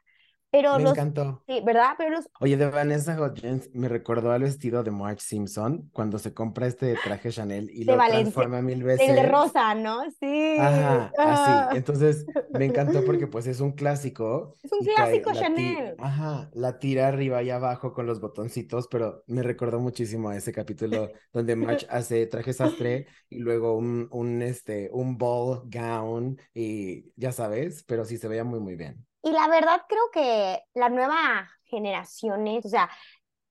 Pero 0.52 0.76
Me 0.76 0.82
los, 0.84 0.92
encantó. 0.92 1.42
sí, 1.48 1.62
¿verdad? 1.64 1.94
Pero 1.96 2.10
los, 2.10 2.28
Oye, 2.38 2.58
de 2.58 2.66
Vanessa 2.70 3.18
Hudgens 3.20 3.70
me 3.72 3.88
recordó 3.88 4.30
al 4.32 4.42
vestido 4.42 4.82
de 4.84 4.90
Marge 4.90 5.20
Simpson 5.22 5.88
cuando 5.92 6.18
se 6.18 6.34
compra 6.34 6.66
este 6.66 6.94
traje 7.02 7.30
Chanel 7.30 7.70
y 7.72 7.84
De 7.84 7.92
lo 7.92 7.96
Valencia- 7.98 8.20
transforma 8.32 8.60
mil 8.60 8.74
el 8.74 8.78
de 8.80 8.84
veces. 8.84 9.28
rosa, 9.32 9.74
¿no? 9.74 10.02
Sí. 10.20 10.56
Ajá, 10.60 11.10
Ah. 11.18 11.66
así. 11.68 11.78
Entonces 11.78 12.26
me 12.52 12.66
encantó 12.66 13.02
porque 13.04 13.26
pues 13.28 13.46
es 13.46 13.60
un 13.60 13.72
clásico. 13.72 14.56
Es 14.62 14.70
un 14.72 14.80
cae 14.84 14.94
clásico 14.94 15.32
la 15.32 15.40
Chanel. 15.40 15.94
Ajá, 15.98 16.50
la 16.52 16.78
tira 16.78 17.08
arriba 17.08 17.42
y 17.42 17.48
abajo 17.50 17.94
con 17.94 18.06
los 18.06 18.20
botoncitos, 18.20 18.88
pero 18.88 19.24
me 19.26 19.42
recordó 19.42 19.80
muchísimo 19.80 20.28
a 20.28 20.36
ese 20.36 20.52
capítulo 20.52 21.10
donde 21.32 21.56
Marge 21.56 21.86
hace 21.90 22.26
traje 22.26 22.52
sastre 22.52 23.06
y 23.30 23.38
luego 23.38 23.74
un, 23.76 24.06
un, 24.10 24.42
este, 24.42 24.90
un 24.92 25.16
ball 25.16 25.62
gown 25.64 26.38
y 26.52 27.10
ya 27.16 27.32
sabes, 27.32 27.84
pero 27.84 28.04
sí 28.04 28.18
se 28.18 28.28
veía 28.28 28.44
muy, 28.44 28.60
muy 28.60 28.76
bien. 28.76 29.06
Y 29.22 29.32
la 29.32 29.48
verdad 29.48 29.82
creo 29.88 30.10
que 30.12 30.62
la 30.74 30.88
nueva 30.88 31.48
generaciones, 31.64 32.66
o 32.66 32.68
sea, 32.68 32.90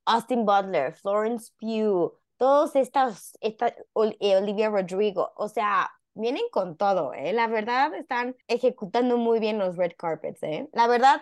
Austin 0.06 0.46
Butler, 0.46 0.94
Florence 0.94 1.52
Pugh, 1.60 2.14
todos 2.38 2.76
estas, 2.76 3.38
esta, 3.42 3.68
eh, 3.68 3.86
Olivia 3.94 4.70
Rodrigo, 4.70 5.32
o 5.36 5.48
sea, 5.48 5.92
vienen 6.14 6.44
con 6.52 6.78
todo, 6.78 7.14
¿eh? 7.14 7.34
La 7.34 7.48
verdad 7.48 7.94
están 7.96 8.36
ejecutando 8.48 9.18
muy 9.18 9.40
bien 9.40 9.60
los 9.60 9.78
red 9.78 9.92
carpets, 9.98 10.44
¿eh? 10.44 10.68
La 10.74 10.88
verdad, 10.88 11.22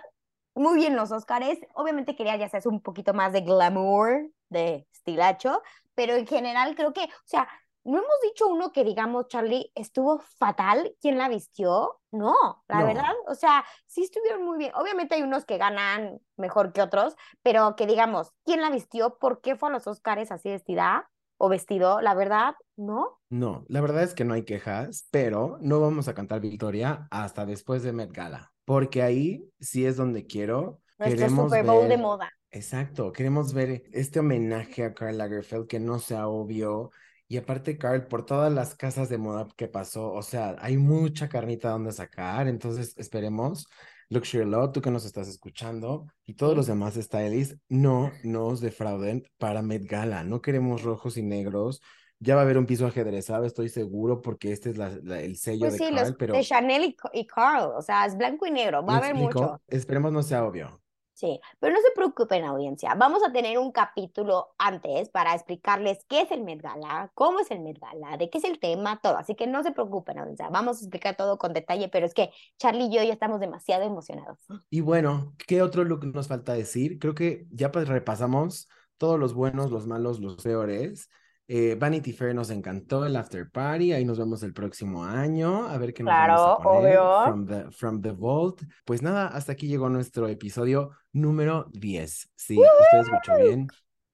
muy 0.56 0.78
bien 0.78 0.96
los 0.96 1.12
Oscars. 1.12 1.60
Obviamente 1.74 2.16
quería 2.16 2.38
ya 2.38 2.50
sabes 2.50 2.66
un 2.66 2.82
poquito 2.82 3.14
más 3.14 3.34
de 3.34 3.42
glamour, 3.42 4.30
de 4.50 4.88
estilacho, 4.92 5.62
pero 5.96 6.16
en 6.16 6.28
general 6.28 6.76
creo 6.76 6.94
que, 6.94 7.04
o 7.04 7.08
sea, 7.26 7.48
no 7.90 7.98
hemos 8.00 8.22
dicho 8.24 8.48
uno 8.48 8.72
que 8.72 8.84
digamos, 8.84 9.28
Charlie, 9.28 9.72
estuvo 9.76 10.20
fatal, 10.20 10.96
¿quién 11.02 11.18
la 11.18 11.30
vistió? 11.30 12.00
No, 12.12 12.36
la 12.68 12.80
No. 12.82 12.86
verdad, 12.88 13.14
o 13.28 13.36
sea, 13.36 13.64
sí 13.86 14.04
estuvieron 14.04 14.44
muy 14.46 14.58
bien. 14.58 14.72
Obviamente 14.76 15.16
hay 15.16 15.22
unos 15.24 15.46
que 15.46 15.58
ganan 15.58 16.20
mejor 16.38 16.74
que 16.74 16.82
otros, 16.82 17.16
pero 17.44 17.76
que 17.76 17.86
digamos, 17.88 18.32
¿quién 18.46 18.62
la 18.62 18.70
vistió? 18.70 19.18
¿Por 19.20 19.42
qué 19.42 19.56
fue 19.56 19.70
a 19.70 19.72
los 19.72 19.88
Oscars 19.88 20.32
así 20.32 20.50
vestida 20.50 21.10
o 21.38 21.50
vestido? 21.50 22.02
La 22.02 22.14
verdad, 22.16 22.56
no. 22.76 23.20
No, 23.30 23.64
la 23.68 23.82
verdad 23.82 24.04
es 24.04 24.14
que 24.14 24.26
no 24.26 24.34
hay 24.34 24.44
quejas, 24.44 25.08
pero 25.12 25.58
no 25.62 25.80
vamos 25.80 26.08
a 26.08 26.14
cantar 26.16 26.40
victoria 26.42 27.08
hasta 27.12 27.46
después 27.46 27.84
de 27.84 27.94
Met 27.94 28.12
Gala, 28.12 28.52
porque 28.66 29.04
ahí 29.04 29.48
sí 29.60 29.86
es 29.86 29.98
donde 29.98 30.26
quiero. 30.26 30.80
Nuestro 30.98 31.18
Queremos 31.18 31.46
Super 31.52 31.66
Bowl 31.66 31.84
de 31.84 31.88
ver- 31.90 32.00
moda. 32.00 32.32
Exacto, 32.52 33.12
queremos 33.12 33.54
ver 33.54 33.84
este 33.94 34.20
homenaje 34.20 34.84
a 34.84 34.94
Karl 34.96 35.16
Lagerfeld 35.18 35.68
que 35.68 35.80
no 35.80 36.00
sea 36.00 36.28
obvio. 36.28 36.90
Y 37.30 37.38
aparte, 37.38 37.78
Karl, 37.78 38.08
por 38.08 38.26
todas 38.26 38.52
las 38.54 38.76
casas 38.76 39.08
de 39.10 39.20
moda 39.20 39.48
que 39.56 39.68
pasó, 39.70 40.12
o 40.14 40.24
sea, 40.24 40.56
hay 40.60 40.78
mucha 40.78 41.30
carnita 41.30 41.70
donde 41.70 41.92
sacar, 41.94 42.48
entonces 42.50 42.96
esperemos. 42.98 43.68
Luxury 44.10 44.46
Law, 44.50 44.72
tú 44.72 44.82
que 44.82 44.92
nos 44.92 45.06
estás 45.06 45.28
escuchando, 45.30 46.08
y 46.26 46.34
todos 46.34 46.56
los 46.58 46.68
demás 46.68 46.96
stylists, 46.96 47.58
no 47.70 48.12
nos 48.24 48.62
defrauden 48.62 49.24
para 49.38 49.62
Met 49.62 49.86
Gala. 49.86 50.24
No 50.24 50.42
queremos 50.42 50.82
rojos 50.84 51.18
y 51.18 51.24
negros. 51.24 51.82
Ya 52.20 52.36
va 52.36 52.42
a 52.42 52.44
haber 52.46 52.58
un 52.58 52.66
piso 52.66 52.88
ajedrezado, 52.88 53.46
estoy 53.46 53.70
seguro, 53.70 54.22
porque 54.22 54.52
este 54.52 54.72
es 54.72 54.78
la- 54.78 54.98
la- 55.04 55.22
el 55.22 55.38
sello 55.38 55.68
Pues 55.68 55.74
de 55.74 55.78
sí, 55.78 55.92
los 55.92 56.12
pero 56.18 56.34
de 56.34 56.44
Chanel 56.44 56.84
y, 56.86 56.98
y 57.14 57.28
Carl, 57.28 57.72
o 57.76 57.82
sea, 57.82 58.06
es 58.06 58.18
blanco 58.18 58.46
y 58.48 58.52
negro, 58.52 58.84
va 58.86 58.96
a 58.96 58.96
¿me 58.96 58.98
haber 58.98 59.14
explico? 59.14 59.40
mucho. 59.42 59.62
Esperemos 59.68 60.12
no 60.12 60.24
sea 60.24 60.46
obvio. 60.46 60.82
Sí, 61.20 61.42
pero 61.60 61.74
no 61.74 61.82
se 61.82 61.92
preocupen, 61.94 62.46
audiencia. 62.46 62.96
Vamos 62.96 63.22
a 63.28 63.32
tener 63.34 63.58
un 63.58 63.74
capítulo 63.74 64.56
antes 64.58 65.10
para 65.10 65.34
explicarles 65.34 66.06
qué 66.08 66.22
es 66.22 66.32
el 66.32 66.46
Met 66.46 66.62
Gala, 66.62 67.12
cómo 67.14 67.42
es 67.42 67.52
el 67.52 67.60
Met 67.60 67.78
Gala, 67.78 68.16
de 68.16 68.30
qué 68.30 68.38
es 68.38 68.46
el 68.46 68.58
tema, 68.58 69.02
todo. 69.04 69.18
Así 69.18 69.36
que 69.36 69.46
no 69.46 69.62
se 69.62 69.74
preocupen, 69.74 70.18
audiencia. 70.18 70.48
Vamos 70.48 70.78
a 70.78 70.80
explicar 70.80 71.18
todo 71.18 71.38
con 71.38 71.52
detalle, 71.52 71.90
pero 71.90 72.06
es 72.06 72.14
que 72.14 72.32
Charlie 72.58 72.86
y 72.86 72.96
yo 72.96 73.04
ya 73.04 73.12
estamos 73.12 73.42
demasiado 73.42 73.84
emocionados. 73.84 74.38
Y 74.70 74.80
bueno, 74.80 75.34
¿qué 75.46 75.62
otro 75.62 75.84
look 75.84 76.06
nos 76.06 76.30
falta 76.30 76.54
decir? 76.54 77.00
Creo 77.00 77.16
que 77.16 77.48
ya 77.52 77.70
pues 77.70 77.90
repasamos 77.90 78.70
todos 78.98 79.20
los 79.20 79.34
buenos, 79.34 79.72
los 79.72 79.88
malos, 79.88 80.22
los 80.22 80.42
peores. 80.42 81.10
Eh, 81.52 81.76
Vanity 81.80 82.14
Fair 82.14 82.36
nos 82.36 82.52
encantó 82.52 83.08
el 83.08 83.16
after 83.16 83.50
party, 83.50 83.92
ahí 83.92 84.06
nos 84.06 84.20
vemos 84.20 84.44
el 84.44 84.54
próximo 84.54 85.04
año, 85.04 85.68
a 85.68 85.78
ver 85.80 85.96
qué 85.96 86.04
nos 86.04 86.14
vamos 86.14 86.30
a 86.30 86.36
Claro, 86.36 86.60
poner 86.62 86.98
obvio. 87.00 87.24
from 87.26 87.46
the, 87.48 87.72
from 87.72 88.02
the 88.04 88.12
vault. 88.12 88.62
Pues 88.86 89.02
nada, 89.02 89.28
hasta 89.30 89.54
aquí 89.54 89.68
llegó 89.68 89.90
nuestro 89.90 90.28
episodio 90.28 90.92
número 91.12 91.66
10. 91.74 92.30
Sí, 92.36 92.56
usted 92.60 93.00
escuchó 93.00 93.36
bien. 93.44 93.68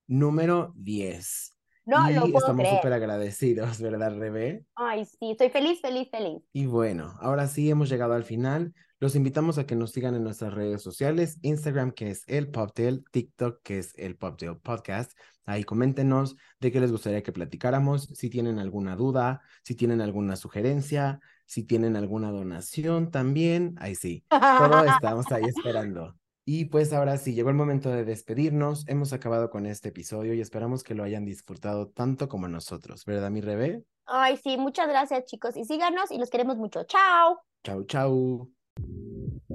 Número 0.07 0.71
10. 0.77 1.51
No 1.87 2.09
y 2.09 2.13
lo 2.13 2.21
puedo 2.21 2.37
estamos 2.37 2.67
súper 2.69 2.93
agradecidos, 2.93 3.81
¿verdad, 3.81 4.17
Rebe? 4.17 4.63
Ay, 4.75 5.03
sí, 5.05 5.31
estoy 5.31 5.49
feliz, 5.49 5.81
feliz, 5.81 6.07
feliz. 6.09 6.41
Y 6.53 6.65
bueno, 6.67 7.13
ahora 7.19 7.47
sí 7.47 7.69
hemos 7.69 7.89
llegado 7.89 8.13
al 8.13 8.23
final. 8.23 8.73
Los 9.05 9.15
invitamos 9.15 9.59
a 9.59 9.67
que 9.67 9.75
nos 9.75 9.91
sigan 9.91 10.15
en 10.15 10.23
nuestras 10.23 10.55
redes 10.55 10.81
sociales, 10.81 11.37
Instagram 11.43 11.91
que 11.91 12.09
es 12.09 12.23
el 12.25 12.49
Poptail, 12.49 13.05
TikTok 13.11 13.61
que 13.61 13.77
es 13.77 13.93
el 13.99 14.17
Poptail 14.17 14.57
Podcast. 14.57 15.11
Ahí 15.45 15.63
coméntenos 15.63 16.37
de 16.59 16.71
qué 16.71 16.79
les 16.79 16.91
gustaría 16.91 17.21
que 17.21 17.31
platicáramos, 17.31 18.05
si 18.15 18.31
tienen 18.31 18.57
alguna 18.57 18.95
duda, 18.95 19.43
si 19.61 19.75
tienen 19.75 20.01
alguna 20.01 20.35
sugerencia, 20.35 21.19
si 21.45 21.61
tienen 21.61 21.95
alguna 21.95 22.31
donación 22.31 23.11
también. 23.11 23.75
Ahí 23.77 23.93
sí, 23.93 24.25
todo 24.27 24.83
estamos 24.99 25.31
ahí 25.31 25.43
esperando. 25.43 26.15
Y 26.43 26.65
pues 26.65 26.91
ahora 26.91 27.17
sí, 27.17 27.35
llegó 27.35 27.51
el 27.51 27.55
momento 27.55 27.91
de 27.91 28.05
despedirnos. 28.05 28.87
Hemos 28.87 29.13
acabado 29.13 29.51
con 29.51 29.67
este 29.67 29.89
episodio 29.89 30.33
y 30.33 30.41
esperamos 30.41 30.81
que 30.81 30.95
lo 30.95 31.03
hayan 31.03 31.25
disfrutado 31.25 31.89
tanto 31.89 32.27
como 32.27 32.47
nosotros, 32.47 33.05
¿verdad, 33.05 33.29
mi 33.29 33.41
Rebe? 33.41 33.83
Ay, 34.07 34.37
sí, 34.37 34.57
muchas 34.57 34.87
gracias, 34.87 35.25
chicos. 35.25 35.55
Y 35.55 35.63
síganos 35.63 36.09
y 36.09 36.17
los 36.17 36.31
queremos 36.31 36.57
mucho. 36.57 36.85
Chao. 36.85 37.39
Chau, 37.63 37.83
chau. 37.83 38.55